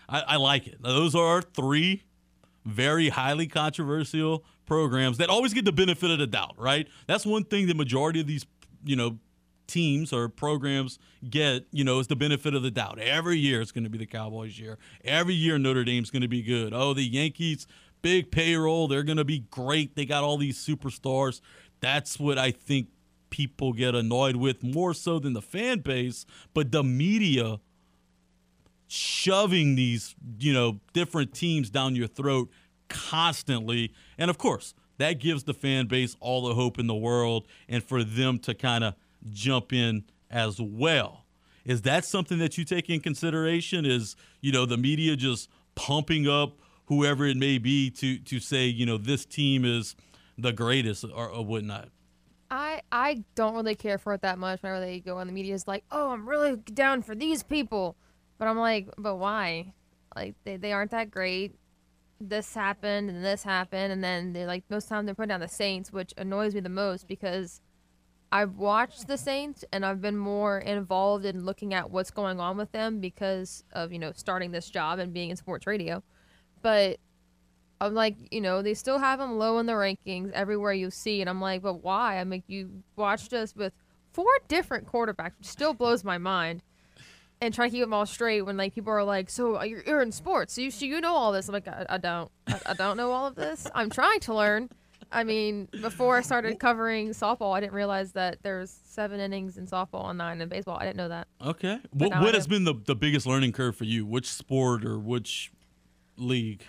[0.10, 0.82] I, I like it.
[0.82, 2.04] Those are three
[2.66, 6.88] very highly controversial programs that always get the benefit of the doubt, right?
[7.08, 8.46] That's one thing the majority of these,
[8.84, 9.20] you know,
[9.68, 11.00] teams or programs
[11.30, 13.00] get, you know, is the benefit of the doubt.
[13.00, 14.78] Every year it's going to be the Cowboys' year.
[15.04, 16.74] Every year Notre Dame's going to be good.
[16.74, 17.68] Oh, the Yankees,
[18.02, 19.96] big payroll, they're going to be great.
[19.96, 21.42] They got all these superstars.
[21.82, 22.88] That's what I think
[23.30, 27.60] people get annoyed with more so than the fan base, but the media
[28.90, 32.50] shoving these, you know, different teams down your throat
[32.90, 33.94] constantly.
[34.18, 37.84] And of course, that gives the fan base all the hope in the world and
[37.84, 38.96] for them to kind of
[39.32, 41.26] jump in as well.
[41.66, 43.86] Is that something that you take in consideration?
[43.86, 48.66] Is, you know, the media just pumping up whoever it may be to to say,
[48.66, 49.96] you know, this team is
[50.36, 51.90] the greatest or, or whatnot?
[52.50, 54.64] I I don't really care for it that much.
[54.64, 57.96] Whenever they go on the media, is like, oh, I'm really down for these people,
[58.40, 59.74] but I'm like, but why?
[60.16, 61.56] Like they, they aren't that great.
[62.20, 65.48] This happened and this happened, and then they're like most times they're putting down the
[65.48, 67.62] Saints, which annoys me the most because
[68.32, 72.58] I've watched the Saints and I've been more involved in looking at what's going on
[72.58, 76.02] with them because of you know starting this job and being in sports radio,
[76.62, 77.00] but
[77.82, 81.22] I'm like, you know, they still have them low in the rankings everywhere you see,
[81.22, 82.20] and I'm like, but why?
[82.20, 83.74] I mean, you watched us with
[84.12, 86.62] four different quarterbacks, which still blows my mind,
[87.42, 89.84] and try to keep them all straight when like people are like, so uh, you're,
[89.86, 91.48] you're in sports, so you so you know all this.
[91.48, 93.68] I'm like, I, I don't, I, I don't know all of this.
[93.74, 94.70] I'm trying to learn.
[95.12, 99.66] I mean, before I started covering softball, I didn't realize that there's seven innings in
[99.66, 100.78] softball and nine in baseball.
[100.80, 101.28] I didn't know that.
[101.44, 101.80] Okay.
[101.94, 104.06] But What, what has been the, the biggest learning curve for you?
[104.06, 105.52] Which sport or which
[106.16, 106.64] league?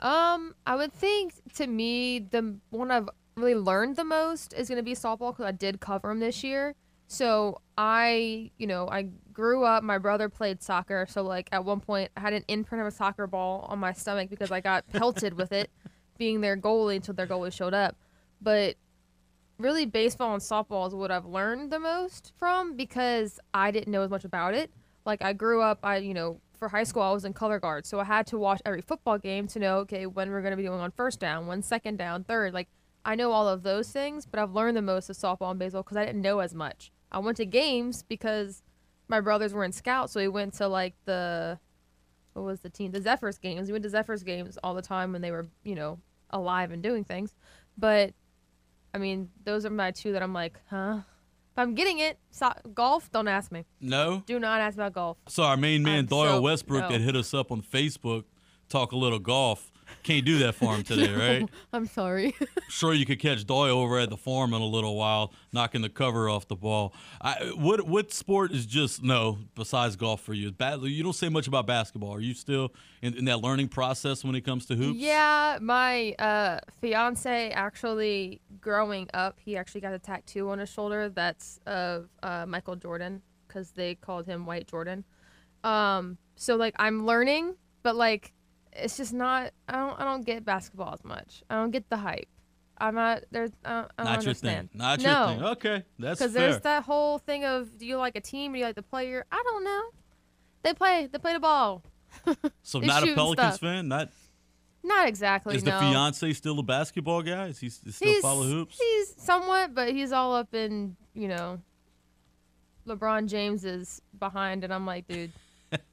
[0.00, 4.76] Um, I would think to me the one I've really learned the most is going
[4.76, 6.74] to be softball because I did cover them this year.
[7.08, 9.84] So I, you know, I grew up.
[9.84, 12.90] My brother played soccer, so like at one point I had an imprint of a
[12.90, 15.70] soccer ball on my stomach because I got pelted with it,
[16.18, 17.96] being their goalie until their goalie showed up.
[18.40, 18.76] But
[19.58, 24.00] really, baseball and softball is what I've learned the most from because I didn't know
[24.00, 24.70] as much about it.
[25.04, 27.84] Like I grew up, I you know, for high school I was in color guard,
[27.84, 30.62] so I had to watch every football game to know okay when we're gonna be
[30.62, 32.54] doing on first down, when second down, third.
[32.54, 32.68] Like
[33.04, 35.82] I know all of those things, but I've learned the most of softball and baseball
[35.82, 36.90] because I didn't know as much.
[37.12, 38.62] I went to games because
[39.08, 41.58] my brothers were in scouts, so we went to like the
[42.32, 42.92] what was the team?
[42.92, 43.68] The Zephyrs games.
[43.68, 45.98] We went to Zephyrs games all the time when they were, you know,
[46.30, 47.34] alive and doing things.
[47.78, 48.12] But
[48.92, 50.98] I mean, those are my two that I'm like, huh?
[51.52, 53.64] If I'm getting it, so- golf, don't ask me.
[53.80, 54.22] No.
[54.26, 55.16] Do not ask about golf.
[55.28, 56.88] So our main man I'm Doyle so- Westbrook no.
[56.90, 58.24] that hit us up on Facebook,
[58.68, 59.70] talk a little golf.
[60.02, 61.50] Can't do that for him today, right?
[61.72, 62.34] I'm sorry.
[62.68, 65.88] Sure, you could catch Doyle over at the farm in a little while, knocking the
[65.88, 66.92] cover off the ball.
[67.20, 70.52] I, what what sport is just no besides golf for you?
[70.82, 72.12] You don't say much about basketball.
[72.12, 72.72] Are you still
[73.02, 74.98] in, in that learning process when it comes to hoops?
[74.98, 81.08] Yeah, my uh, fiance actually, growing up, he actually got a tattoo on his shoulder
[81.08, 85.04] that's of uh, Michael Jordan because they called him White Jordan.
[85.64, 88.32] Um, so like I'm learning, but like
[88.78, 89.52] it's just not.
[89.68, 90.00] I don't.
[90.00, 91.42] I don't get basketball as much.
[91.50, 92.28] I don't get the hype.
[92.78, 93.24] I'm not.
[93.30, 93.50] There's.
[93.64, 94.68] I don't, I don't Not your thing.
[94.74, 95.10] Not no.
[95.10, 95.44] your thing.
[95.44, 98.52] Okay, that's Because there's that whole thing of do you like a team?
[98.52, 99.24] Do you like the player?
[99.30, 99.82] I don't know.
[100.62, 101.08] They play.
[101.10, 101.82] They play the ball.
[102.62, 103.60] so not a Pelicans stuff.
[103.60, 103.88] fan.
[103.88, 104.10] Not
[104.82, 105.56] Not exactly.
[105.56, 107.46] is the fiance still a basketball guy?
[107.48, 108.78] Is he still he's, follow hoops?
[108.78, 111.60] He's somewhat, but he's all up in you know.
[112.86, 115.32] LeBron James is behind, and I'm like, dude,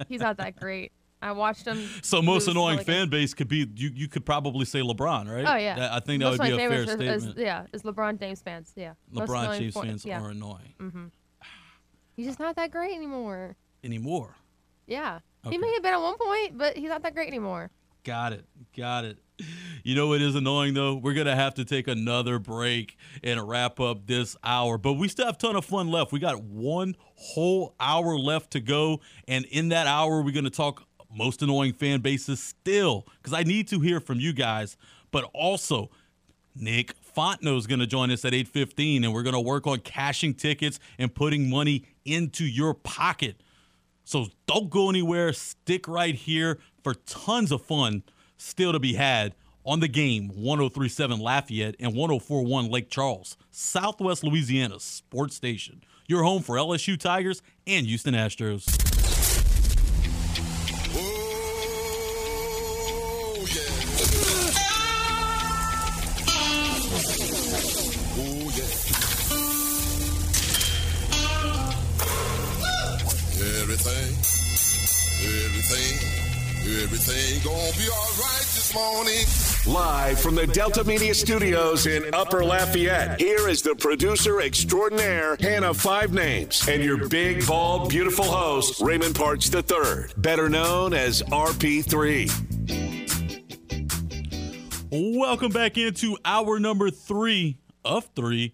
[0.07, 0.91] he's not that great.
[1.23, 1.87] I watched him.
[2.01, 3.89] So most annoying like fan base could be you.
[3.93, 5.45] You could probably say LeBron, right?
[5.47, 7.37] Oh yeah, I think that Most would be a fair favorites is- statement.
[7.37, 8.73] yeah, is LeBron James fans.
[8.75, 10.21] Yeah, LeBron James point- fans yeah.
[10.21, 11.05] are annoying hmm
[12.15, 13.55] He's just not that great anymore.
[13.83, 14.35] anymore.
[14.85, 15.55] Yeah, Okay.
[15.55, 17.71] he may have been at one point, but he's not that great anymore.
[18.03, 18.45] Got it.
[18.75, 19.17] Got it.
[19.83, 20.95] You know what is annoying though?
[20.95, 25.25] We're gonna have to take another break and wrap up this hour, but we still
[25.25, 26.11] have a ton of fun left.
[26.11, 30.83] We got one whole hour left to go, and in that hour, we're gonna talk
[31.15, 34.77] most annoying fan bases still, because I need to hear from you guys,
[35.11, 35.89] but also
[36.55, 39.79] Nick Fontenot is going to join us at 8:15 and we're going to work on
[39.79, 43.41] cashing tickets and putting money into your pocket.
[44.03, 45.33] So don't go anywhere.
[45.33, 48.03] Stick right here for tons of fun
[48.37, 49.33] still to be had
[49.65, 55.81] on the game 1037 Lafayette and 1041 Lake Charles, Southwest Louisiana sports station.
[56.07, 59.02] Your home for LSU Tigers and Houston Astros.
[76.83, 79.73] Everything, everything gonna be alright this morning.
[79.73, 85.73] Live from the Delta Media Studios in Upper Lafayette, here is the producer extraordinaire, Hannah
[85.73, 92.29] Five Names, and your big, bald, beautiful host, Raymond Parks III, better known as RP3.
[94.91, 98.53] Welcome back into hour number three of three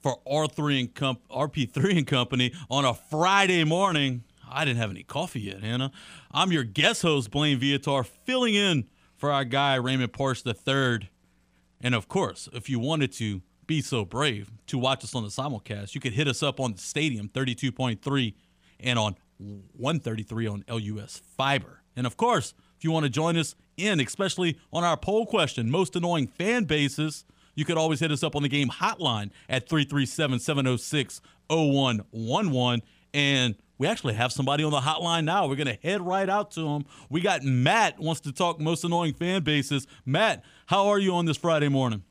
[0.00, 4.24] for R3 and comp- RP3 and Company on a Friday morning.
[4.50, 5.92] I didn't have any coffee yet, Hannah.
[6.30, 8.84] I'm your guest host, Blaine Viator, filling in
[9.16, 11.08] for our guy, Raymond Parks III.
[11.80, 15.28] And of course, if you wanted to be so brave to watch us on the
[15.30, 18.34] simulcast, you could hit us up on the stadium 32.3
[18.80, 21.82] and on 133 on LUS Fiber.
[21.96, 25.70] And of course, if you want to join us in, especially on our poll question,
[25.70, 27.24] most annoying fan bases,
[27.54, 32.82] you could always hit us up on the game hotline at 337 706 0111.
[33.14, 35.46] And we actually have somebody on the hotline now.
[35.46, 36.84] We're going to head right out to him.
[37.08, 39.86] We got Matt wants to talk most annoying fan bases.
[40.04, 42.02] Matt, how are you on this Friday morning?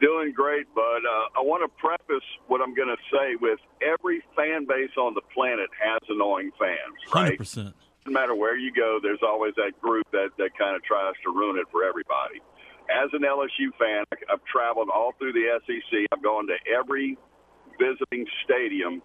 [0.00, 0.82] Doing great, bud.
[0.82, 5.14] Uh, I want to preface what I'm going to say with every fan base on
[5.14, 7.38] the planet has annoying fans, right?
[7.38, 7.72] 100%.
[8.04, 11.30] Doesn't matter where you go, there's always that group that, that kind of tries to
[11.30, 12.42] ruin it for everybody.
[12.90, 16.00] As an LSU fan, I've traveled all through the SEC.
[16.12, 17.16] I've gone to every
[17.78, 19.00] visiting stadium,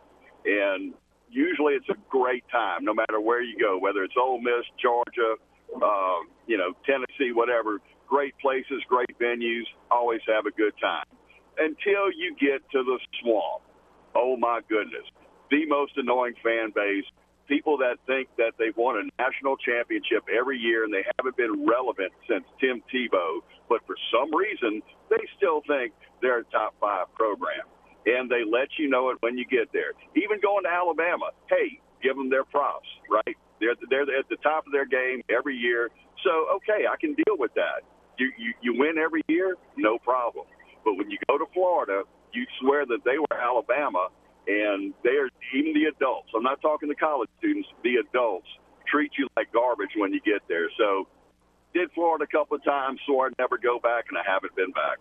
[0.45, 0.95] and
[1.29, 5.35] usually it's a great time, no matter where you go, whether it's Ole Miss, Georgia,
[5.75, 7.79] uh, you know, Tennessee, whatever.
[8.07, 11.05] Great places, great venues, always have a good time.
[11.57, 13.63] Until you get to the swamp.
[14.15, 15.03] Oh my goodness.
[15.51, 17.05] The most annoying fan base.
[17.47, 21.65] People that think that they've won a national championship every year and they haven't been
[21.65, 23.39] relevant since Tim Tebow,
[23.69, 27.63] but for some reason they still think they're a top five program
[28.07, 29.91] and they let you know it when you get there.
[30.15, 33.35] Even going to Alabama, hey, give them their props, right?
[33.59, 35.91] They're they're at the top of their game every year,
[36.23, 37.83] so okay, I can deal with that.
[38.17, 40.45] You you, you win every year, no problem.
[40.85, 42.03] But when you go to Florida,
[42.33, 44.09] you swear that they were Alabama,
[44.47, 46.29] and they're even the adults.
[46.35, 47.67] I'm not talking to college students.
[47.83, 48.47] The adults
[48.87, 50.69] treat you like garbage when you get there.
[50.79, 51.07] So
[51.73, 54.71] did Florida a couple of times, so I'd never go back, and I haven't been
[54.71, 54.97] back.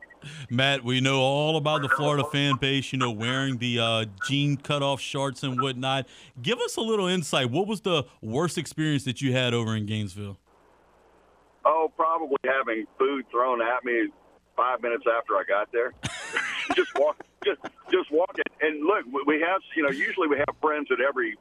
[0.51, 4.57] Matt, we know all about the Florida fan base, you know, wearing the uh, jean
[4.57, 6.07] cutoff shorts and whatnot.
[6.41, 7.51] Give us a little insight.
[7.51, 10.39] What was the worst experience that you had over in Gainesville?
[11.65, 14.09] Oh, probably having food thrown at me
[14.57, 15.93] five minutes after I got there.
[16.77, 17.61] just walk, just
[17.91, 18.47] just walk it.
[18.61, 21.37] And look, we have you know usually we have friends at every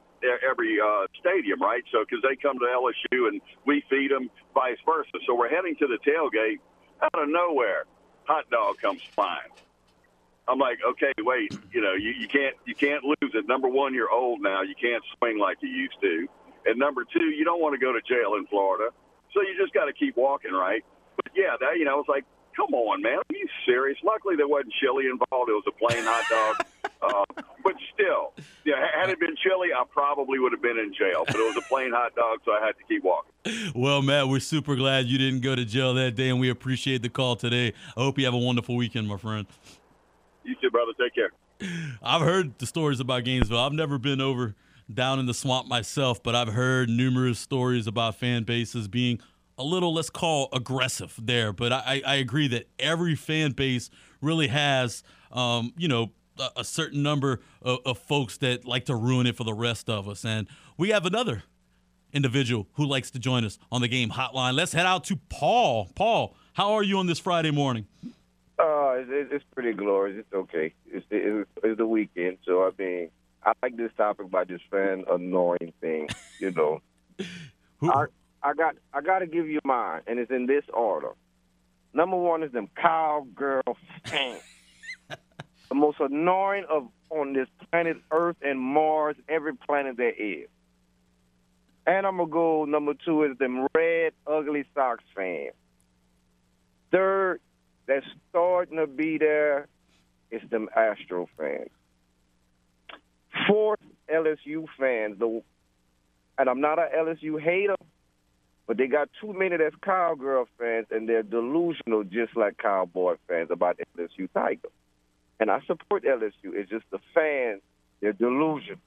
[0.48, 1.82] every uh, stadium, right?
[1.92, 5.18] So because they come to LSU and we feed them, vice versa.
[5.26, 6.58] So we're heading to the tailgate.
[7.02, 7.84] Out of nowhere,
[8.24, 9.52] hot dog comes flying.
[10.48, 13.46] I'm like, okay, wait, you know, you, you can't you can't lose it.
[13.48, 14.62] Number one, you're old now.
[14.62, 16.28] You can't swing like you used to.
[16.66, 18.90] And number two, you don't want to go to jail in Florida.
[19.34, 20.84] So you just got to keep walking, right?
[21.16, 22.24] But yeah, that you know, it's like,
[22.56, 23.98] come on, man, are you serious?
[24.02, 25.50] Luckily, there wasn't chili involved.
[25.50, 26.66] It was a plain hot dog.
[27.02, 27.24] Uh,
[27.62, 28.32] but still,
[28.64, 31.24] yeah, had it been chili, I probably would have been in jail.
[31.26, 33.32] But it was a plain hot dog, so I had to keep walking.
[33.74, 37.02] Well, Matt, we're super glad you didn't go to jail that day, and we appreciate
[37.02, 37.74] the call today.
[37.96, 39.46] I hope you have a wonderful weekend, my friend.
[40.42, 40.92] You too, brother.
[40.98, 41.30] Take care.
[42.02, 43.60] I've heard the stories about Gainesville.
[43.60, 44.54] I've never been over
[44.92, 49.20] down in the swamp myself, but I've heard numerous stories about fan bases being
[49.58, 51.52] a little, let's call, aggressive there.
[51.52, 55.02] But I, I agree that every fan base really has,
[55.32, 59.36] um, you know, a, a certain number of, of folks that like to ruin it
[59.36, 60.24] for the rest of us.
[60.24, 60.46] And
[60.76, 61.42] we have another
[62.12, 64.54] individual who likes to join us on the game hotline.
[64.54, 65.90] Let's head out to Paul.
[65.94, 67.86] Paul, how are you on this Friday morning?
[68.58, 70.20] Uh, it's, it's pretty glorious.
[70.20, 70.72] It's okay.
[70.86, 73.10] It's, it's it's the weekend, so I mean,
[73.44, 76.08] I like this topic by this fan annoying thing.
[76.40, 76.80] You know,
[77.78, 78.06] who, I
[78.46, 81.10] I got I got to give you mine, and it's in this order.
[81.92, 84.40] Number one is them cowgirl fans.
[85.68, 90.46] the most annoying of on this planet Earth and Mars, every planet there is.
[91.88, 95.54] And I'm gonna go number two is them red ugly Sox fans.
[96.92, 97.40] Third,
[97.88, 99.66] that's starting to be there
[100.30, 101.70] is them Astro fans.
[103.48, 105.18] Fourth, LSU fans.
[105.18, 105.42] The
[106.38, 107.74] and I'm not a LSU hater,
[108.66, 113.50] but they got too many that's cowgirl fans, and they're delusional, just like cowboy fans
[113.50, 114.68] about LSU Tiger.
[115.38, 116.52] And I support LSU.
[116.54, 117.62] It's just the fans;
[118.00, 118.80] they're delusional.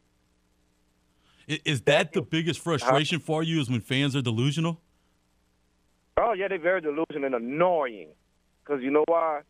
[1.47, 3.59] Is that the biggest frustration for you?
[3.59, 4.79] Is when fans are delusional?
[6.17, 8.09] Oh yeah, they're very delusional and annoying.
[8.65, 9.41] Cause you know why?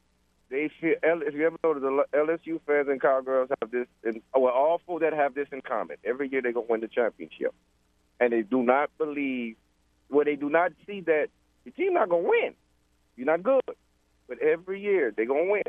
[0.50, 0.96] They feel.
[1.04, 3.88] If you ever notice, the LSU fans and Cowgirls have this.
[4.04, 5.98] And, well, all four that have this in common.
[6.06, 7.54] Every year they gonna win the championship.
[8.20, 9.56] and they do not believe,
[10.10, 11.28] well, they do not see that
[11.66, 12.54] the team not gonna win.
[13.16, 13.62] You're not good,
[14.28, 15.64] but every year they're gonna win.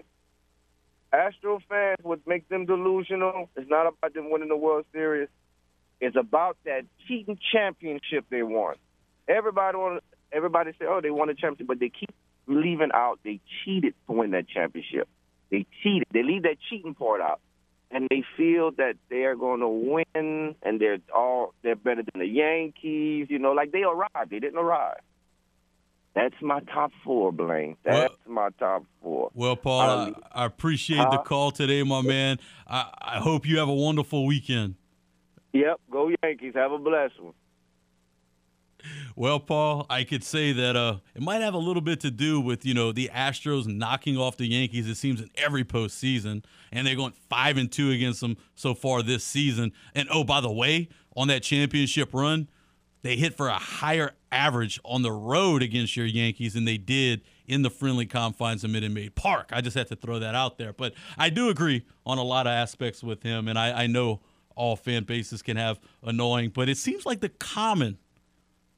[1.12, 5.29] Astro fans, what makes them delusional is not about them winning the World Series.
[6.01, 8.77] It's about that cheating championship they won.
[9.29, 12.15] Everybody want, everybody say, oh, they won a championship, but they keep
[12.47, 15.09] leaving out they cheated to win that championship.
[15.51, 16.07] They cheated.
[16.12, 17.41] They leave that cheating part out,
[17.91, 22.21] and they feel that they are going to win, and they're all they're better than
[22.21, 23.27] the Yankees.
[23.31, 24.31] You know, like they arrived.
[24.31, 24.99] They didn't arrive.
[26.15, 27.77] That's my top four, Blaine.
[27.85, 29.31] That's my top four.
[29.33, 32.39] Well, Paul, Um, I, I appreciate the call today, my man.
[32.67, 34.75] I, I hope you have a wonderful weekend.
[35.53, 36.55] Yep, go Yankees.
[36.57, 37.35] Have a blessed one.
[39.16, 42.40] Well, Paul, I could say that uh, it might have a little bit to do
[42.40, 44.89] with you know the Astros knocking off the Yankees.
[44.89, 49.02] It seems in every postseason, and they're going five and two against them so far
[49.02, 49.73] this season.
[49.94, 52.48] And oh, by the way, on that championship run,
[53.02, 57.23] they hit for a higher average on the road against your Yankees than they did
[57.47, 59.51] in the friendly confines of Minute Maid Park.
[59.52, 62.47] I just had to throw that out there, but I do agree on a lot
[62.47, 64.20] of aspects with him, and I, I know
[64.55, 67.98] all fan bases can have annoying, but it seems like the common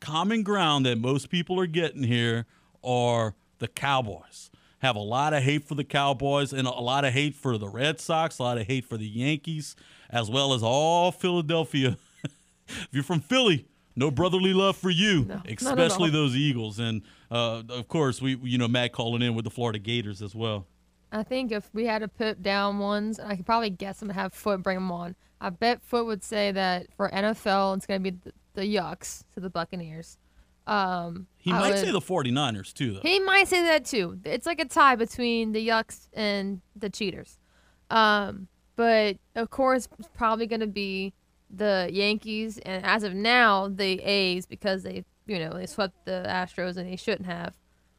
[0.03, 2.45] common ground that most people are getting here
[2.83, 4.51] are the Cowboys.
[4.81, 7.69] Have a lot of hate for the Cowboys and a lot of hate for the
[7.69, 9.77] Red Sox, a lot of hate for the Yankees,
[10.11, 11.97] as well as all Philadelphia.
[12.67, 16.81] if you're from Philly, no brotherly love for you, at especially those Eagles.
[16.81, 20.35] And uh, of course, we you know Matt calling in with the Florida Gators as
[20.35, 20.67] well.
[21.13, 24.19] I think if we had to put down ones, I could probably guess them and
[24.19, 25.15] have Foot bring them on.
[25.41, 29.41] I bet Foot would say that for NFL, it's going to be the, Yucks to
[29.41, 30.19] the Buccaneers.
[30.67, 33.01] Um, He I might would- say the 49ers too, though.
[33.01, 34.21] He might say that too.
[34.25, 37.39] It's like a tie between the Yucks and the Cheaters.
[37.91, 41.13] Um, but of course, it's probably going to be
[41.55, 46.25] the Yankees, and as of now, the A's because they, you know, they swept the
[46.27, 47.55] Astros and they shouldn't have.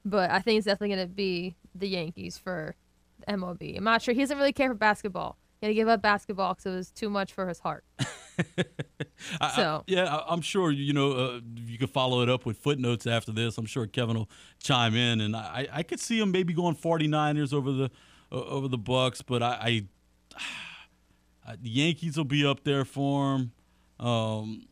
[0.06, 2.76] But I think it's definitely going to be the Yankees for
[3.28, 3.78] MLB.
[3.78, 4.14] I'm not sure.
[4.14, 5.38] He doesn't really care for basketball.
[5.62, 7.84] He had to give up basketball because it was too much for his heart.
[9.42, 12.58] I- I- yeah, I, I'm sure you know uh, you could follow it up with
[12.58, 13.58] footnotes after this.
[13.58, 14.30] I'm sure Kevin will
[14.62, 17.92] chime in, and I, I could see him maybe going 49ers over the
[18.32, 19.84] uh, over the Bucks, but I,
[21.48, 23.52] I the Yankees will be up there for him.
[24.00, 24.68] Um,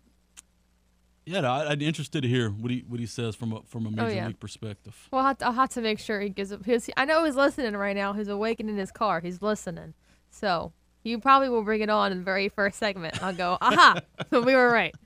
[1.25, 3.85] yeah, I, I'd be interested to hear what he what he says from a from
[3.85, 4.27] a major Oh, yeah.
[4.27, 5.07] league perspective.
[5.11, 6.89] Well, I'll have, to, I'll have to make sure he gives up his.
[6.97, 8.13] I know he's listening right now.
[8.13, 9.19] He's awakened in his car.
[9.21, 9.93] He's listening.
[10.31, 13.21] So you probably will bring it on in the very first segment.
[13.23, 13.99] I'll go, aha,
[14.31, 14.95] we were right.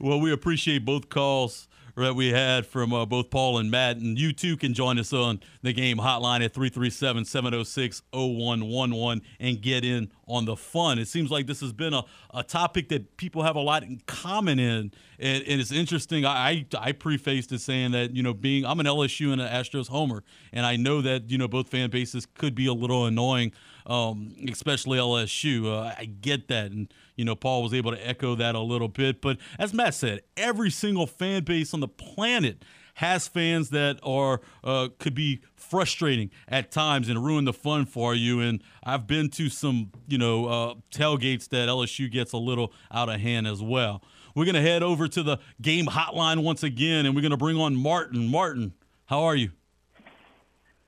[0.00, 1.66] Well, we appreciate both calls
[1.96, 3.96] that we had from uh, both Paul and Matt.
[3.96, 9.60] And you too can join us on the game hotline at 337 706 0111 and
[9.60, 10.98] get in on the fun.
[10.98, 14.00] It seems like this has been a, a topic that people have a lot in
[14.06, 14.92] common in.
[15.18, 16.24] And, and it's interesting.
[16.24, 19.48] I, I, I prefaced it saying that, you know, being I'm an LSU and an
[19.48, 20.22] Astros homer.
[20.52, 23.52] And I know that, you know, both fan bases could be a little annoying,
[23.86, 25.66] um, especially LSU.
[25.66, 26.70] Uh, I get that.
[26.70, 29.20] And, you know, Paul was able to echo that a little bit.
[29.20, 34.40] But as Matt said, every single fan base on the planet has fans that are
[34.62, 38.40] uh, could be frustrating at times and ruin the fun for you.
[38.40, 43.08] And I've been to some, you know, uh, tailgates that LSU gets a little out
[43.08, 44.02] of hand as well.
[44.34, 47.74] We're gonna head over to the game hotline once again, and we're gonna bring on
[47.74, 48.28] Martin.
[48.28, 48.74] Martin,
[49.06, 49.50] how are you?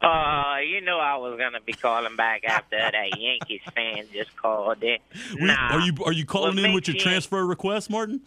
[0.03, 4.83] Uh, you know I was gonna be calling back after that Yankees fan just called
[4.83, 4.99] in.
[5.37, 5.75] Nah.
[5.75, 8.21] are you are you calling What in with your you- transfer request, Martin?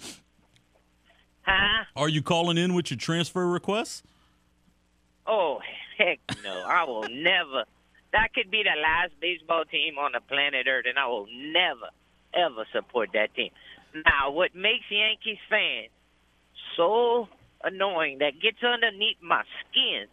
[1.41, 1.84] Huh?
[1.95, 4.03] Are you calling in with your transfer request?
[5.27, 5.60] Oh
[5.97, 6.64] heck no!
[6.65, 7.65] I will never.
[8.14, 11.89] That could be the last baseball team on the planet Earth, and I will never,
[12.34, 13.49] ever support that team.
[14.06, 15.89] Now, what makes Yankees fans
[16.77, 17.27] so
[17.64, 20.06] annoying that gets underneath my skin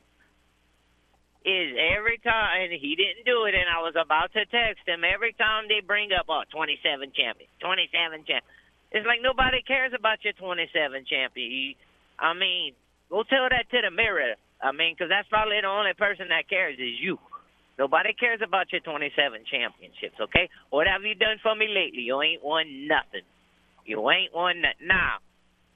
[1.45, 5.03] is every time, and he didn't do it, and I was about to text him,
[5.03, 8.55] every time they bring up, oh, 27 champion, 27 champion.
[8.93, 10.71] It's like nobody cares about your 27
[11.09, 11.75] champion.
[12.19, 12.75] I mean,
[13.09, 14.37] go tell that to the mirror.
[14.63, 17.19] I mean, because that's probably the only person that cares is you.
[17.79, 20.49] Nobody cares about your 27 championships, okay?
[20.71, 22.03] What have you done for me lately?
[22.03, 23.27] You ain't won nothing.
[23.85, 24.87] You ain't won nothing.
[24.87, 25.19] Now,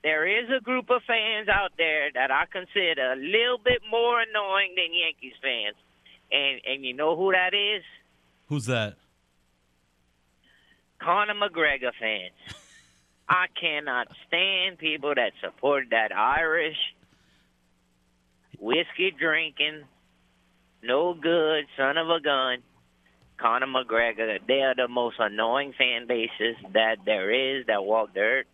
[0.06, 4.20] there is a group of fans out there that I consider a little bit more
[4.20, 5.74] annoying than Yankees fans.
[6.30, 7.82] And and you know who that is?
[8.48, 8.94] Who's that?
[11.00, 12.34] Conor McGregor fans.
[13.28, 16.78] I cannot stand people that support that Irish
[18.60, 19.82] whiskey drinking,
[20.84, 22.58] no good son of a gun.
[23.38, 28.20] Conor McGregor, they are the most annoying fan bases that there is that walk the
[28.20, 28.46] earth.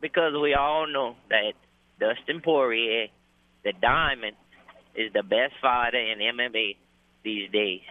[0.00, 1.52] Because we all know that
[1.98, 3.08] Dustin Poirier,
[3.64, 4.36] the Diamond,
[4.94, 6.76] is the best fighter in MMA
[7.24, 7.82] these days.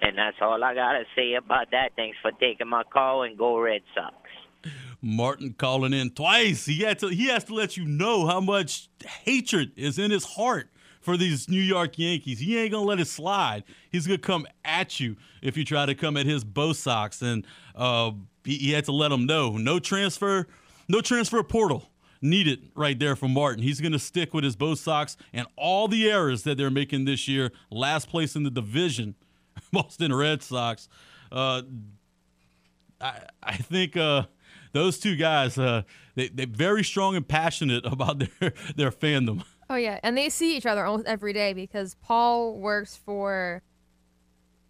[0.00, 1.90] And that's all I got to say about that.
[1.96, 4.14] Thanks for taking my call and go Red Sox.
[5.00, 6.66] Martin calling in twice.
[6.66, 8.88] He had to he has to let you know how much
[9.24, 10.70] hatred is in his heart
[11.00, 12.40] for these New York Yankees.
[12.40, 13.64] He ain't gonna let it slide.
[13.90, 17.22] He's gonna come at you if you try to come at his Bo Sox.
[17.22, 17.46] And
[17.76, 18.12] uh,
[18.44, 20.48] he, he had to let him know no transfer,
[20.88, 21.90] no transfer portal
[22.20, 23.62] needed right there from Martin.
[23.62, 27.04] He's going to stick with his Bo Sox and all the errors that they're making
[27.04, 27.52] this year.
[27.70, 29.14] Last place in the division,
[29.72, 30.88] Boston Red Sox.
[31.30, 31.62] Uh,
[33.00, 34.24] I I think uh,
[34.72, 35.82] those two guys uh,
[36.14, 39.44] they they're very strong and passionate about their their fandom.
[39.70, 43.62] Oh yeah, and they see each other almost every day because Paul works for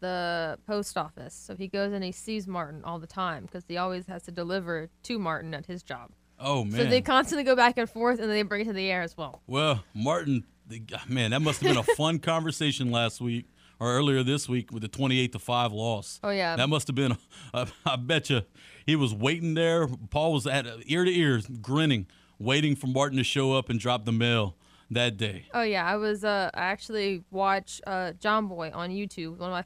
[0.00, 3.76] the post office, so he goes and he sees Martin all the time because he
[3.76, 6.10] always has to deliver to Martin at his job.
[6.38, 6.72] Oh man!
[6.72, 9.16] So they constantly go back and forth, and they bring it to the air as
[9.16, 9.42] well.
[9.46, 13.46] Well, Martin, the, man, that must have been a fun conversation last week
[13.80, 16.20] or earlier this week with the twenty-eight to five loss.
[16.22, 17.16] Oh yeah, that must have been.
[17.52, 18.42] Uh, I bet you
[18.86, 19.88] he was waiting there.
[20.10, 22.06] Paul was at ear to ear, grinning,
[22.38, 24.54] waiting for Martin to show up and drop the mail
[24.90, 25.46] that day.
[25.52, 26.24] Oh yeah, I was.
[26.24, 29.38] Uh, I actually watch uh, John Boy on YouTube.
[29.38, 29.64] One of my,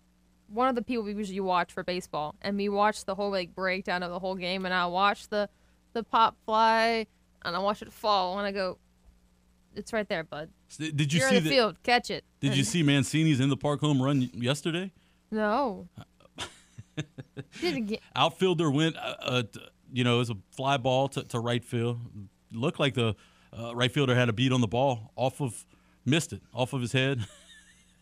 [0.52, 3.54] one of the people we usually watch for baseball, and we watched the whole like
[3.54, 5.48] breakdown of the whole game, and I watched the
[5.92, 7.06] the pop fly,
[7.44, 8.78] and I watch it fall, and I go,
[9.74, 11.82] "It's right there, bud." Did you You're see in the, field?
[11.82, 12.24] Catch it.
[12.40, 14.92] Did you see Mancini's in the park home run yesterday?
[15.30, 15.88] No.
[17.60, 18.00] Didn't get.
[18.14, 19.42] Outfielder went, uh, uh,
[19.92, 22.00] you know, it was a fly ball to, to right field.
[22.52, 23.16] Looked like the
[23.58, 25.66] uh, right fielder had a beat on the ball off of,
[26.04, 27.26] missed it off of his head.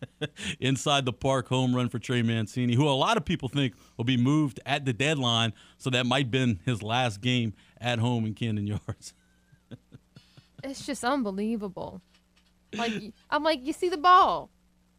[0.61, 4.05] inside the park home run for Trey Mancini, who a lot of people think will
[4.05, 5.53] be moved at the deadline.
[5.79, 9.15] So that might have been his last game at home in Camden Yards.
[10.65, 12.01] it's just unbelievable.
[12.75, 12.93] Like
[13.31, 14.51] I'm like, you see the ball,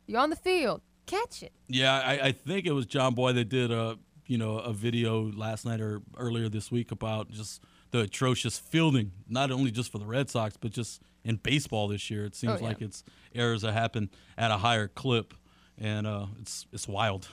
[0.06, 1.54] you're on the field, catch it.
[1.68, 3.98] Yeah, I, I think it was John Boy that did a
[4.28, 7.62] you know a video last night or earlier this week about just
[7.92, 12.10] the atrocious fielding, not only just for the Red Sox, but just in baseball this
[12.10, 12.26] year.
[12.26, 12.68] It seems Oh, yeah.
[12.70, 13.04] like it's
[13.36, 15.34] errors that happen at a higher clip,
[15.78, 17.28] and uh, it's it's wild,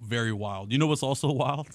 [0.00, 0.72] very wild.
[0.72, 1.68] You know what's also wild?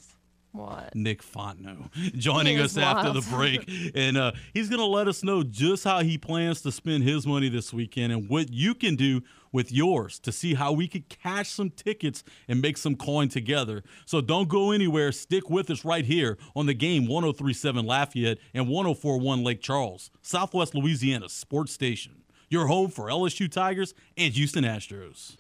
[0.54, 0.94] What?
[0.96, 5.24] Nick Fontenot joining us is after the break, and uh, he's going to let us
[5.24, 8.96] know just how he plans to spend his money this weekend and what you can
[8.96, 9.22] do
[9.54, 13.84] with yours to see how we could cash some tickets and make some coin together.
[14.06, 15.12] So don't go anywhere.
[15.12, 20.76] Stick with us right here on the game 1037 Lafayette and 1041 Lake Charles, Southwest
[20.76, 22.24] Louisiana Sports Station.
[22.50, 25.38] Your home for LSU Tigers and Houston Astros.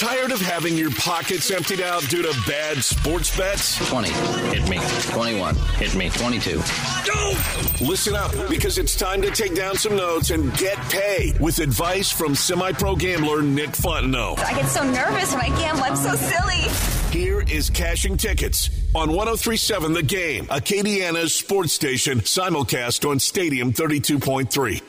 [0.00, 3.76] Tired of having your pockets emptied out due to bad sports bets?
[3.90, 4.08] 20.
[4.08, 4.78] Hit me.
[5.10, 5.54] 21.
[5.54, 6.08] Hit me.
[6.08, 6.56] 22.
[7.84, 12.10] Listen up because it's time to take down some notes and get paid with advice
[12.10, 14.38] from semi pro gambler Nick Fontenot.
[14.38, 15.82] I get so nervous when I gamble.
[15.82, 16.62] I'm so silly.
[17.12, 24.80] Here is Cashing Tickets on 1037 The Game, Acadiana's sports station, simulcast on Stadium 32.3.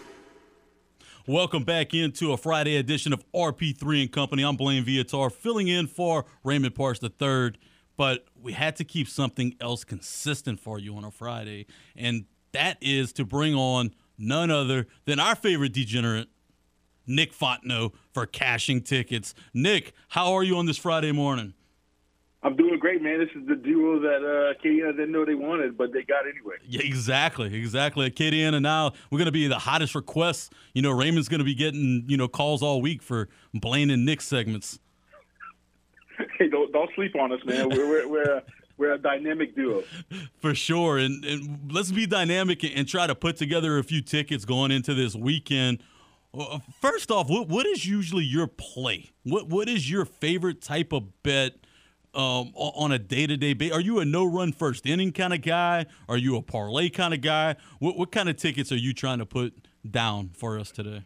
[1.31, 4.43] Welcome back into a Friday edition of RP3 and Company.
[4.43, 7.53] I'm Blaine Viator, filling in for Raymond Parks III.
[7.95, 12.79] But we had to keep something else consistent for you on a Friday, and that
[12.81, 16.27] is to bring on none other than our favorite degenerate,
[17.07, 19.33] Nick Fontenot, for cashing tickets.
[19.53, 21.53] Nick, how are you on this Friday morning?
[22.43, 23.19] I'm doing great, man.
[23.19, 26.55] This is the duo that uh, Acadiana didn't know they wanted, but they got anyway.
[26.68, 28.09] Yeah, exactly, exactly.
[28.09, 30.49] Acadiana now we're going to be the hottest requests.
[30.73, 34.05] You know, Raymond's going to be getting you know calls all week for Blaine and
[34.05, 34.80] Nick segments.
[36.38, 37.69] Hey, don't don't sleep on us, man.
[37.69, 38.43] We're we're we're, a-
[38.77, 39.84] we're a dynamic duo.
[40.39, 44.01] For sure, and, and let's be dynamic and, and try to put together a few
[44.01, 45.81] tickets going into this weekend.
[46.38, 49.11] Uh, First off, what what is usually your play?
[49.23, 51.53] What what is your favorite type of bet
[52.13, 53.75] um, on a day to day basis?
[53.75, 55.85] Are you a no run first inning kind of guy?
[56.09, 57.55] Are you a parlay kind of guy?
[57.79, 61.05] What what kind of tickets are you trying to put down for us today?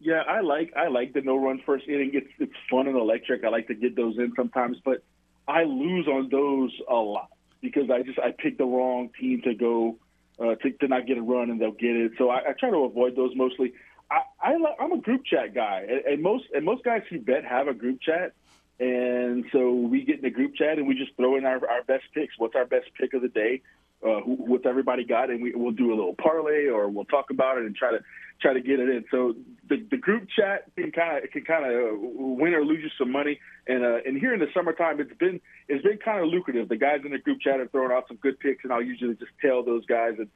[0.00, 2.10] Yeah, I like I like the no run first inning.
[2.14, 3.44] It's it's fun and electric.
[3.44, 5.02] I like to get those in sometimes, but
[5.48, 7.30] I lose on those a lot
[7.60, 9.98] because I just I pick the wrong team to go
[10.38, 12.12] uh, to, to not get a run and they'll get it.
[12.18, 13.72] So I, I try to avoid those mostly.
[14.10, 17.44] I, I I'm a group chat guy, and, and most and most guys who bet
[17.44, 18.32] have a group chat.
[18.78, 21.82] And so we get in the group chat and we just throw in our, our
[21.84, 22.34] best picks.
[22.38, 23.62] What's our best pick of the day?
[24.06, 25.30] Uh, what's everybody got?
[25.30, 28.00] And we, we'll do a little parlay or we'll talk about it and try to
[28.40, 29.04] try to get it in.
[29.10, 29.34] So
[29.68, 33.10] the, the group chat can kind of can kind of win or lose you some
[33.10, 33.40] money.
[33.66, 36.68] And uh, and here in the summertime, it's been it's been kind of lucrative.
[36.68, 39.14] The guys in the group chat are throwing out some good picks, and I'll usually
[39.14, 40.28] just tell those guys and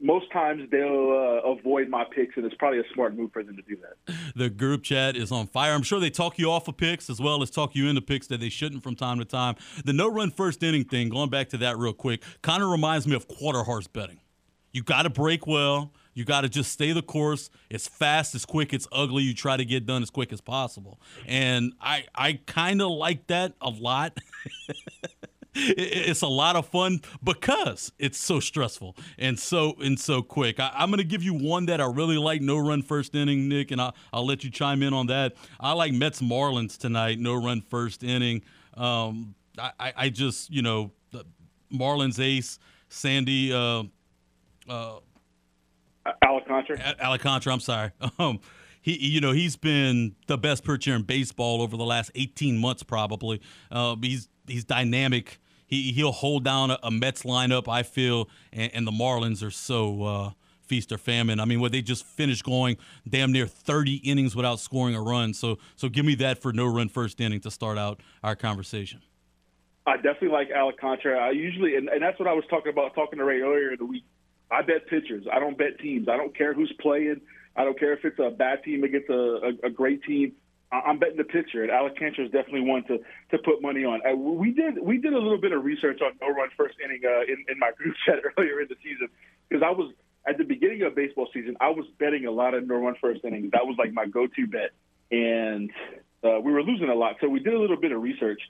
[0.00, 3.56] most times they'll uh, avoid my picks, and it's probably a smart move for them
[3.56, 4.14] to do that.
[4.36, 5.72] The group chat is on fire.
[5.72, 8.26] I'm sure they talk you off of picks as well as talk you into picks
[8.28, 9.56] that they shouldn't from time to time.
[9.84, 13.06] The no run first inning thing, going back to that real quick, kind of reminds
[13.06, 14.20] me of quarter horse betting.
[14.72, 15.92] You got to break well.
[16.14, 17.48] You got to just stay the course.
[17.70, 19.22] It's fast, it's quick, it's ugly.
[19.22, 21.00] You try to get done as quick as possible.
[21.26, 24.18] And I I kind of like that a lot.
[25.76, 30.60] it's a lot of fun because it's so stressful and so and so quick.
[30.60, 32.40] I, am going to give you one that I really like.
[32.40, 35.34] No run first inning, Nick, and I'll, I'll let you chime in on that.
[35.58, 37.18] I like Mets Marlins tonight.
[37.18, 38.42] No run first inning.
[38.74, 41.24] Um, I, I just you know the
[41.72, 42.58] Marlins ace
[42.88, 43.52] Sandy.
[43.52, 43.84] Uh,
[44.68, 44.98] uh,
[46.24, 46.94] Alcantara.
[47.02, 47.52] Alcantara.
[47.52, 47.90] I'm sorry.
[48.18, 48.40] Um,
[48.80, 52.82] he, you know, he's been the best pitcher in baseball over the last 18 months,
[52.82, 53.40] probably.
[53.70, 55.40] Uh, he's he's dynamic.
[55.68, 57.68] He he'll hold down a, a Mets lineup.
[57.68, 60.30] I feel, and, and the Marlins are so uh,
[60.62, 61.38] feast or famine.
[61.38, 62.78] I mean, what they just finished going
[63.08, 65.34] damn near 30 innings without scoring a run.
[65.34, 69.02] So so give me that for no run first inning to start out our conversation.
[69.86, 71.18] I definitely like Alcantara.
[71.18, 73.78] I usually, and, and that's what I was talking about talking to Ray earlier in
[73.78, 74.04] the week.
[74.50, 75.24] I bet pitchers.
[75.32, 76.08] I don't bet teams.
[76.08, 77.20] I don't care who's playing.
[77.56, 79.14] I don't care if it's a bad team against a,
[79.64, 80.32] a, a great team.
[80.70, 82.98] I'm betting the pitcher, and Alcantara is definitely one to
[83.30, 84.00] to put money on.
[84.06, 87.00] Uh, we did we did a little bit of research on no run first inning
[87.04, 89.08] uh, in in my group chat earlier in the season
[89.48, 89.92] because I was
[90.26, 93.24] at the beginning of baseball season I was betting a lot of no run first
[93.24, 93.50] innings.
[93.52, 94.72] That was like my go to bet,
[95.10, 95.70] and
[96.22, 97.16] uh, we were losing a lot.
[97.20, 98.42] So we did a little bit of research.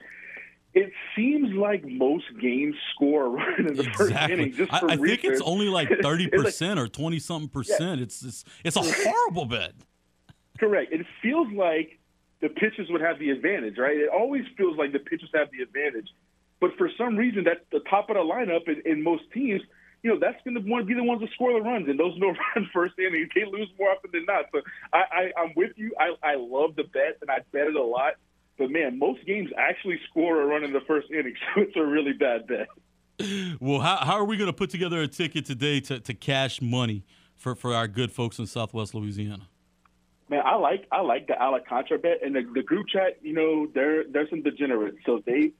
[0.73, 4.07] It seems like most games score a run in the exactly.
[4.07, 4.53] first inning.
[4.53, 7.99] Just I, I think it's only like thirty percent like, or twenty something percent.
[7.99, 8.03] Yeah.
[8.03, 9.71] It's, it's it's a horrible bet.
[10.59, 10.91] Correct.
[10.91, 11.98] It feels like
[12.41, 13.97] the pitchers would have the advantage, right?
[13.97, 16.07] It always feels like the pitchers have the advantage.
[16.61, 19.61] But for some reason, that's the top of the lineup in, in most teams.
[20.03, 22.27] You know, that's going to be the ones that score the runs, and those no
[22.27, 24.45] run first innings, they lose more often than not.
[24.51, 24.61] So
[24.93, 25.93] I, I, I'm with you.
[25.99, 28.13] I, I love the bet, and I bet it a lot.
[28.57, 31.85] But man, most games actually score a run in the first inning, so it's a
[31.85, 32.67] really bad bet.
[33.59, 36.61] Well, how, how are we going to put together a ticket today to, to cash
[36.61, 37.03] money
[37.35, 39.49] for, for our good folks in Southwest Louisiana?
[40.29, 43.17] Man, I like I like the Alcantara bet and the, the group chat.
[43.21, 45.51] You know, they're they're some degenerates, so they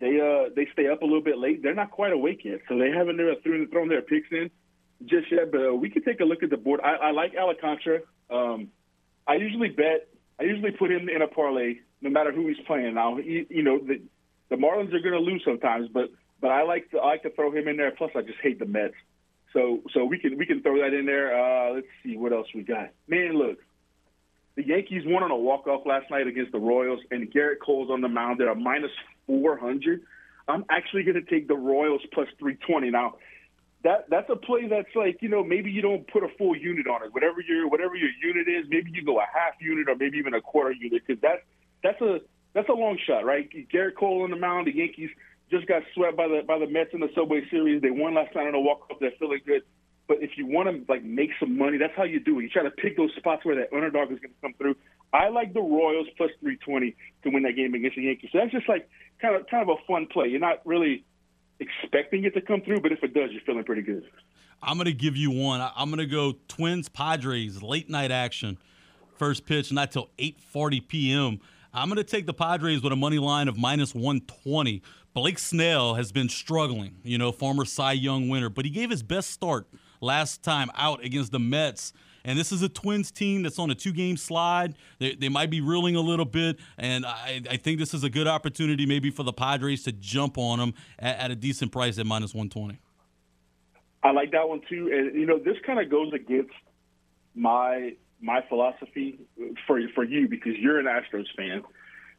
[0.00, 1.62] they uh they stay up a little bit late.
[1.62, 4.50] They're not quite awake yet, so they haven't thrown thrown their picks in
[5.06, 5.50] just yet.
[5.50, 6.80] But uh, we can take a look at the board.
[6.82, 8.00] I, I like Alcantara.
[8.30, 8.68] Um,
[9.26, 10.08] I usually bet.
[10.38, 12.94] I usually put him in a parlay, no matter who he's playing.
[12.94, 14.00] Now, he, you know, the
[14.48, 16.10] the Marlins are going to lose sometimes, but
[16.40, 17.90] but I like to I like to throw him in there.
[17.90, 18.94] Plus, I just hate the Mets.
[19.52, 21.34] So so we can we can throw that in there.
[21.34, 22.90] Uh, let's see what else we got.
[23.08, 23.58] Man, look,
[24.56, 28.00] the Yankees won on a walk-off last night against the Royals, and Gerrit Cole's on
[28.00, 28.40] the mound.
[28.40, 28.90] They're a minus
[29.26, 30.02] 400.
[30.48, 32.90] I'm actually going to take the Royals plus 320.
[32.90, 33.14] Now,
[33.82, 36.86] that that's a play that's like you know maybe you don't put a full unit
[36.86, 37.14] on it.
[37.14, 40.34] Whatever your whatever your unit is, maybe you go a half unit or maybe even
[40.34, 41.40] a quarter unit because that's
[41.82, 42.20] that's a
[42.52, 43.48] that's a long shot, right?
[43.70, 44.66] Garrett Cole on the mound.
[44.66, 45.10] The Yankees
[45.50, 47.80] just got swept by the by the Mets in the Subway Series.
[47.80, 48.98] They won last night on a walk off.
[49.00, 49.62] They're feeling good.
[50.10, 52.42] But if you want to like make some money, that's how you do it.
[52.42, 54.74] You try to pick those spots where that underdog is going to come through.
[55.12, 58.30] I like the Royals plus 320 to win that game against the Yankees.
[58.32, 58.90] So that's just like
[59.22, 60.26] kind of kind of a fun play.
[60.26, 61.04] You're not really
[61.60, 64.02] expecting it to come through, but if it does, you're feeling pretty good.
[64.60, 65.60] I'm going to give you one.
[65.76, 68.58] I'm going to go Twins Padres late night action.
[69.16, 71.40] First pitch not till 8:40 p.m.
[71.72, 74.82] I'm going to take the Padres with a money line of minus 120.
[75.14, 79.04] Blake Snell has been struggling, you know, former Cy Young winner, but he gave his
[79.04, 79.68] best start
[80.00, 81.92] last time out against the Mets.
[82.24, 84.74] And this is a Twins team that's on a two game slide.
[84.98, 86.58] They, they might be reeling a little bit.
[86.76, 90.36] And I, I think this is a good opportunity maybe for the Padres to jump
[90.36, 92.78] on them at, at a decent price at minus 120.
[94.02, 94.90] I like that one too.
[94.92, 96.52] And, you know, this kind of goes against
[97.34, 99.18] my my philosophy
[99.66, 101.62] for for you because you're an Astros fan.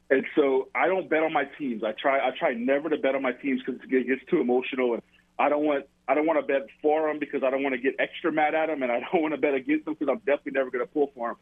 [0.09, 1.83] And so I don't bet on my teams.
[1.83, 4.93] I try I try never to bet on my teams because it gets too emotional
[4.93, 5.03] and
[5.39, 7.81] I don't want I don't want to bet for them because I don't want to
[7.81, 10.19] get extra mad at them, and I don't want to bet against them because I'm
[10.19, 11.37] definitely never going to pull for them.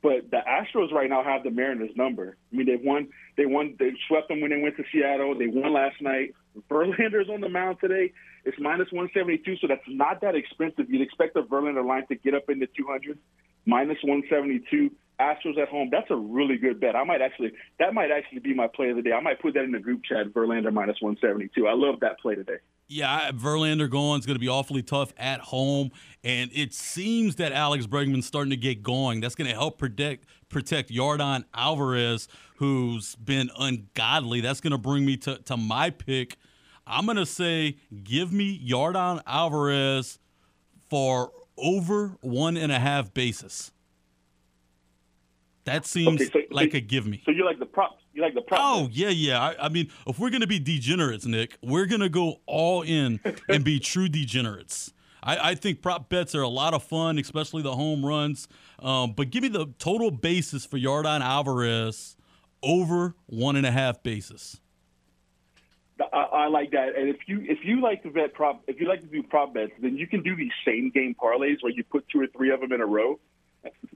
[0.00, 2.36] But the Astros right now have the Mariners number.
[2.50, 3.08] I mean, they won.
[3.36, 3.76] They won.
[3.78, 5.36] They swept them when they went to Seattle.
[5.36, 6.34] They won last night.
[6.70, 8.12] Verlander's on the mound today.
[8.44, 10.88] It's minus 172, so that's not that expensive.
[10.88, 13.18] You'd expect the Verlander line to get up into 200.
[13.66, 14.90] Minus 172.
[15.20, 15.88] Astros at home.
[15.90, 16.96] That's a really good bet.
[16.96, 17.52] I might actually.
[17.78, 19.12] That might actually be my play of the day.
[19.12, 20.32] I might put that in the group chat.
[20.32, 21.66] Verlander minus 172.
[21.66, 22.58] I love that play today.
[22.90, 25.90] Yeah, Verlander going is going to be awfully tough at home,
[26.24, 29.20] and it seems that Alex Bregman's starting to get going.
[29.20, 34.40] That's going to help protect protect Yordan Alvarez, who's been ungodly.
[34.40, 36.36] That's going to bring me to to my pick.
[36.86, 40.18] I'm going to say, give me Yordan Alvarez
[40.88, 43.70] for over one and a half bases.
[45.64, 47.20] That seems Okay, so- like so- a give me.
[47.26, 47.98] So you like the prop?
[48.18, 48.60] You like the prop?
[48.60, 49.40] Oh yeah, yeah.
[49.40, 53.64] I, I mean, if we're gonna be degenerates, Nick, we're gonna go all in and
[53.64, 54.92] be true degenerates.
[55.22, 58.48] I, I think prop bets are a lot of fun, especially the home runs.
[58.80, 62.16] Um, but give me the total basis for Yordan Alvarez
[62.60, 64.60] over one and a half bases.
[66.12, 66.96] I, I like that.
[66.98, 69.54] And if you if you like to bet prop, if you like to do prop
[69.54, 72.50] bets, then you can do these same game parlays where you put two or three
[72.50, 73.20] of them in a row,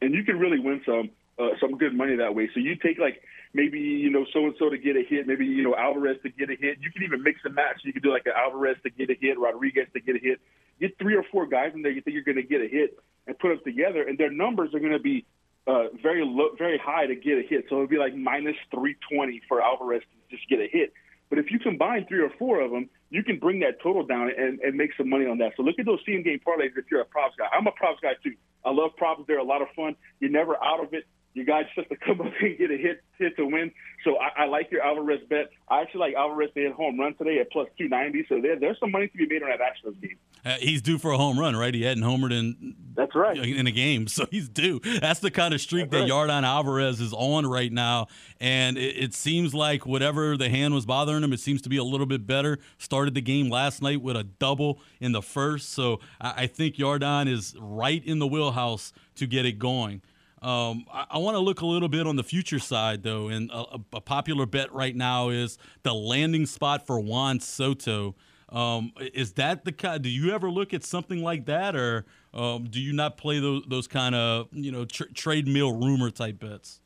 [0.00, 2.48] and you can really win some uh, some good money that way.
[2.54, 3.22] So you take like
[3.54, 6.30] maybe you know so and so to get a hit, maybe you know Alvarez to
[6.30, 6.78] get a hit.
[6.80, 7.80] You can even mix and match.
[7.84, 10.40] You can do like an Alvarez to get a hit, Rodriguez to get a hit.
[10.80, 12.98] Get three or four guys in there you think you're going to get a hit,
[13.26, 15.24] and put them together, and their numbers are going to be
[15.66, 17.66] uh, very low, very high to get a hit.
[17.68, 20.92] So it'll be like minus 320 for Alvarez to just get a hit.
[21.30, 24.30] But if you combine three or four of them, you can bring that total down
[24.36, 25.52] and, and make some money on that.
[25.56, 27.46] So look at those same game parlays if you're a props guy.
[27.56, 28.34] I'm a props guy too.
[28.64, 29.22] I love props.
[29.26, 29.96] They're a lot of fun.
[30.20, 31.04] You're never out of it.
[31.34, 33.72] You guys just have to come up and get a hit hit to win.
[34.04, 35.50] So I, I like your Alvarez bet.
[35.68, 38.26] I actually like Alvarez to hit home run today at plus 290.
[38.28, 40.16] So there, there's some money to be made on that Astros game.
[40.44, 41.72] Uh, he's due for a home run, right?
[41.72, 44.80] He hadn't homered in that's right in a game, so he's due.
[44.80, 46.28] That's the kind of streak That's that right.
[46.28, 48.08] Yordan Alvarez is on right now,
[48.40, 51.76] and it, it seems like whatever the hand was bothering him, it seems to be
[51.76, 52.58] a little bit better.
[52.78, 56.74] Started the game last night with a double in the first, so I, I think
[56.74, 60.02] Yordan is right in the wheelhouse to get it going.
[60.42, 63.50] Um, I, I want to look a little bit on the future side, though, and
[63.50, 68.16] a, a- popular bet right now is the landing spot for Juan Soto.
[68.48, 70.02] Um, is that the kind?
[70.02, 72.04] Do you ever look at something like that, or
[72.34, 76.10] um, do you not play those those kind of you know tr- trade mill rumor
[76.10, 76.80] type bets?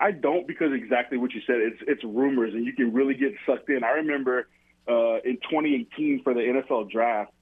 [0.00, 1.56] I don't because exactly what you said.
[1.56, 3.82] It's it's rumors, and you can really get sucked in.
[3.82, 4.48] I remember
[4.86, 7.32] uh, in 2018 for the NFL draft,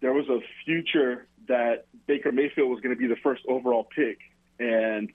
[0.00, 4.18] there was a future that Baker Mayfield was going to be the first overall pick,
[4.58, 5.10] and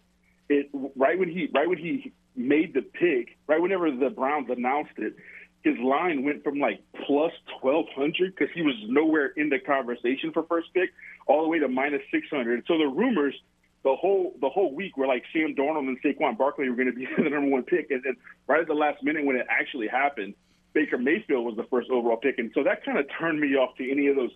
[0.50, 4.94] it right when he right when he made the pick, right whenever the Browns announced
[4.98, 5.16] it,
[5.64, 10.44] his line went from like plus 1200 because he was nowhere in the conversation for
[10.44, 10.90] first pick,
[11.28, 12.64] all the way to minus 600.
[12.68, 13.36] So the rumors
[13.84, 16.94] the whole the whole week were like Sam Darnold and Saquon Barkley were going to
[16.94, 18.16] be the number one pick, and then
[18.48, 20.34] right at the last minute when it actually happened,
[20.74, 23.76] Baker Mayfield was the first overall pick, and so that kind of turned me off
[23.78, 24.32] to any of those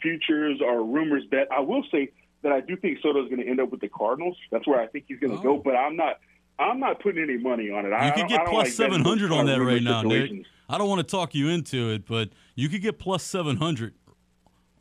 [0.00, 1.48] futures or rumors bet.
[1.52, 2.10] I will say
[2.46, 4.36] that I do think Soto is going to end up with the Cardinals.
[4.52, 5.62] That's where I think he's going to go, oh.
[5.64, 6.20] but I'm not.
[6.58, 7.92] I'm not putting any money on it.
[7.92, 10.46] I, You I could get plus like seven hundred on that right now, Nick.
[10.70, 13.92] I don't want to talk you into it, but you could get plus seven hundred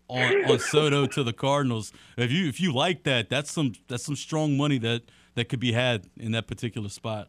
[0.07, 1.91] on, on Soto to the Cardinals.
[2.15, 5.01] If you if you like that, that's some that's some strong money that
[5.33, 7.27] that could be had in that particular spot.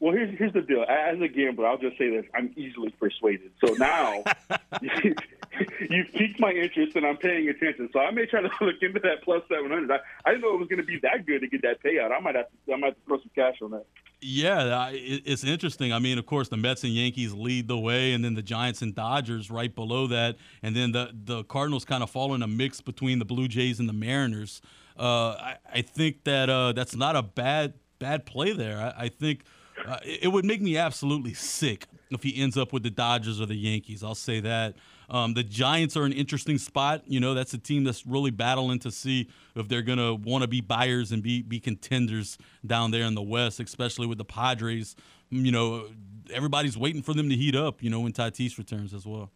[0.00, 0.84] Well, here's here's the deal.
[0.86, 3.52] As a gambler, I'll just say this: I'm easily persuaded.
[3.64, 4.22] So now
[5.90, 7.88] you've piqued my interest, and I'm paying attention.
[7.92, 9.90] So I may try to look into that plus seven hundred.
[9.90, 12.12] I, I didn't know it was going to be that good to get that payout.
[12.12, 13.86] I might have to I might have to throw some cash on that.
[14.22, 15.92] Yeah, it's interesting.
[15.92, 18.80] I mean, of course, the Mets and Yankees lead the way, and then the Giants
[18.80, 22.46] and Dodgers right below that, and then the the Cardinals kind of fall in a
[22.46, 24.62] mix between the Blue Jays and the Mariners.
[24.98, 28.78] Uh, I, I think that uh, that's not a bad bad play there.
[28.78, 29.44] I, I think
[29.86, 33.40] uh, it it would make me absolutely sick if he ends up with the Dodgers
[33.40, 34.02] or the Yankees.
[34.02, 34.76] I'll say that.
[35.08, 37.02] Um, the Giants are an interesting spot.
[37.06, 40.42] You know, that's a team that's really battling to see if they're going to want
[40.42, 44.24] to be buyers and be be contenders down there in the West, especially with the
[44.24, 44.96] Padres.
[45.32, 45.88] Mm, You know,
[46.32, 47.82] everybody's waiting for them to heat up.
[47.82, 49.30] You know, when Tatis returns as well.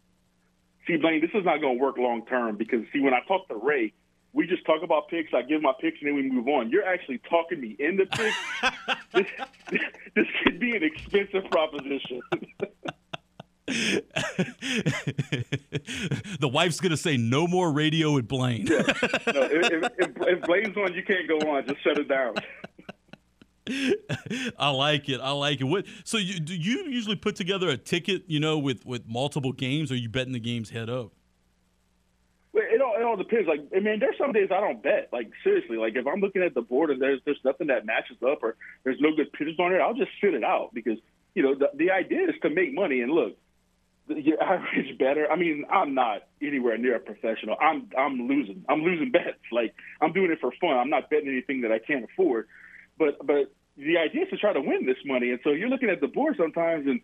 [0.87, 3.47] See, Blaine, this is not going to work long term because see, when I talk
[3.49, 3.93] to Ray,
[4.33, 5.33] we just talk about picks.
[5.33, 6.69] I give my picks and then we move on.
[6.69, 8.37] You're actually talking me into picks.
[9.13, 9.81] this,
[10.15, 12.21] this could be an expensive proposition.
[16.39, 18.65] the wife's gonna say no more radio with Blaine.
[18.65, 21.65] no, if, if, if, if Blaine's on, you can't go on.
[21.67, 22.35] Just shut it down.
[24.57, 25.21] I like it.
[25.21, 25.65] I like it.
[25.65, 25.85] What?
[26.03, 29.91] So you do you usually put together a ticket, you know, with with multiple games,
[29.91, 31.11] or you betting the games head up?
[32.53, 33.47] Well, It all, it all depends.
[33.47, 35.07] Like, I mean, there's some days I don't bet.
[35.13, 38.17] Like, seriously, like if I'm looking at the board and there's there's nothing that matches
[38.27, 40.97] up or there's no good pitchers on it, I'll just sit it out because
[41.35, 43.01] you know the the idea is to make money.
[43.01, 43.37] And look,
[44.17, 45.29] your average better.
[45.31, 47.55] I mean, I'm not anywhere near a professional.
[47.61, 48.65] I'm I'm losing.
[48.69, 49.39] I'm losing bets.
[49.51, 50.77] Like I'm doing it for fun.
[50.77, 52.47] I'm not betting anything that I can't afford.
[52.97, 55.31] But but the idea is to try to win this money.
[55.31, 57.01] And so you're looking at the board sometimes, and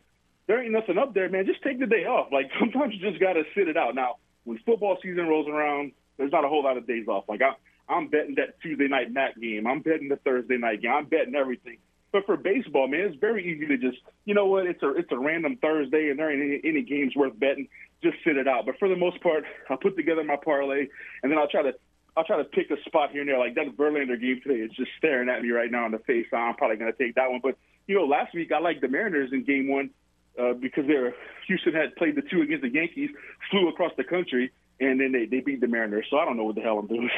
[0.47, 1.45] there ain't nothing up there, man.
[1.45, 2.31] Just take the day off.
[2.31, 3.95] Like sometimes you just got to sit it out.
[3.95, 7.25] Now, when football season rolls around, there's not a whole lot of days off.
[7.27, 7.53] Like I,
[7.91, 9.67] I'm betting that Tuesday night MAC game.
[9.67, 10.91] I'm betting the Thursday night game.
[10.91, 11.77] I'm betting everything.
[12.11, 15.11] But for baseball, man, it's very easy to just, you know what, it's a it's
[15.11, 17.67] a random Thursday and there ain't any, any games worth betting.
[18.01, 18.65] Just sit it out.
[18.65, 20.87] But for the most part, I'll put together my parlay
[21.21, 21.73] and then I'll try to
[22.15, 23.37] I'll try to pick a spot here and there.
[23.37, 26.25] Like that Verlander game today is just staring at me right now in the face.
[26.33, 27.41] I'm probably going to take that one.
[27.43, 29.91] But you know, last week I liked the Mariners in Game One
[30.39, 30.95] uh, because they
[31.47, 33.09] Houston had played the two against the Yankees,
[33.51, 36.07] flew across the country, and then they, they beat the Mariners.
[36.09, 37.09] So I don't know what the hell I'm doing.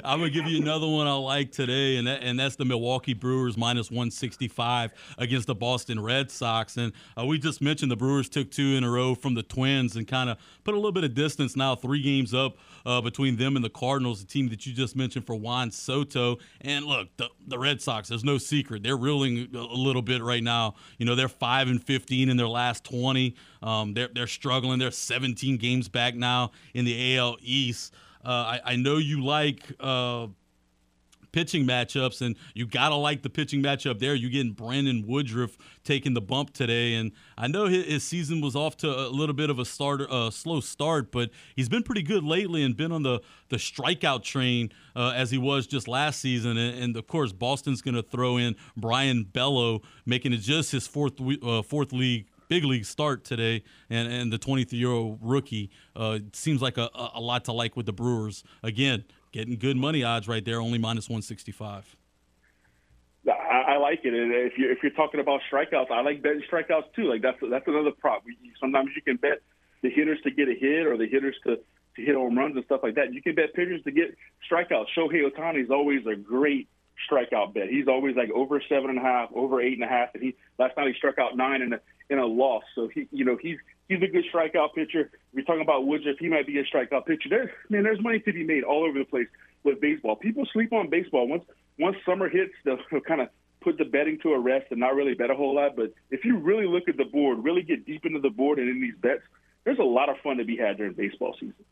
[0.05, 3.15] I'm gonna give you another one I like today, and that, and that's the Milwaukee
[3.15, 6.77] Brewers minus 165 against the Boston Red Sox.
[6.77, 9.95] And uh, we just mentioned the Brewers took two in a row from the Twins
[9.95, 13.37] and kind of put a little bit of distance now, three games up uh, between
[13.37, 16.39] them and the Cardinals, the team that you just mentioned for Juan Soto.
[16.63, 20.43] And look, the, the Red Sox, there's no secret, they're reeling a little bit right
[20.43, 20.75] now.
[20.99, 23.37] You know, they're five and 15 in their last 20.
[23.63, 24.79] Um, they're they're struggling.
[24.79, 27.95] They're 17 games back now in the AL East.
[28.25, 30.27] Uh, I, I, know you like uh,
[31.33, 34.15] pitching matchups, and you gotta like the pitching matchup there.
[34.15, 38.55] You're getting Brandon Woodruff taking the bump today, and I know his, his season was
[38.55, 42.03] off to a little bit of a start, a slow start, but he's been pretty
[42.03, 46.21] good lately and been on the the strikeout train uh, as he was just last
[46.21, 46.57] season.
[46.57, 51.15] And, and of course, Boston's gonna throw in Brayan Bello, making it just his fourth
[51.43, 56.19] uh, fourth league big league start today, and, and the 23 year old rookie uh,
[56.35, 58.45] seems like a, a lot to like with the Brewers.
[58.63, 61.97] Again, getting good money odds right there, only minus 165.
[63.29, 66.43] I, I like it, and if you're if you're talking about strikeouts, I like betting
[66.51, 67.05] strikeouts too.
[67.05, 68.25] Like that's that's another prop.
[68.59, 69.43] Sometimes you can bet
[69.83, 72.65] the hitters to get a hit or the hitters to to hit home runs and
[72.65, 73.15] stuff like that.
[73.15, 74.17] You can bet pitchers to get
[74.51, 74.87] strikeouts.
[74.97, 76.69] Shohei Ohtani is always a great
[77.11, 77.69] strikeout bet.
[77.69, 80.35] He's always like over seven and a half, over eight and a half, and he
[80.59, 81.81] last night he struck out nine in a
[82.11, 82.65] in a loss.
[82.75, 83.57] So he, you know, he's
[83.89, 85.11] he's a good strikeout pitcher.
[85.33, 87.51] You're talking about Woodruff, he might be a strikeout pitcher.
[87.71, 89.29] Man, there's money to be made all over the place
[89.63, 90.17] with baseball.
[90.17, 91.27] People sleep on baseball.
[91.27, 91.45] Once
[91.79, 93.29] once summer hits, they'll, they'll kind of
[93.63, 95.77] put the betting to a rest and not really bet a whole lot.
[95.77, 98.69] But if you really look at the board, really get deep into the board and
[98.69, 99.23] in these bets,
[99.65, 101.65] there's a lot of fun to be had during baseball season.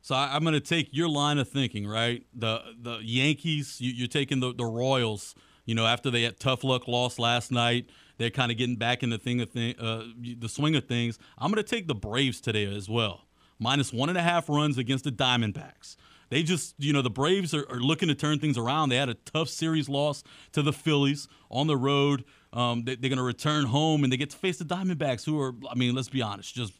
[0.00, 2.24] So I, am going to take your line of thinking, right?
[2.34, 5.34] The the Yankees, you, are taking the, the Royals.
[5.64, 7.88] You know, after they had tough luck loss last night,
[8.18, 10.04] they're kind of getting back in the thing of thing, uh,
[10.38, 11.18] the swing of things.
[11.38, 13.26] I'm going to take the Braves today as well,
[13.58, 15.96] minus one and a half runs against the Diamondbacks.
[16.30, 18.88] They just, you know, the Braves are, are looking to turn things around.
[18.88, 22.24] They had a tough series loss to the Phillies on the road.
[22.52, 25.40] Um, they, are going to return home and they get to face the Diamondbacks, who
[25.40, 26.72] are, I mean, let's be honest, just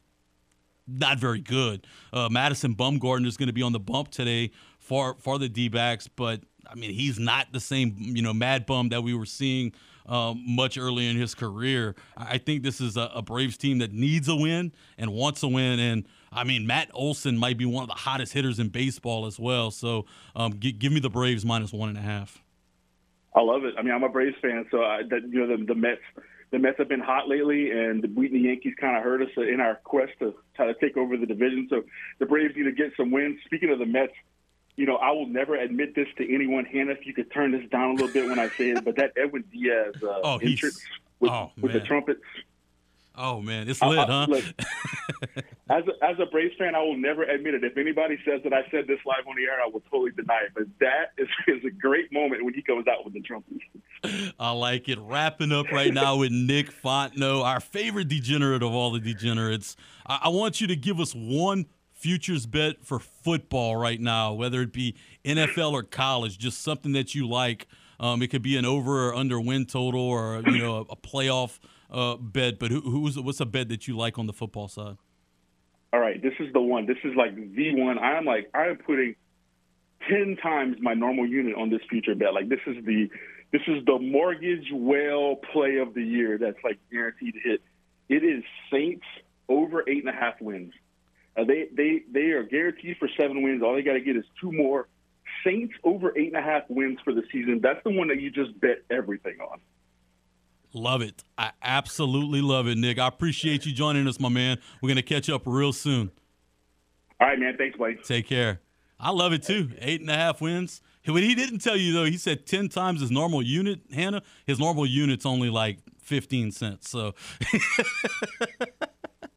[0.87, 1.87] not very good.
[2.13, 6.09] Uh, Madison Bumgarner is going to be on the bump today for for the D-backs,
[6.09, 9.73] but I mean, he's not the same, you know, mad bum that we were seeing
[10.07, 11.95] um, much earlier in his career.
[12.17, 15.49] I think this is a, a, Braves team that needs a win and wants a
[15.49, 15.79] win.
[15.79, 19.39] And I mean, Matt Olson might be one of the hottest hitters in baseball as
[19.39, 19.71] well.
[19.71, 20.05] So
[20.37, 22.43] um, g- give me the Braves minus one and a half.
[23.35, 23.75] I love it.
[23.79, 26.03] I mean, I'm a Braves fan, so I, that, you know the, the Mets.
[26.53, 29.59] The Mets have been hot lately, and beating the Yankees kind of hurt us in
[29.59, 31.67] our quest to try to take over the division.
[31.69, 31.83] So
[32.21, 33.41] the Braves need to get some wins.
[33.45, 34.13] Speaking of the Mets,
[34.77, 36.65] you know, I will never admit this to anyone.
[36.65, 38.97] Hannah, if you could turn this down a little bit when I say it, but
[38.97, 40.81] that Edwin Diaz uh, oh, entrance
[41.21, 42.23] with, oh, with the trumpets.
[43.17, 44.27] Oh man, it's lit, huh?
[44.29, 44.45] Look,
[45.71, 47.63] as a, as a Braves fan, I will never admit it.
[47.63, 50.41] If anybody says that I said this live on the air, I will totally deny
[50.47, 50.53] it.
[50.53, 53.61] But that is, is a great moment when he comes out with the trumpets.
[54.39, 54.99] I like it.
[54.99, 59.77] Wrapping up right now with Nick Fontenot, our favorite degenerate of all the degenerates.
[60.05, 61.67] I, I want you to give us one
[62.05, 64.95] futures bet for football right now, whether it be
[65.25, 67.67] NFL or college, just something that you like.
[67.99, 70.97] Um, it could be an over or under win total or you know a, a
[70.97, 71.61] playoff
[71.91, 72.59] uh, bet.
[72.59, 74.99] But who, who's what's a bet that you like on the football side?
[75.95, 76.85] All right, this is the one.
[76.85, 77.99] This is like the one.
[77.99, 79.17] I'm like I am putting
[80.07, 82.35] ten times my normal unit on this future bet.
[82.35, 83.09] Like this is the
[83.51, 86.37] this is the mortgage whale play of the year.
[86.37, 87.63] That's like guaranteed to hit.
[88.11, 89.07] It is Saints
[89.49, 90.75] over eight and a half wins.
[91.37, 93.63] Uh, they they they are guaranteed for seven wins.
[93.63, 94.89] All they got to get is two more.
[95.45, 97.61] Saints over eight and a half wins for the season.
[97.63, 99.61] That's the one that you just bet everything on.
[100.73, 101.23] Love it.
[101.37, 102.99] I absolutely love it, Nick.
[102.99, 104.59] I appreciate you joining us, my man.
[104.81, 106.11] We're gonna catch up real soon.
[107.21, 107.57] All right, man.
[107.57, 108.03] Thanks, Blake.
[108.05, 108.61] Take care.
[108.99, 109.71] I love it too.
[109.81, 110.81] Eight and a half wins.
[111.07, 113.81] What he didn't tell you though, he said ten times his normal unit.
[113.93, 116.89] Hannah, his normal unit's only like fifteen cents.
[116.89, 117.15] So.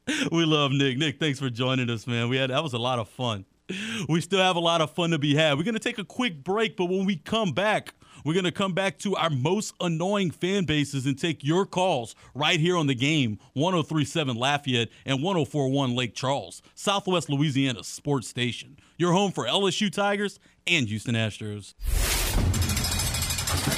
[0.32, 0.98] we love Nick.
[0.98, 2.30] Nick, thanks for joining us, man.
[2.30, 3.46] We had that was a lot of fun.
[4.08, 5.58] We still have a lot of fun to be had.
[5.58, 7.94] We're gonna take a quick break, but when we come back,
[8.26, 12.14] We're going to come back to our most annoying fan bases and take your calls
[12.34, 18.78] right here on the game 1037 Lafayette and 1041 Lake Charles, Southwest Louisiana sports station.
[18.98, 21.74] Your home for LSU Tigers and Houston Astros.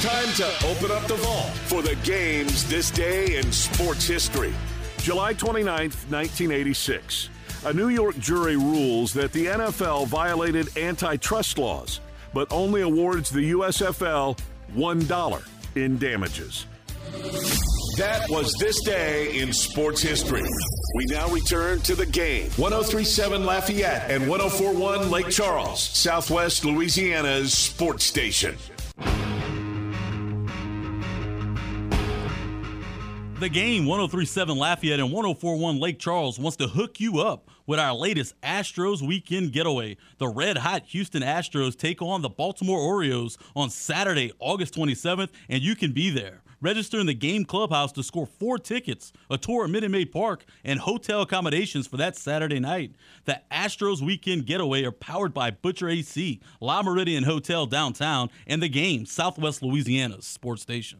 [0.02, 4.54] Time to open up the vault for the games this day in sports history.
[5.02, 7.30] July 29th, 1986.
[7.66, 12.00] A New York jury rules that the NFL violated antitrust laws,
[12.34, 14.38] but only awards the USFL
[14.76, 16.66] $1 in damages.
[17.98, 20.44] That was this day in sports history.
[20.96, 22.50] We now return to the game.
[22.58, 28.56] 1037 Lafayette and 1041 Lake Charles, Southwest Louisiana's sports station.
[33.40, 37.94] The game 1037 Lafayette and 1041 Lake Charles wants to hook you up with our
[37.94, 39.96] latest Astros weekend getaway.
[40.18, 45.64] The red hot Houston Astros take on the Baltimore Orioles on Saturday, August 27th, and
[45.64, 46.44] you can be there.
[46.60, 50.44] Register in the game clubhouse to score four tickets, a tour at Minute Maid Park,
[50.66, 52.92] and hotel accommodations for that Saturday night.
[53.24, 58.68] The Astros weekend getaway are powered by Butcher AC, Le Meridien Hotel downtown, and the
[58.68, 61.00] game, Southwest Louisiana's sports station.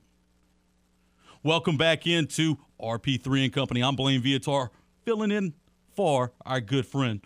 [1.42, 3.82] Welcome back into RP3 and Company.
[3.82, 4.72] I'm Blaine Viator,
[5.06, 5.54] filling in
[5.96, 7.22] for our good friend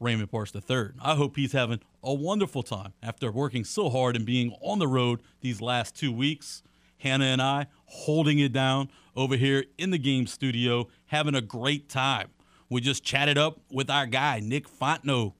[0.00, 0.92] Raymond Parks III.
[0.98, 4.88] I hope he's having a wonderful time after working so hard and being on the
[4.88, 6.62] road these last two weeks.
[6.96, 11.90] Hannah and I holding it down over here in the game studio, having a great
[11.90, 12.30] time.
[12.70, 15.34] We just chatted up with our guy, Nick Fontenot.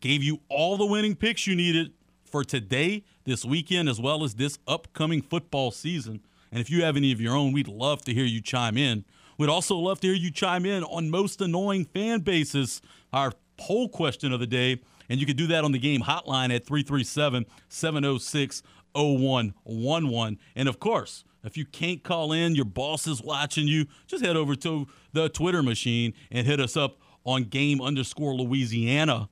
[0.00, 4.34] Gave you all the winning picks you needed for today, this weekend, as well as
[4.34, 6.20] this upcoming football season.
[6.52, 9.04] And if you have any of your own, we'd love to hear you chime in.
[9.38, 12.82] We'd also love to hear you chime in on most annoying fan bases,
[13.12, 14.80] our poll question of the day.
[15.08, 18.62] And you can do that on the game hotline at 337 706
[18.94, 20.38] 0111.
[20.54, 24.36] And of course, if you can't call in, your boss is watching you, just head
[24.36, 29.28] over to the Twitter machine and hit us up on game underscore Louisiana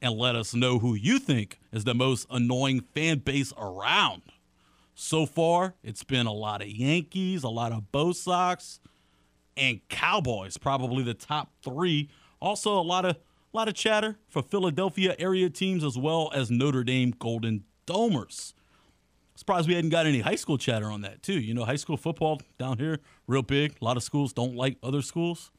[0.00, 4.22] and let us know who you think is the most annoying fan base around.
[4.98, 8.80] So far, it's been a lot of Yankees, a lot of Bo Sox,
[9.54, 12.08] and Cowboys, probably the top three.
[12.40, 16.50] Also, a lot of a lot of chatter for Philadelphia area teams as well as
[16.50, 18.54] Notre Dame Golden Domers.
[19.34, 21.38] Surprised we hadn't got any high school chatter on that too.
[21.38, 23.76] You know, high school football down here real big.
[23.82, 25.50] A lot of schools don't like other schools.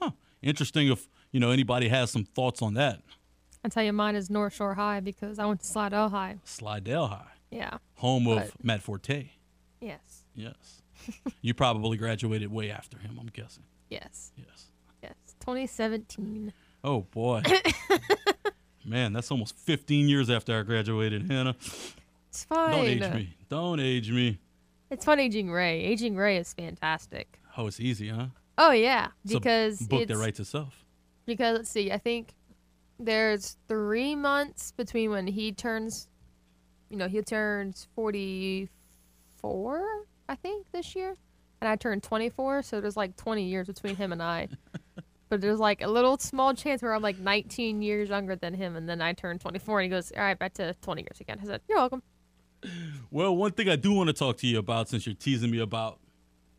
[0.00, 0.12] Huh.
[0.40, 3.02] Interesting if you know anybody has some thoughts on that.
[3.62, 6.36] I tell you, mine is North Shore High because I went to Slidell High.
[6.44, 7.32] Slidell High.
[7.50, 7.76] Yeah.
[7.96, 9.30] Home of But- Matt Forte.
[9.80, 10.24] Yes.
[10.34, 10.82] Yes.
[11.42, 13.64] you probably graduated way after him, I'm guessing.
[13.90, 14.32] Yes.
[14.36, 14.66] Yes.
[15.02, 15.14] Yes.
[15.40, 16.52] 2017.
[16.84, 17.42] Oh boy.
[18.84, 21.56] Man, that's almost 15 years after I graduated, Hannah.
[22.28, 22.70] It's fine.
[22.70, 23.34] Don't age me.
[23.48, 24.38] Don't age me.
[24.90, 25.82] It's fun aging Ray.
[25.82, 27.40] Aging Ray is fantastic.
[27.56, 28.26] Oh, it's easy, huh?
[28.58, 30.84] Oh yeah, It's a because book it's that writes itself.
[31.26, 32.34] because let's see, I think
[32.98, 36.08] there's three months between when he turns,
[36.90, 41.16] you know, he turns 44, I think, this year,
[41.60, 44.48] and I turned 24, so there's like 20 years between him and I.
[45.28, 48.76] but there's like a little small chance where I'm like 19 years younger than him,
[48.76, 51.38] and then I turn 24, and he goes, "All right, back to 20 years again."
[51.42, 52.02] I said, "You're welcome."
[53.10, 55.60] Well, one thing I do want to talk to you about since you're teasing me
[55.60, 56.00] about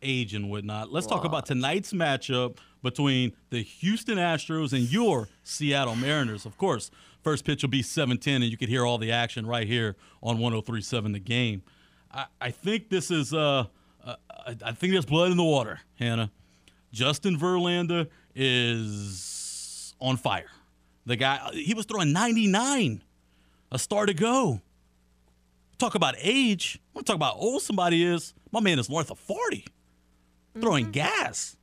[0.02, 5.94] age and whatnot, let's talk about tonight's matchup between the Houston Astros and your Seattle
[5.94, 6.46] Mariners.
[6.46, 6.90] Of course,
[7.22, 10.38] first pitch will be 7:10, and you can hear all the action right here on
[10.38, 11.62] 103.7 The Game.
[12.12, 13.66] I, I think this is uh,
[14.04, 16.30] uh, I I think there's blood in the water, Hannah.
[16.92, 20.50] Justin Verlander is on fire.
[21.06, 23.02] The guy he was throwing 99
[23.70, 24.60] a star to go.
[25.78, 26.80] Talk about age.
[26.96, 28.34] I'm talk about how old somebody is.
[28.50, 29.64] My man is north of 40.
[30.60, 31.56] Throwing gas.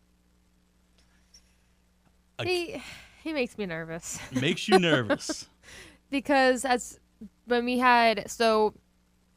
[2.44, 2.82] He
[3.26, 4.20] he makes me nervous.
[4.32, 5.50] Makes you nervous.
[6.12, 7.00] because as
[7.46, 8.74] when we had so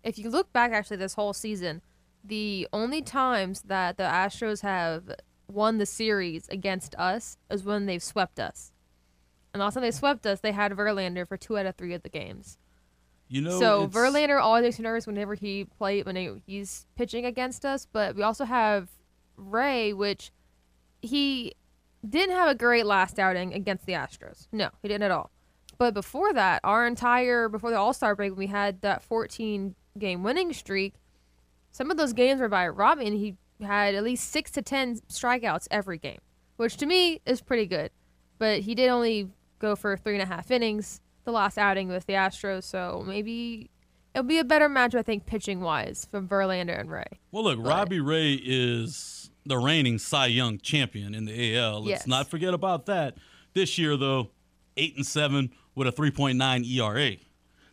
[0.05, 1.81] if you look back actually this whole season
[2.23, 5.11] the only times that the astros have
[5.51, 8.73] won the series against us is when they've swept us
[9.55, 12.03] and last time they swept us they had verlander for two out of three of
[12.03, 12.59] the games
[13.29, 16.87] You know, so it's- verlander always makes me nervous whenever he play when he, he's
[16.97, 18.89] pitching against us but we also have
[19.37, 20.31] ray which
[21.01, 21.55] he
[22.07, 24.49] didn't have a great last outing against the Astros.
[24.53, 25.31] No, he didn't at all.
[25.79, 29.75] But before that, our entire before the All Star break, when we had that 14
[29.97, 30.95] game winning streak.
[31.71, 33.13] Some of those games were by Robin.
[33.13, 36.19] He had at least six to ten strikeouts every game,
[36.57, 37.91] which to me is pretty good.
[38.39, 42.07] But he did only go for three and a half innings the last outing with
[42.07, 43.71] the Astros, so maybe
[44.15, 47.05] It'll be a better match, I think, pitching wise from Verlander and Ray.
[47.31, 51.81] Well, look, Robbie Ray is the reigning Cy Young champion in the AL.
[51.81, 52.07] Let's Yes.
[52.07, 53.17] not forget about that.
[53.55, 54.31] This year, though,
[54.77, 57.17] eight and seven with a 3.9 ERA.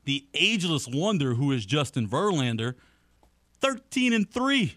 [0.06, 2.76] The ageless wonder who is Justin Verlander,
[3.60, 4.76] 13 and three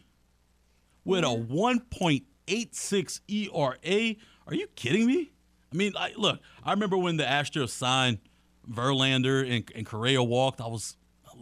[1.04, 1.54] with a mm-hmm.
[1.54, 4.16] 1.86 ERA.
[4.46, 5.30] Are you kidding me?
[5.72, 8.18] I mean, I, look, I remember when the Astros signed
[8.70, 10.60] Verlander and, and Correa walked.
[10.60, 10.96] I was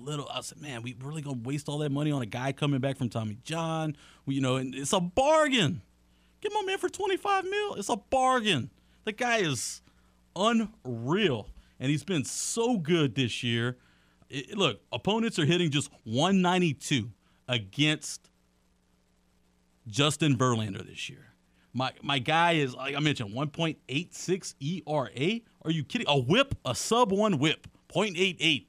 [0.06, 0.28] little.
[0.32, 2.96] I said, man, we really gonna waste all that money on a guy coming back
[2.96, 3.96] from Tommy John?
[4.24, 5.82] We, you know, and it's a bargain.
[6.40, 7.74] Get my man for 25 mil.
[7.74, 8.70] It's a bargain.
[9.04, 9.82] The guy is
[10.34, 11.48] unreal,
[11.80, 13.76] and he's been so good this year.
[14.28, 17.10] It- look, opponents are hitting just 192
[17.48, 18.30] against
[19.86, 21.26] Justin Verlander this year.
[21.72, 25.40] My my guy is like I mentioned, 1.86 ERA.
[25.62, 26.06] Are you kidding?
[26.08, 28.66] A whip, a sub one whip, 0.88.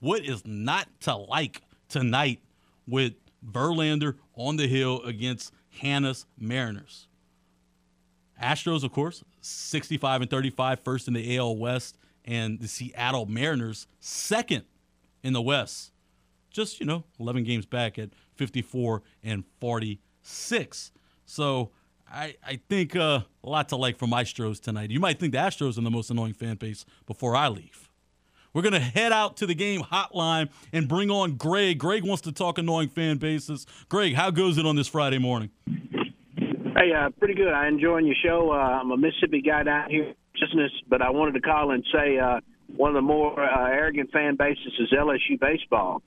[0.00, 2.40] What is not to like tonight
[2.86, 3.14] with
[3.46, 7.06] Verlander on the hill against Hannah's Mariners?
[8.42, 13.86] Astros, of course, 65 and 35, first in the AL West, and the Seattle Mariners,
[13.98, 14.64] second
[15.22, 15.92] in the West.
[16.50, 20.92] Just, you know, 11 games back at 54 and 46.
[21.26, 21.70] So
[22.10, 24.90] I, I think uh, a lot to like from Astros tonight.
[24.90, 27.89] You might think the Astros are the most annoying fan base before I leave.
[28.52, 31.78] We're going to head out to the game hotline and bring on Greg.
[31.78, 33.66] Greg wants to talk annoying fan bases.
[33.88, 35.50] Greg, how goes it on this Friday morning?
[35.66, 37.52] Hey, uh, pretty good.
[37.52, 38.50] I'm enjoying your show.
[38.50, 41.84] Uh, I'm a Mississippi guy down here, in business, but I wanted to call and
[41.92, 42.40] say uh,
[42.76, 46.02] one of the more uh, arrogant fan bases is LSU baseball.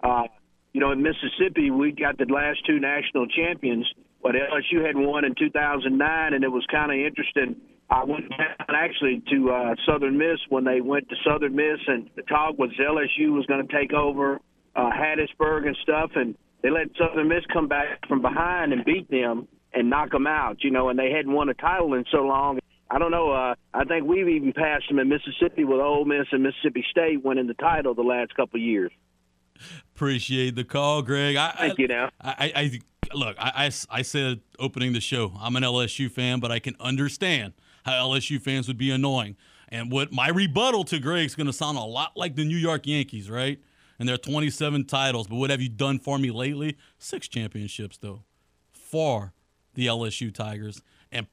[0.00, 0.24] Uh,
[0.72, 3.90] you know, in Mississippi, we got the last two national champions,
[4.22, 7.56] but LSU had won in 2009, and it was kind of interesting.
[7.90, 12.10] I went down actually to uh, Southern Miss when they went to Southern Miss, and
[12.16, 14.40] the talk was LSU was going to take over
[14.76, 19.10] uh, Hattiesburg and stuff, and they let Southern Miss come back from behind and beat
[19.10, 20.62] them and knock them out.
[20.62, 22.58] You know, and they hadn't won a title in so long.
[22.90, 23.30] I don't know.
[23.30, 27.24] Uh, I think we've even passed them in Mississippi with Ole Miss and Mississippi State
[27.24, 28.90] winning the title the last couple of years.
[29.94, 31.36] Appreciate the call, Greg.
[31.36, 31.88] I, Thank I, you.
[31.88, 33.36] Now, I, I, I look.
[33.38, 35.32] I, I, I said opening the show.
[35.38, 37.54] I'm an LSU fan, but I can understand
[37.88, 39.36] how LSU fans would be annoying.
[39.68, 42.86] And what my rebuttal to Greg's going to sound a lot like the New York
[42.86, 43.60] Yankees, right?
[43.98, 45.26] And their 27 titles.
[45.26, 46.76] But what have you done for me lately?
[46.98, 48.22] Six championships, though,
[48.72, 49.32] for
[49.74, 50.82] the LSU Tigers,
[51.12, 51.26] and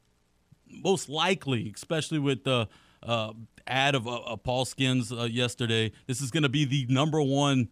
[0.68, 2.68] most likely, especially with the
[3.02, 3.34] uh,
[3.65, 7.69] ad of, uh, Paul Skenes uh, yesterday, this is going to be the number one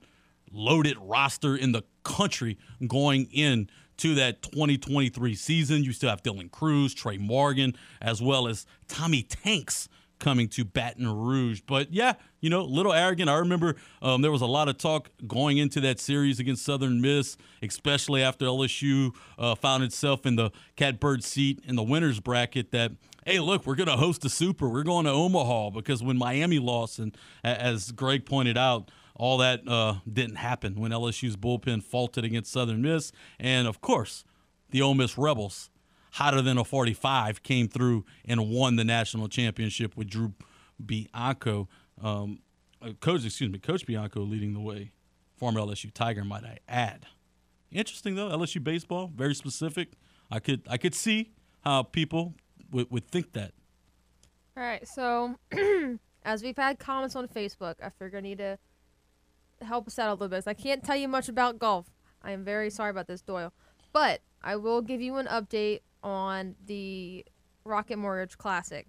[0.52, 2.58] loaded roster in the country
[2.88, 5.84] going in to that 2023 season.
[5.84, 9.90] You still have Dylan Crews, Trey Morgan, as well as Tommy Tanks
[10.20, 11.62] coming to Baton Rouge.
[11.68, 13.30] But yeah, you know, little arrogant.
[13.30, 17.02] I remember um, there was a lot of talk going into that series against Southern
[17.02, 22.72] Miss, especially after LSU uh, found itself in the catbird seat in the winners bracket
[22.72, 22.92] that
[23.26, 24.68] hey, look, we're going to host a super.
[24.68, 29.68] We're going to Omaha because when Miami lost, and as Greg pointed out, all that
[29.68, 33.12] uh, didn't happen when LSU's bullpen faulted against Southern Miss.
[33.40, 34.24] And of course,
[34.72, 35.70] the Ole Miss Rebels,
[36.14, 40.34] hotter than a 45, came through and won the national championship with Drew
[40.84, 41.70] Bianco.
[42.02, 42.40] Um,
[42.82, 44.92] uh, coach, excuse me, Coach Bianco leading the way.
[45.38, 47.06] Former LSU Tiger, might I add.
[47.72, 49.94] Interesting though, LSU baseball, very specific.
[50.32, 51.32] I could I could see
[51.62, 52.36] how people
[52.72, 53.52] would, would think that.
[54.56, 55.36] All right, so
[56.24, 58.58] as we've had comments on Facebook, I figure I need to
[59.64, 60.44] help us out a little bit.
[60.48, 61.88] I can't tell you much about golf.
[62.22, 63.54] I am very sorry about this, Doyle.
[63.92, 67.26] But I will give you an update on the
[67.64, 68.88] Rocket Mortgage Classic.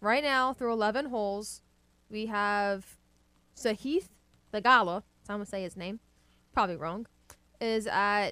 [0.00, 1.62] Right now, through 11 holes,
[2.10, 2.96] we have
[3.56, 4.08] Sahith
[4.52, 6.00] Theegala, so I'm going to say his name,
[6.52, 7.06] probably wrong,
[7.60, 8.30] is at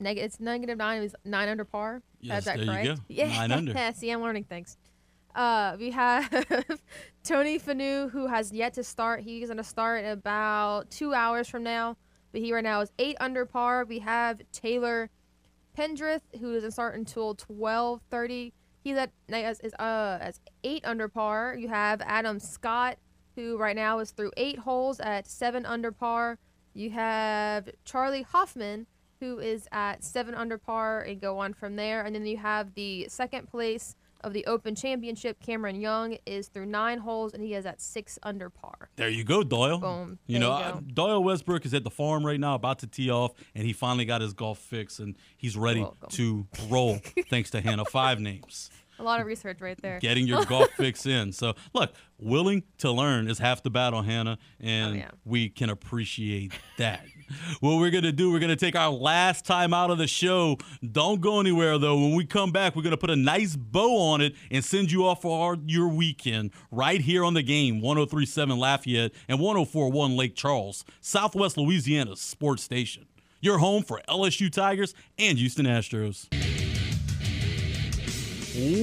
[0.00, 1.02] neg- it's negative nine.
[1.02, 2.02] He's nine under par.
[2.20, 2.86] Yes, Is that there you correct?
[2.86, 3.04] go.
[3.08, 3.28] Yeah.
[3.28, 3.92] Nine under.
[3.96, 4.76] See, I'm learning things.
[5.34, 6.28] Uh, we have
[7.28, 9.20] Tony Finau, who has yet to start.
[9.20, 11.98] He's going to start about two hours from now.
[12.32, 13.84] But he right now is eight under par.
[13.84, 15.10] We have Taylor
[15.76, 18.52] Pendrith, who doesn't start until 12:30.
[18.82, 21.54] He's at is uh as eight under par.
[21.58, 22.96] You have Adam Scott,
[23.36, 26.38] who right now is through eight holes at seven under par.
[26.72, 28.86] You have Charley Hoffman,
[29.20, 32.06] who is at seven under par, and go on from there.
[32.06, 35.40] And then you have the second place of the Open Championship.
[35.40, 38.90] Cameron Young is through nine holes, and he is at six under par.
[38.96, 39.78] There you go, Doyle.
[39.78, 40.18] Boom.
[40.26, 40.80] You There know, you go.
[40.94, 44.04] Doyle Westbrook is at the farm right now, about to tee off, and he finally
[44.04, 46.98] got his golf fix, and he's ready to roll.
[47.30, 48.70] thanks to Hannah Five Names.
[49.00, 50.00] A lot of research right there.
[50.00, 51.30] getting your golf fix in.
[51.30, 55.10] So, look, willing to learn is half the battle, Hannah, and Oh, yeah.
[55.24, 57.04] we can appreciate that.
[57.60, 60.06] What we're going to do, we're going to take our last time out of the
[60.06, 60.56] show.
[60.92, 61.96] Don't go anywhere, though.
[61.96, 64.90] When we come back, we're going to put a nice bow on it and send
[64.90, 70.16] you off for our, your weekend right here on the game 1037 Lafayette and 1041
[70.16, 73.06] Lake Charles, Southwest Louisiana's sports station.
[73.40, 76.26] Your home for LSU Tigers and Houston Astros.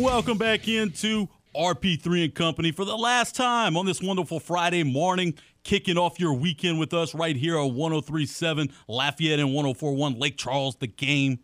[0.02, 5.34] Welcome back into RP3 and Company for the last time on this wonderful Friday morning,
[5.66, 10.78] kicking off your weekend with us right here on 1037 Lafayette and 1041 Lake Charles,
[10.78, 11.40] the game.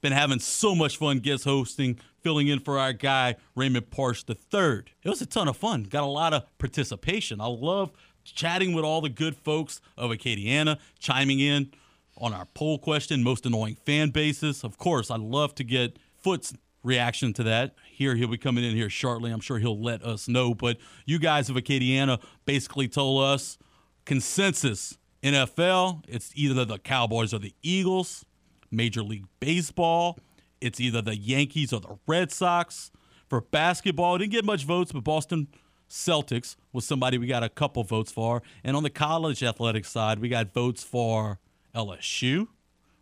[0.00, 4.82] Been having so much fun guest hosting, filling in for our guy, Raymond Parsh III.
[5.02, 5.84] It was a ton of fun.
[5.84, 7.40] Got a lot of participation.
[7.40, 7.92] I love
[8.24, 11.70] chatting with all the good folks of Acadiana, chiming in
[12.18, 14.64] on our poll question, most annoying fan bases.
[14.64, 17.74] Of course, I'd love to get Foot's reaction to that.
[17.90, 19.30] Here, he'll be coming in here shortly.
[19.30, 20.54] I'm sure he'll let us know.
[20.54, 23.58] But you guys of Acadiana basically told us
[24.06, 28.24] consensus NFL, it's either the Cowboys or the Eagles.
[28.70, 30.18] Major League Baseball,
[30.60, 32.90] it's either the Yankees or the Red Sox.
[33.28, 35.48] For basketball, didn't get much votes, but Boston
[35.88, 38.42] Celtics was somebody we got a couple votes for.
[38.62, 41.38] And on the college athletic side, we got votes for
[41.74, 42.48] LSU.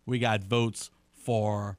[0.05, 1.77] We got votes for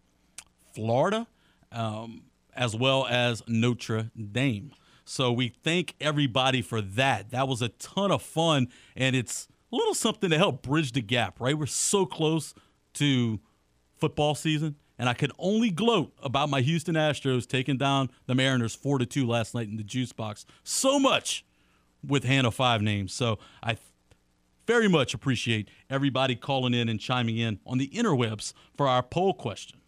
[0.75, 1.27] Florida,
[1.73, 2.23] um,
[2.55, 4.73] as well as Notre Dame.
[5.09, 7.31] So we thank everybody for that.
[7.31, 11.01] That was a ton of fun, and it's a little something to help bridge the
[11.01, 11.57] gap, right?
[11.57, 12.55] We're so close
[12.95, 13.39] to
[13.97, 18.75] football season, and I can only gloat about my Houston Astros taking down the Mariners
[18.75, 20.45] four to two last night in the juice box.
[20.65, 21.45] So much
[22.05, 23.13] with Hannah five names.
[23.13, 23.77] So I
[24.67, 29.35] very much appreciate everybody calling in and chiming in on the interwebs for our poll
[29.35, 29.79] question.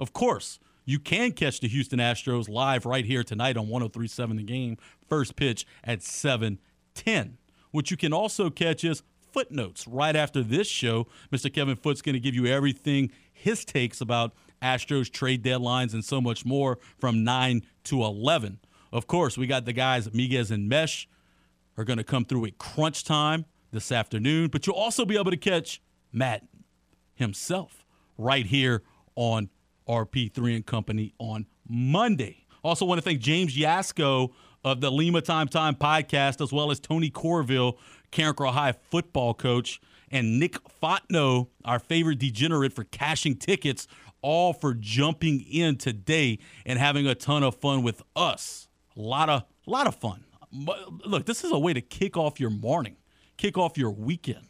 [0.00, 4.42] Of course, you can catch the Houston Astros live right here tonight on 1037 The
[4.42, 4.76] Game,
[5.08, 7.38] first pitch at 7:10.
[7.70, 9.02] What you can also catch is
[9.32, 11.08] footnotes right after this show.
[11.32, 11.52] Mr.
[11.52, 14.32] Kevin Foot's going to give you everything his takes about
[14.62, 18.60] Astros trade deadlines and so much more from 9 to 11.
[18.92, 21.08] Of course, we got the guys Miguez and Mesh
[21.76, 25.32] are going to come through at crunch time this afternoon, but you'll also be able
[25.32, 25.82] to catch
[26.12, 26.46] Matt
[27.14, 27.84] himself
[28.16, 28.84] right here
[29.16, 29.50] on
[29.88, 32.46] RP3 and Company on Monday.
[32.62, 34.30] Also, want to thank James Yasko
[34.64, 37.76] of the Lima Time Time podcast, as well as Tony Corville,
[38.10, 39.80] Carencro High football coach,
[40.10, 43.86] and Nick Fotno, our favorite degenerate for cashing tickets,
[44.22, 48.68] all for jumping in today and having a ton of fun with us.
[48.96, 50.24] A lot of, a lot of fun.
[51.04, 52.96] Look, this is a way to kick off your morning,
[53.36, 54.48] kick off your weekend.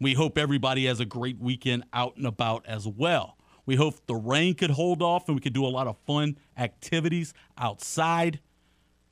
[0.00, 3.36] We hope everybody has a great weekend out and about as well.
[3.64, 6.38] We hope the rain could hold off and we could do a lot of fun
[6.56, 8.40] activities outside.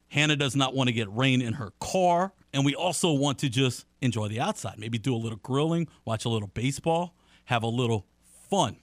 [0.08, 2.32] Hannah does not want to get rain in her car.
[2.52, 4.78] And we also want to just enjoy the outside.
[4.78, 7.14] Maybe do a little grilling, watch a little baseball,
[7.44, 8.06] have a little
[8.50, 8.78] fun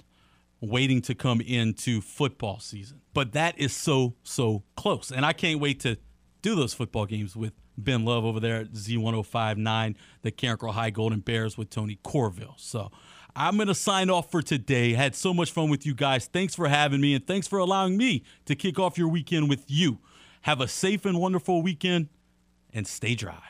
[0.62, 3.02] waiting to come into football season.
[3.14, 5.12] But that is so, so close.
[5.12, 5.98] And I can't wait to
[6.42, 11.20] do those football games with Ben Love over there at Z1059, the Carencro High Golden
[11.20, 12.56] Bears with Tony Corville.
[12.58, 12.92] So
[13.40, 14.94] I'm going to sign off for today.
[14.94, 16.26] Had so much fun with you guys.
[16.26, 19.64] Thanks for having me, and thanks for allowing me to kick off your weekend with
[19.68, 20.00] you.
[20.42, 22.10] Have a safe and wonderful weekend,
[22.74, 23.44] and stay dry.